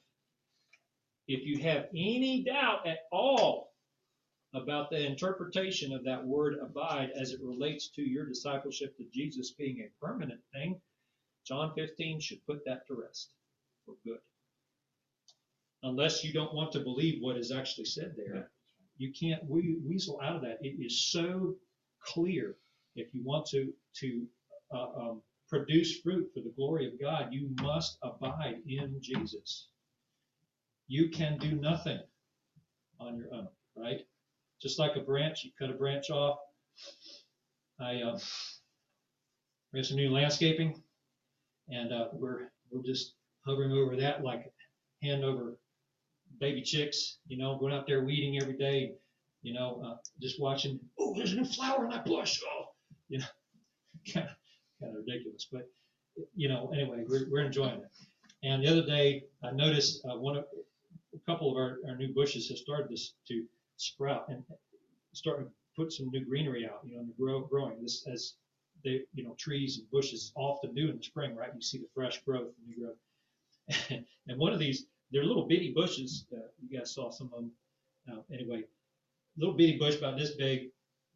If 1.28 1.45
you 1.45 1.63
have 1.63 1.88
any 1.91 2.43
doubt 2.43 2.86
at 2.86 2.99
all 3.11 3.72
about 4.54 4.89
the 4.89 5.06
interpretation 5.06 5.93
of 5.93 6.04
that 6.06 6.26
word 6.26 6.56
abide 6.62 7.12
as 7.20 7.32
it 7.32 7.41
relates 7.41 7.89
to 7.89 8.01
your 8.04 8.26
discipleship 8.26 8.95
to 8.97 9.06
Jesus 9.14 9.51
being 9.51 9.80
a 9.82 10.06
permanent 10.06 10.41
thing, 10.54 10.80
John 11.45 11.74
15 11.76 12.20
should 12.20 12.45
put 12.45 12.64
that 12.66 12.88
to 12.88 12.95
rest 12.95 13.32
for 13.86 13.95
good. 14.06 14.20
Unless 15.84 16.24
you 16.24 16.34
don't 16.34 16.54
want 16.54 16.72
to 16.74 16.80
believe 16.80 17.22
what 17.22 17.38
is 17.38 17.51
actually 17.51 17.86
said 17.86 18.14
there, 18.16 18.51
you 18.97 19.12
can't 19.12 19.43
we- 19.49 19.80
weasel 19.86 20.20
out 20.24 20.36
of 20.36 20.41
that. 20.43 20.60
It 20.62 20.84
is 20.84 21.12
so 21.12 21.56
clear. 22.01 22.58
If 22.95 23.14
you 23.14 23.24
want 23.24 23.45
to 23.47 23.74
to 24.01 24.28
uh, 24.74 24.88
um, 24.95 25.22
produce 25.49 25.99
fruit 26.01 26.30
for 26.34 26.41
the 26.41 26.54
glory 26.56 26.88
of 26.88 26.99
God, 26.99 27.34
you 27.34 27.49
must 27.62 27.97
abide 28.04 28.62
in 28.68 28.97
Jesus. 29.01 29.68
You 30.88 31.10
can 31.10 31.38
do 31.38 31.54
nothing 31.54 31.99
on 32.99 33.18
your 33.18 33.34
own, 33.34 33.47
right? 33.76 34.01
Just 34.64 34.80
like 34.80 34.95
a 34.95 35.01
branch, 35.01 35.43
you 35.43 35.51
cut 35.59 35.70
a 35.70 35.74
branch 35.74 36.09
off. 36.09 36.39
I 37.82 38.01
uh, 38.01 38.18
we 39.74 39.80
have 39.80 39.86
some 39.86 39.97
new 39.97 40.09
landscaping, 40.09 40.82
and 41.68 41.91
uh, 41.91 42.07
we're 42.14 42.49
we're 42.72 42.82
just 42.82 43.16
hovering 43.45 43.74
over 43.74 43.97
that 43.97 44.24
like 44.24 44.53
hand 45.01 45.26
over 45.26 45.57
baby 46.39 46.61
chicks. 46.61 47.18
You 47.28 47.38
know, 47.38 47.57
going 47.57 47.74
out 47.74 47.88
there 47.88 48.05
weeding 48.05 48.39
every 48.41 48.55
day. 48.55 48.93
You 49.41 49.53
know, 49.53 49.84
uh, 49.86 49.97
just 50.22 50.39
watching. 50.39 50.80
Oh, 50.97 51.14
there's 51.14 51.34
a 51.34 51.36
new 51.36 51.45
flower 51.45 51.84
in 51.84 51.91
that 51.91 52.05
bush. 52.05 52.39
Oh, 52.49 52.68
you 53.09 53.20
know, 53.20 53.26
kind 54.14 54.30
of 54.30 54.36
kind 54.80 54.95
of 54.95 55.03
ridiculous, 55.05 55.45
but 55.51 55.70
you 56.36 56.47
know, 56.47 56.72
anyway, 56.74 57.03
we're 57.05 57.30
we're 57.30 57.45
enjoying 57.45 57.82
it. 57.82 57.91
And 58.43 58.64
the 58.64 58.70
other 58.70 58.86
day, 58.86 59.24
I 59.43 59.51
noticed 59.51 60.05
uh, 60.05 60.18
one 60.18 60.38
of 60.38 60.45
a 61.14 61.20
couple 61.30 61.51
of 61.51 61.57
our, 61.57 61.80
our 61.88 61.97
new 61.97 62.14
bushes 62.14 62.49
have 62.49 62.57
started 62.57 62.95
to, 62.95 63.03
to 63.28 63.45
sprout 63.78 64.26
and 64.30 64.43
starting 65.13 65.45
to 65.45 65.51
put 65.76 65.91
some 65.91 66.09
new 66.09 66.26
greenery 66.26 66.65
out, 66.65 66.82
you 66.86 66.95
know, 66.95 67.01
and 67.01 67.15
grow, 67.17 67.41
growing. 67.41 67.82
This 67.82 68.05
as 68.07 68.36
they, 68.84 69.01
you 69.13 69.24
know, 69.24 69.36
trees 69.38 69.80
and 69.80 69.89
bushes 69.91 70.32
often 70.36 70.74
do 70.74 70.89
in 70.89 70.97
the 70.97 71.03
spring, 71.03 71.36
right? 71.36 71.51
You 71.53 71.61
see 71.61 71.78
the 71.78 71.88
fresh 71.93 72.21
growth, 72.24 72.51
the 72.59 72.67
new 72.67 72.86
growth. 72.86 74.05
and 74.28 74.38
one 74.38 74.53
of 74.53 74.59
these, 74.59 74.86
they're 75.11 75.24
little 75.24 75.47
bitty 75.47 75.71
bushes. 75.74 76.26
Uh, 76.34 76.39
you 76.61 76.78
guys 76.78 76.93
saw 76.93 77.09
some 77.09 77.30
of 77.34 77.39
them. 77.39 77.51
Uh, 78.11 78.21
anyway, 78.34 78.63
little 79.38 79.55
bitty 79.55 79.78
bush 79.78 79.97
about 79.97 80.17
this 80.17 80.32
big, 80.36 80.69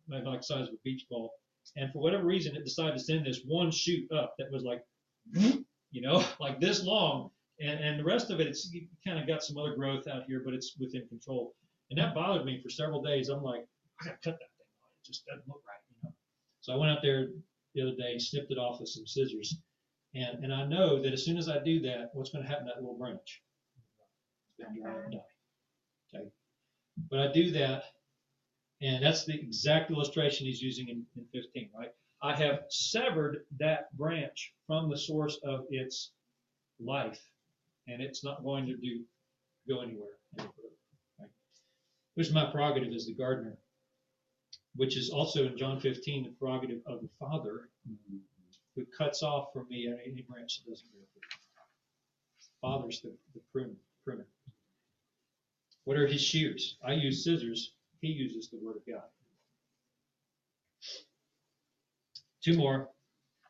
like 0.09 0.23
the 0.23 0.41
size 0.41 0.67
of 0.67 0.73
a 0.73 0.77
beach 0.83 1.05
ball. 1.09 1.33
And 1.75 1.91
for 1.91 1.99
whatever 1.99 2.23
reason, 2.23 2.55
it 2.55 2.63
decided 2.63 2.93
to 2.93 3.03
send 3.03 3.25
this 3.25 3.41
one 3.45 3.71
shoot 3.71 4.09
up 4.11 4.35
that 4.37 4.51
was 4.51 4.63
like, 4.63 4.83
you 5.33 6.01
know, 6.01 6.23
like 6.39 6.59
this 6.59 6.83
long. 6.83 7.31
And, 7.59 7.79
and 7.79 7.99
the 7.99 8.03
rest 8.03 8.29
of 8.29 8.39
it, 8.39 8.47
it's 8.47 8.71
kind 9.05 9.19
of 9.19 9.27
got 9.27 9.43
some 9.43 9.57
other 9.57 9.75
growth 9.75 10.07
out 10.07 10.23
here, 10.27 10.41
but 10.45 10.53
it's 10.53 10.75
within 10.79 11.07
control. 11.07 11.55
And 11.89 11.99
that 11.99 12.13
bothered 12.13 12.45
me 12.45 12.59
for 12.61 12.69
several 12.69 13.01
days. 13.01 13.29
I'm 13.29 13.43
like, 13.43 13.65
I 14.01 14.05
gotta 14.05 14.17
cut 14.23 14.33
that 14.33 14.51
thing 14.57 14.67
off. 14.83 14.91
It 15.03 15.05
just 15.05 15.25
doesn't 15.25 15.47
look 15.47 15.61
right, 15.67 15.81
you 15.89 15.95
know. 16.03 16.13
So 16.61 16.73
I 16.73 16.75
went 16.75 16.91
out 16.91 17.01
there 17.01 17.29
the 17.75 17.81
other 17.81 17.95
day, 17.95 18.17
snipped 18.17 18.51
it 18.51 18.57
off 18.57 18.79
with 18.79 18.89
some 18.89 19.07
scissors, 19.07 19.57
and 20.15 20.43
and 20.43 20.53
I 20.53 20.65
know 20.65 21.01
that 21.01 21.13
as 21.13 21.23
soon 21.23 21.37
as 21.37 21.49
I 21.49 21.59
do 21.59 21.79
that, 21.81 22.09
what's 22.13 22.29
going 22.29 22.43
to 22.43 22.49
happen 22.49 22.65
to 22.65 22.73
that 22.75 22.81
little 22.81 22.97
branch? 22.97 23.41
It's 24.59 24.65
going 24.65 25.11
to 25.11 25.17
die. 25.17 25.23
Okay, 26.13 26.29
but 27.09 27.19
I 27.19 27.31
do 27.31 27.51
that, 27.51 27.83
and 28.81 29.03
that's 29.03 29.25
the 29.25 29.33
exact 29.33 29.91
illustration 29.91 30.45
he's 30.45 30.61
using 30.61 30.89
in, 30.89 31.05
in 31.15 31.25
15, 31.33 31.69
right? 31.77 31.91
I 32.21 32.35
have 32.35 32.63
severed 32.69 33.45
that 33.59 33.95
branch 33.95 34.53
from 34.65 34.89
the 34.89 34.97
source 34.97 35.39
of 35.43 35.65
its 35.69 36.11
life, 36.79 37.21
and 37.87 38.01
it's 38.01 38.23
not 38.23 38.43
going 38.43 38.65
to 38.65 38.75
do 38.75 39.03
go 39.69 39.81
anywhere. 39.81 40.17
Which 42.17 42.29
is 42.29 42.33
my 42.33 42.45
prerogative 42.45 42.91
as 42.95 43.05
the 43.05 43.13
gardener, 43.13 43.59
which 44.75 44.97
is 44.97 45.11
also 45.11 45.45
in 45.45 45.55
John 45.55 45.79
15 45.79 46.23
the 46.23 46.29
prerogative 46.31 46.81
of 46.87 47.01
the 47.01 47.09
Father 47.19 47.69
who 48.75 48.85
cuts 48.85 49.21
off 49.21 49.53
from 49.53 49.67
me 49.69 49.87
any 49.87 50.23
branch 50.23 50.63
that 50.63 50.71
doesn't 50.71 50.91
bear 50.93 51.03
fruit. 51.13 51.23
Father's 52.59 53.01
the, 53.01 53.13
the 53.35 53.41
pruner, 53.51 53.75
pruner. 54.03 54.25
What 55.83 55.95
are 55.95 56.07
his 56.07 56.19
shears? 56.19 56.77
I 56.83 56.93
use 56.93 57.23
scissors. 57.23 57.73
He 58.01 58.07
uses 58.07 58.49
the 58.49 58.57
word 58.65 58.77
of 58.77 58.85
God. 58.91 59.03
Two 62.43 62.57
more. 62.57 62.89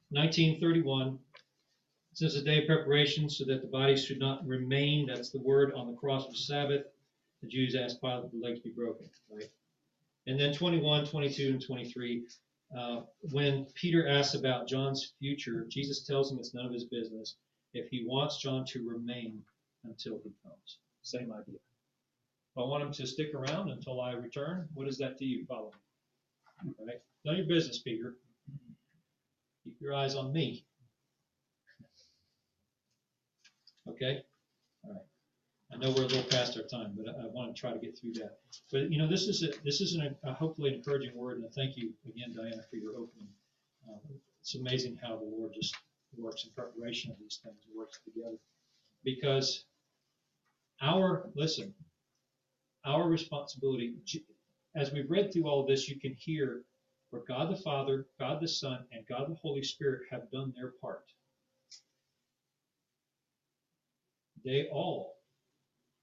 1931. 0.09 1.17
Since 2.11 2.33
the 2.33 2.41
day 2.41 2.63
of 2.63 2.67
preparation, 2.67 3.29
so 3.29 3.45
that 3.45 3.61
the 3.61 3.67
bodies 3.69 4.03
should 4.03 4.19
not 4.19 4.45
remain, 4.45 5.07
that's 5.07 5.29
the 5.29 5.39
word 5.39 5.71
on 5.73 5.87
the 5.87 5.97
cross 5.97 6.27
of 6.27 6.35
Sabbath, 6.35 6.83
the 7.41 7.47
Jews 7.47 7.75
asked 7.75 8.01
Pilate 8.01 8.23
that 8.23 8.31
the 8.31 8.45
legs 8.45 8.59
be 8.59 8.71
broken, 8.71 9.09
right? 9.31 9.49
And 10.25 10.39
then 10.39 10.53
21, 10.53 11.05
22, 11.05 11.49
and 11.49 11.65
23. 11.65 12.23
Uh, 12.77 13.01
when 13.31 13.65
Peter 13.75 14.07
asks 14.07 14.35
about 14.35 14.67
John's 14.67 15.13
future, 15.19 15.65
Jesus 15.69 16.05
tells 16.05 16.31
him 16.31 16.37
it's 16.39 16.53
none 16.53 16.65
of 16.65 16.73
his 16.73 16.85
business 16.85 17.35
if 17.73 17.89
he 17.89 18.05
wants 18.05 18.41
John 18.41 18.65
to 18.65 18.87
remain 18.87 19.41
until 19.85 20.19
he 20.23 20.31
comes. 20.43 20.79
Same 21.01 21.31
idea. 21.31 21.55
If 21.55 22.57
I 22.57 22.61
want 22.61 22.83
him 22.83 22.91
to 22.91 23.07
stick 23.07 23.33
around 23.33 23.69
until 23.69 24.01
I 24.01 24.13
return, 24.13 24.67
what 24.73 24.87
is 24.87 24.97
that 24.97 25.17
to 25.19 25.25
you? 25.25 25.45
Follow 25.45 25.71
me. 26.65 26.73
Right? 26.85 27.01
None 27.23 27.35
of 27.35 27.37
your 27.37 27.47
business, 27.47 27.79
Peter. 27.79 28.15
Keep 29.63 29.75
your 29.79 29.93
eyes 29.93 30.15
on 30.15 30.33
me. 30.33 30.65
Okay? 33.89 34.23
All 34.83 34.93
right. 34.93 35.01
I 35.71 35.77
know 35.77 35.89
we're 35.89 36.03
a 36.03 36.07
little 36.07 36.23
past 36.23 36.57
our 36.57 36.63
time, 36.63 36.97
but 36.97 37.07
I, 37.13 37.23
I 37.23 37.27
want 37.27 37.53
to 37.53 37.59
try 37.59 37.71
to 37.73 37.79
get 37.79 37.97
through 37.97 38.13
that. 38.13 38.37
But 38.71 38.91
you 38.91 38.97
know, 38.97 39.07
this 39.07 39.27
is 39.27 39.43
a, 39.43 39.51
this 39.63 39.81
is 39.81 39.95
an, 39.95 40.15
a 40.23 40.33
hopefully 40.33 40.73
encouraging 40.73 41.15
word, 41.15 41.39
and 41.39 41.53
thank 41.53 41.75
you 41.77 41.91
again, 42.07 42.33
Diana, 42.35 42.63
for 42.69 42.77
your 42.77 42.91
opening. 42.91 43.27
Um, 43.87 43.99
it's 44.41 44.55
amazing 44.55 44.97
how 45.01 45.17
the 45.17 45.25
Lord 45.25 45.53
just 45.53 45.75
works 46.17 46.45
in 46.45 46.51
preparation 46.51 47.11
of 47.11 47.17
these 47.19 47.39
things, 47.43 47.57
works 47.75 47.99
together. 48.05 48.37
Because 49.03 49.65
our 50.81 51.29
listen, 51.35 51.73
our 52.85 53.07
responsibility, 53.09 53.95
as 54.75 54.91
we've 54.91 55.11
read 55.11 55.33
through 55.33 55.47
all 55.47 55.65
this, 55.65 55.89
you 55.89 55.99
can 55.99 56.13
hear 56.13 56.63
where 57.09 57.23
God 57.27 57.51
the 57.51 57.61
Father, 57.61 58.07
God 58.19 58.41
the 58.41 58.47
Son, 58.47 58.85
and 58.91 59.05
God 59.07 59.29
the 59.29 59.35
Holy 59.35 59.63
Spirit 59.63 60.03
have 60.11 60.31
done 60.31 60.53
their 60.55 60.71
part. 60.81 61.05
They 64.45 64.69
all 64.71 65.16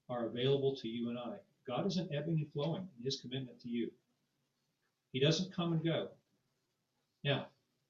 are 0.09 0.25
available 0.25 0.75
to 0.75 0.87
you 0.87 1.09
and 1.09 1.17
I. 1.17 1.35
God 1.67 1.87
isn't 1.87 2.13
ebbing 2.13 2.37
and 2.37 2.51
flowing 2.51 2.87
in 2.97 3.03
his 3.03 3.19
commitment 3.19 3.59
to 3.61 3.69
you. 3.69 3.91
He 5.11 5.19
doesn't 5.19 5.53
come 5.53 5.73
and 5.73 5.83
go. 5.83 6.09
Now, 7.23 7.47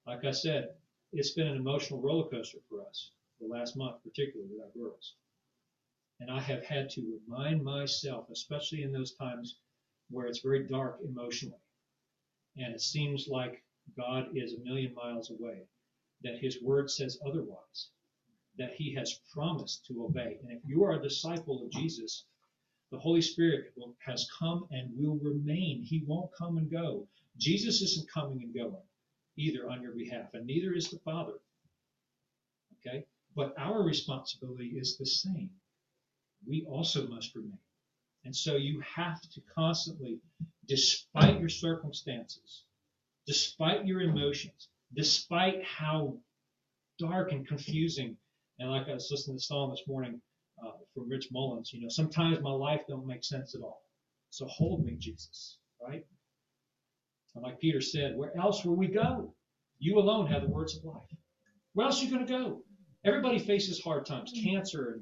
like 0.08 0.24
I 0.24 0.32
said, 0.32 0.76
it's 1.12 1.32
been 1.32 1.48
an 1.48 1.58
emotional 1.58 2.02
roller 2.02 2.30
coaster 2.30 2.60
for 2.70 2.82
us 2.82 3.12
the 3.42 3.48
last 3.48 3.76
month, 3.76 3.98
particularly 4.04 4.50
with 4.52 4.62
our 4.62 4.72
girls. 4.82 5.16
And 6.20 6.32
I 6.32 6.40
have 6.40 6.64
had 6.64 6.90
to 6.92 7.20
remind 7.28 7.64
myself, 7.64 8.30
especially 8.30 8.84
in 8.84 8.94
those 8.94 9.14
times 9.16 9.58
where 10.10 10.28
it's 10.28 10.40
very 10.40 10.68
dark 10.68 11.00
emotionally, 11.04 11.60
and 12.58 12.74
it 12.74 12.82
seems 12.82 13.28
like 13.28 13.64
God 13.98 14.28
is 14.36 14.54
a 14.54 14.60
million 14.60 14.94
miles 14.94 15.32
away, 15.32 15.64
that 16.22 16.40
his 16.40 16.62
word 16.62 16.90
says 16.90 17.20
otherwise 17.26 17.90
that 18.58 18.74
he 18.74 18.94
has 18.96 19.20
promised 19.34 19.86
to 19.86 20.06
obey. 20.06 20.38
And 20.42 20.52
if 20.52 20.62
you 20.66 20.84
are 20.84 20.94
a 20.94 21.02
disciple 21.02 21.64
of 21.64 21.72
Jesus, 21.72 22.26
the 22.92 23.00
Holy 23.00 23.22
Spirit 23.22 23.74
has 24.00 24.30
come 24.40 24.68
and 24.72 24.92
will 24.96 25.18
remain. 25.18 25.84
He 25.84 26.04
won't 26.06 26.32
come 26.38 26.58
and 26.58 26.70
go. 26.70 27.08
Jesus 27.38 27.82
isn't 27.82 28.12
coming 28.12 28.42
and 28.42 28.54
going 28.54 28.84
either 29.38 29.70
on 29.70 29.82
your 29.82 29.92
behalf, 29.92 30.34
and 30.34 30.46
neither 30.46 30.74
is 30.74 30.90
the 30.90 31.00
Father. 31.00 31.34
Okay? 32.80 33.06
But 33.36 33.54
our 33.58 33.84
responsibility 33.84 34.76
is 34.78 34.98
the 34.98 35.06
same. 35.06 35.50
We 36.48 36.66
also 36.70 37.08
must 37.08 37.36
remain. 37.36 37.60
And 38.24 38.36
so 38.36 38.56
you 38.56 38.82
have 38.82 39.22
to 39.22 39.42
constantly, 39.54 40.20
despite 40.68 41.40
your 41.40 41.50
circumstances, 41.50 42.64
despite 43.28 43.86
your 43.86 44.02
emotions, 44.02 44.70
despite 44.94 45.64
how 45.64 46.18
dark 46.98 47.32
and 47.32 47.48
confusing 47.48 48.18
and 48.60 48.72
like 48.72 48.88
I 48.90 48.94
was 48.94 49.10
listening 49.12 49.36
to 49.38 49.40
the 49.40 49.44
song 49.44 49.72
this 49.72 49.84
morning 49.88 50.22
uh, 50.66 50.72
from 50.94 51.10
Rich 51.10 51.30
Mullins, 51.32 51.72
you 51.74 51.82
know, 51.82 51.90
sometimes 51.90 52.40
my 52.42 52.52
life 52.52 52.82
don't 52.88 53.06
make 53.06 53.24
sense 53.24 53.56
at 53.56 53.62
all. 53.62 53.82
So 54.30 54.46
hold 54.48 54.84
me, 54.86 54.96
Jesus, 55.00 55.58
right? 55.86 56.04
And 57.36 57.44
like 57.44 57.60
Peter 57.60 57.82
said, 57.82 58.16
where 58.16 58.36
else 58.38 58.64
will 58.64 58.76
we 58.76 58.88
go? 58.88 59.34
You 59.80 59.98
alone 60.00 60.28
have 60.28 60.42
the 60.44 60.48
words 60.48 60.78
of 60.78 60.86
life. 60.86 61.04
Where 61.74 61.86
else 61.86 62.02
are 62.02 62.06
you 62.06 62.12
going 62.12 62.26
to 62.26 62.32
go? 62.32 62.62
Everybody 63.04 63.40
faces 63.40 63.82
hard 63.82 64.06
times, 64.06 64.34
cancer 64.44 65.02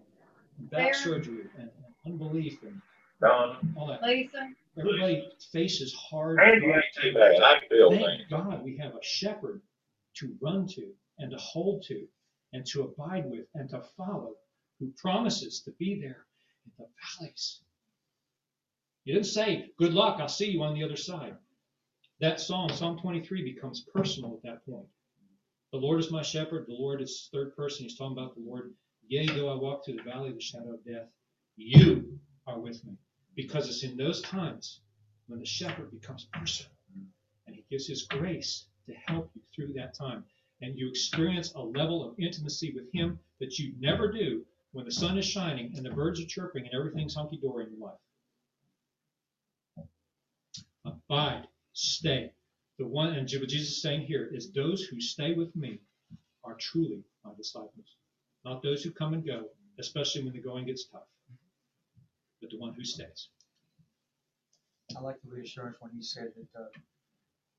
and 0.57 0.69
back 0.71 0.93
There. 0.93 1.01
surgery 1.01 1.43
and, 1.57 1.69
and 2.03 2.13
unbelief 2.13 2.57
and 2.63 2.81
Don, 3.21 3.73
all 3.77 3.87
that. 3.87 4.01
Lisa, 4.01 4.49
Everybody 4.77 5.29
faces 5.51 5.93
hard. 5.93 6.39
Andy 6.39 6.65
dark 6.67 6.83
ain't 6.83 7.03
too 7.03 7.13
bad. 7.13 7.41
I 7.41 7.59
can 7.59 7.69
feel 7.69 7.91
things. 7.91 8.03
Thank 8.29 8.29
God 8.29 8.63
we 8.63 8.75
have 8.77 8.91
a 8.95 9.03
shepherd 9.03 9.61
to 10.15 10.35
run 10.41 10.67
to 10.69 10.87
and 11.19 11.31
to 11.31 11.37
hold 11.37 11.83
to 11.83 12.05
and 12.53 12.65
to 12.67 12.83
abide 12.83 13.29
with 13.29 13.45
and 13.55 13.69
to 13.69 13.81
follow 13.97 14.35
who 14.79 14.91
promises 14.97 15.61
to 15.61 15.71
be 15.71 15.99
there 15.99 16.25
in 16.65 16.71
the 16.77 16.85
valleys. 17.19 17.61
He 19.03 19.13
didn't 19.13 19.27
say, 19.27 19.71
Good 19.77 19.93
luck, 19.93 20.19
I'll 20.19 20.27
see 20.27 20.51
you 20.51 20.63
on 20.63 20.73
the 20.73 20.83
other 20.83 20.95
side. 20.95 21.35
That 22.19 22.39
song, 22.39 22.71
Psalm 22.71 22.99
23, 22.99 23.43
becomes 23.53 23.85
personal 23.93 24.35
at 24.35 24.43
that 24.43 24.65
point. 24.65 24.87
The 25.71 25.79
Lord 25.79 25.99
is 25.99 26.11
my 26.11 26.21
shepherd. 26.21 26.67
The 26.67 26.73
Lord 26.73 27.01
is 27.01 27.29
third 27.33 27.55
person. 27.55 27.83
He's 27.83 27.97
talking 27.97 28.17
about 28.17 28.35
the 28.35 28.41
Lord. 28.41 28.73
Yea, 29.07 29.25
though 29.27 29.49
I 29.49 29.55
walk 29.55 29.83
through 29.83 29.95
the 29.95 30.03
valley 30.03 30.29
of 30.29 30.35
the 30.35 30.41
shadow 30.41 30.73
of 30.73 30.85
death, 30.85 31.09
you 31.57 32.19
are 32.47 32.59
with 32.59 32.85
me. 32.85 32.93
Because 33.35 33.67
it's 33.67 33.83
in 33.83 33.97
those 33.97 34.21
times 34.21 34.81
when 35.27 35.39
the 35.39 35.45
shepherd 35.45 35.91
becomes 35.91 36.27
personal 36.31 36.71
and 37.47 37.55
he 37.55 37.65
gives 37.69 37.87
his 37.87 38.03
grace 38.03 38.67
to 38.85 38.93
help 39.07 39.31
you 39.33 39.41
through 39.53 39.73
that 39.73 39.95
time. 39.95 40.23
And 40.63 40.79
you 40.79 40.87
experience 40.87 41.51
a 41.55 41.61
level 41.61 42.07
of 42.07 42.17
intimacy 42.17 42.71
with 42.73 42.89
him 42.93 43.19
that 43.41 43.59
you 43.59 43.73
never 43.81 44.09
do 44.09 44.45
when 44.71 44.85
the 44.85 44.91
sun 44.91 45.17
is 45.17 45.25
shining 45.25 45.73
and 45.75 45.85
the 45.85 45.89
birds 45.89 46.21
are 46.21 46.25
chirping 46.25 46.63
and 46.63 46.73
everything's 46.73 47.15
hunky 47.15 47.35
dory 47.35 47.65
in 47.65 47.71
your 47.71 47.89
life. 47.89 47.99
Abide, 50.85 51.47
stay. 51.73 52.31
The 52.79 52.87
one, 52.87 53.09
and 53.09 53.29
what 53.29 53.49
Jesus 53.49 53.71
is 53.71 53.81
saying 53.81 54.03
here 54.03 54.29
is 54.33 54.51
those 54.51 54.83
who 54.83 55.01
stay 55.01 55.33
with 55.33 55.53
me 55.53 55.79
are 56.45 56.55
truly 56.55 57.03
my 57.25 57.31
disciples, 57.35 57.97
not 58.45 58.63
those 58.63 58.83
who 58.83 58.91
come 58.91 59.13
and 59.13 59.25
go, 59.25 59.49
especially 59.79 60.23
when 60.23 60.31
the 60.31 60.39
going 60.39 60.65
gets 60.65 60.85
tough, 60.85 61.03
but 62.39 62.49
the 62.49 62.57
one 62.57 62.73
who 62.73 62.85
stays. 62.85 63.27
I 64.95 65.01
like 65.01 65.21
the 65.23 65.29
reassurance 65.29 65.75
when 65.81 65.91
he 65.91 66.01
said 66.01 66.31
that, 66.37 66.61
uh, 66.61 66.67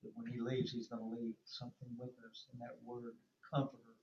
that 0.04 0.12
when 0.14 0.30
he 0.32 0.40
leaves, 0.40 0.72
he's 0.72 0.88
gonna 0.88 1.08
leave 1.08 1.34
something 1.44 1.88
with 1.98 2.12
us, 2.30 2.46
and 2.52 2.60
that 2.62 2.76
word 2.84 3.16
comforter, 3.52 3.96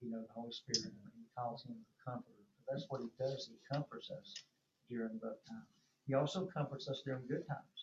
you 0.00 0.10
know, 0.10 0.22
the 0.22 0.32
Holy 0.34 0.52
Spirit, 0.52 0.92
he 1.16 1.24
calls 1.36 1.64
him 1.64 1.74
the 1.76 2.10
comforter. 2.10 2.38
But 2.66 2.72
That's 2.72 2.86
what 2.88 3.02
he 3.02 3.10
does, 3.18 3.50
he 3.50 3.58
comforts 3.72 4.10
us 4.10 4.34
during 4.90 5.20
rough 5.22 5.42
times. 5.48 5.68
He 6.06 6.14
also 6.14 6.46
comforts 6.46 6.88
us 6.88 7.02
during 7.04 7.26
good 7.28 7.46
times. 7.48 7.78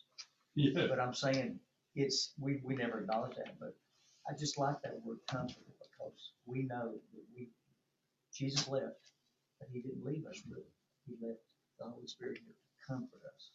Yeah. 0.55 0.88
But 0.89 0.99
I'm 0.99 1.13
saying, 1.13 1.59
it's, 1.95 2.34
we, 2.39 2.61
we 2.63 2.76
never 2.76 2.99
acknowledge 3.01 3.38
that, 3.38 3.59
but 3.59 3.76
I 4.30 4.34
just 4.38 4.57
like 4.57 4.82
that 4.84 4.99
word 5.03 5.20
comforter, 5.30 5.74
because 5.80 6.34
we 6.45 6.63
know 6.63 6.93
that 7.13 7.24
we, 7.36 7.49
Jesus 8.34 8.67
left, 8.67 9.11
but 9.59 9.70
he 9.72 9.82
didn't 9.82 10.05
leave 10.05 10.26
us 10.28 10.41
really. 10.49 10.63
He 11.07 11.15
left 11.26 11.41
the 11.80 11.86
Holy 11.86 12.07
Spirit 12.07 12.39
here 12.43 12.53
to 12.53 12.88
comfort 12.93 13.22
us. 13.36 13.51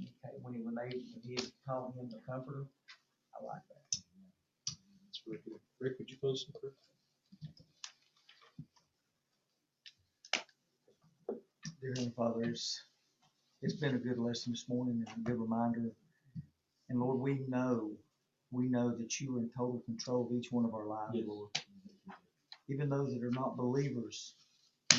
Okay, 0.00 0.34
when 0.42 0.54
he, 0.54 0.60
when 0.60 0.74
they, 0.74 0.90
when 1.14 1.22
he 1.24 1.38
called 1.66 1.94
him 1.96 2.08
the 2.10 2.20
comforter, 2.28 2.66
I 3.40 3.44
like 3.44 3.62
that. 3.68 3.98
That's 5.06 5.22
really 5.26 5.40
good. 5.44 5.60
Rick, 5.80 5.94
would 5.98 6.10
you 6.10 6.16
close 6.18 6.46
in 6.46 6.60
prayer? 6.60 6.72
Dear 11.80 11.90
Heavenly 11.96 12.12
Father, 12.16 12.42
it's, 12.50 12.82
it's 13.62 13.74
been 13.74 13.94
a 13.94 13.98
good 13.98 14.18
lesson 14.18 14.52
this 14.52 14.68
morning 14.68 15.04
and 15.06 15.18
a 15.26 15.30
good 15.30 15.40
reminder. 15.40 15.90
And 16.90 17.00
Lord, 17.00 17.20
we 17.20 17.40
know, 17.48 17.92
we 18.52 18.68
know 18.68 18.96
that 18.96 19.20
you 19.20 19.36
are 19.36 19.40
in 19.40 19.50
total 19.56 19.82
control 19.86 20.26
of 20.26 20.32
each 20.36 20.52
one 20.52 20.64
of 20.64 20.74
our 20.74 20.86
lives, 20.86 21.12
Yes. 21.14 21.24
Lord. 21.28 21.50
Even 22.68 22.88
those 22.88 23.12
that 23.14 23.22
are 23.24 23.30
not 23.30 23.56
believers, 23.56 24.34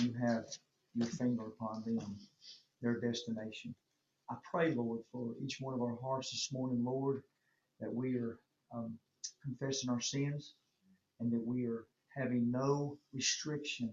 you 0.01 0.13
have 0.21 0.45
your 0.95 1.07
finger 1.07 1.47
upon 1.47 1.83
them, 1.85 1.99
their 2.81 2.99
destination. 2.99 3.75
I 4.29 4.35
pray, 4.51 4.73
Lord, 4.73 5.01
for 5.11 5.33
each 5.43 5.57
one 5.59 5.73
of 5.73 5.81
our 5.81 5.97
hearts 6.01 6.31
this 6.31 6.49
morning, 6.51 6.83
Lord, 6.83 7.23
that 7.79 7.93
we 7.93 8.17
are 8.17 8.39
um, 8.73 8.97
confessing 9.43 9.89
our 9.89 10.01
sins 10.01 10.53
and 11.19 11.31
that 11.31 11.45
we 11.45 11.65
are 11.65 11.85
having 12.15 12.51
no 12.51 12.97
restriction 13.13 13.91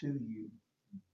to 0.00 0.18
you 0.26 0.48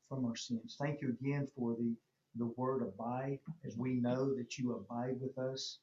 from 0.09 0.25
our 0.25 0.37
sins. 0.37 0.77
Thank 0.81 1.03
you 1.03 1.17
again 1.21 1.49
for 1.57 1.75
the 1.75 1.95
the 2.39 2.53
word 2.57 2.83
abide, 2.83 3.39
as 3.67 3.77
we 3.77 3.95
know 3.95 4.35
that 4.35 4.59
you 4.59 4.75
abide 4.75 5.19
with 5.21 5.39
us. 5.39 5.79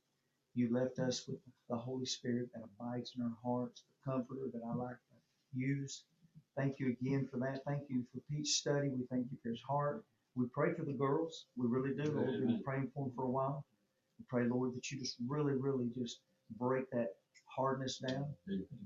You 0.54 0.72
left 0.72 1.00
us 1.00 1.28
with 1.28 1.38
the 1.70 1.76
Holy 1.78 2.06
Spirit 2.06 2.50
that 2.54 2.64
abides 2.64 3.14
in 3.18 3.24
our 3.24 3.36
hearts, 3.44 3.84
the 4.06 4.12
comforter 4.12 4.50
that 4.54 4.62
I 4.64 4.76
like 4.76 4.96
to 4.96 5.60
use. 5.60 6.04
Thank 6.56 6.80
you 6.80 6.96
again 7.02 7.28
for 7.32 7.38
that. 7.40 7.64
Thank 7.66 7.84
you 7.90 8.04
for 8.14 8.20
Pete's 8.30 8.54
study. 8.54 8.90
We 8.90 9.04
thank 9.10 9.26
you 9.32 9.38
for 9.42 9.50
his 9.50 9.62
heart. 9.68 10.04
We 10.36 10.46
pray 10.54 10.74
for 10.74 10.84
the 10.84 10.94
girls. 10.94 11.46
We 11.58 11.68
really 11.68 11.96
do, 11.96 12.12
We've 12.12 12.48
been 12.48 12.64
praying 12.64 12.92
for 12.94 13.06
them 13.06 13.14
for 13.16 13.24
a 13.24 13.30
while. 13.30 13.66
Pray, 14.30 14.46
Lord, 14.46 14.76
that 14.76 14.90
you 14.92 15.00
just 15.00 15.18
really, 15.28 15.54
really 15.54 15.90
just 15.98 16.20
break 16.58 16.90
that 16.92 17.10
hardness 17.46 18.00
down. 18.00 18.26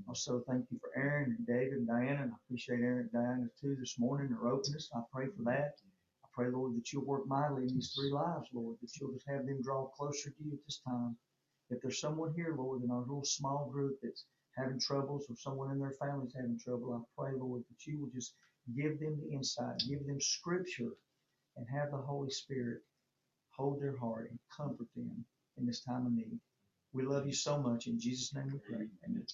Also, 0.07 0.43
thank 0.47 0.65
you 0.71 0.79
for 0.79 0.91
Aaron 0.95 1.35
and 1.37 1.47
David 1.47 1.73
and 1.73 1.87
Diana, 1.87 2.23
and 2.23 2.31
I 2.31 2.35
appreciate 2.45 2.81
Aaron 2.81 3.09
and 3.09 3.11
Diana 3.11 3.47
too 3.59 3.75
this 3.79 3.97
morning, 3.99 4.29
their 4.29 4.47
openness. 4.51 4.89
I 4.95 5.01
pray 5.13 5.27
for 5.27 5.43
that. 5.43 5.75
I 6.23 6.27
pray, 6.33 6.49
Lord, 6.49 6.75
that 6.75 6.91
you'll 6.91 7.05
work 7.05 7.27
mightily 7.27 7.63
in 7.63 7.73
these 7.73 7.93
three 7.97 8.11
lives, 8.11 8.47
Lord, 8.53 8.77
that 8.81 8.89
you'll 8.99 9.13
just 9.13 9.27
have 9.27 9.45
them 9.45 9.61
draw 9.61 9.87
closer 9.87 10.29
to 10.29 10.43
you 10.43 10.53
at 10.53 10.65
this 10.65 10.81
time. 10.87 11.17
If 11.69 11.81
there's 11.81 11.99
someone 11.99 12.33
here, 12.33 12.55
Lord, 12.57 12.83
in 12.83 12.91
our 12.91 13.01
little 13.01 13.25
small 13.25 13.69
group 13.71 13.97
that's 14.01 14.25
having 14.57 14.79
troubles 14.79 15.25
or 15.29 15.35
someone 15.35 15.71
in 15.71 15.79
their 15.79 15.95
family's 15.99 16.33
having 16.35 16.59
trouble, 16.59 16.93
I 16.93 17.21
pray, 17.21 17.33
Lord, 17.37 17.63
that 17.69 17.85
you 17.85 17.99
will 17.99 18.09
just 18.13 18.33
give 18.75 18.99
them 18.99 19.19
the 19.21 19.35
insight, 19.35 19.81
give 19.87 20.05
them 20.05 20.19
scripture, 20.19 20.91
and 21.55 21.65
have 21.69 21.91
the 21.91 21.97
Holy 21.97 22.29
Spirit 22.29 22.81
hold 23.57 23.81
their 23.81 23.97
heart 23.97 24.29
and 24.31 24.39
comfort 24.55 24.87
them 24.95 25.25
in 25.57 25.65
this 25.67 25.81
time 25.81 26.05
of 26.07 26.13
need. 26.13 26.39
We 26.93 27.03
love 27.03 27.27
you 27.27 27.33
so 27.33 27.59
much. 27.59 27.87
In 27.87 27.99
Jesus' 27.99 28.33
name 28.35 28.47
we 28.53 28.59
pray. 28.59 28.87
Amen. 29.05 29.25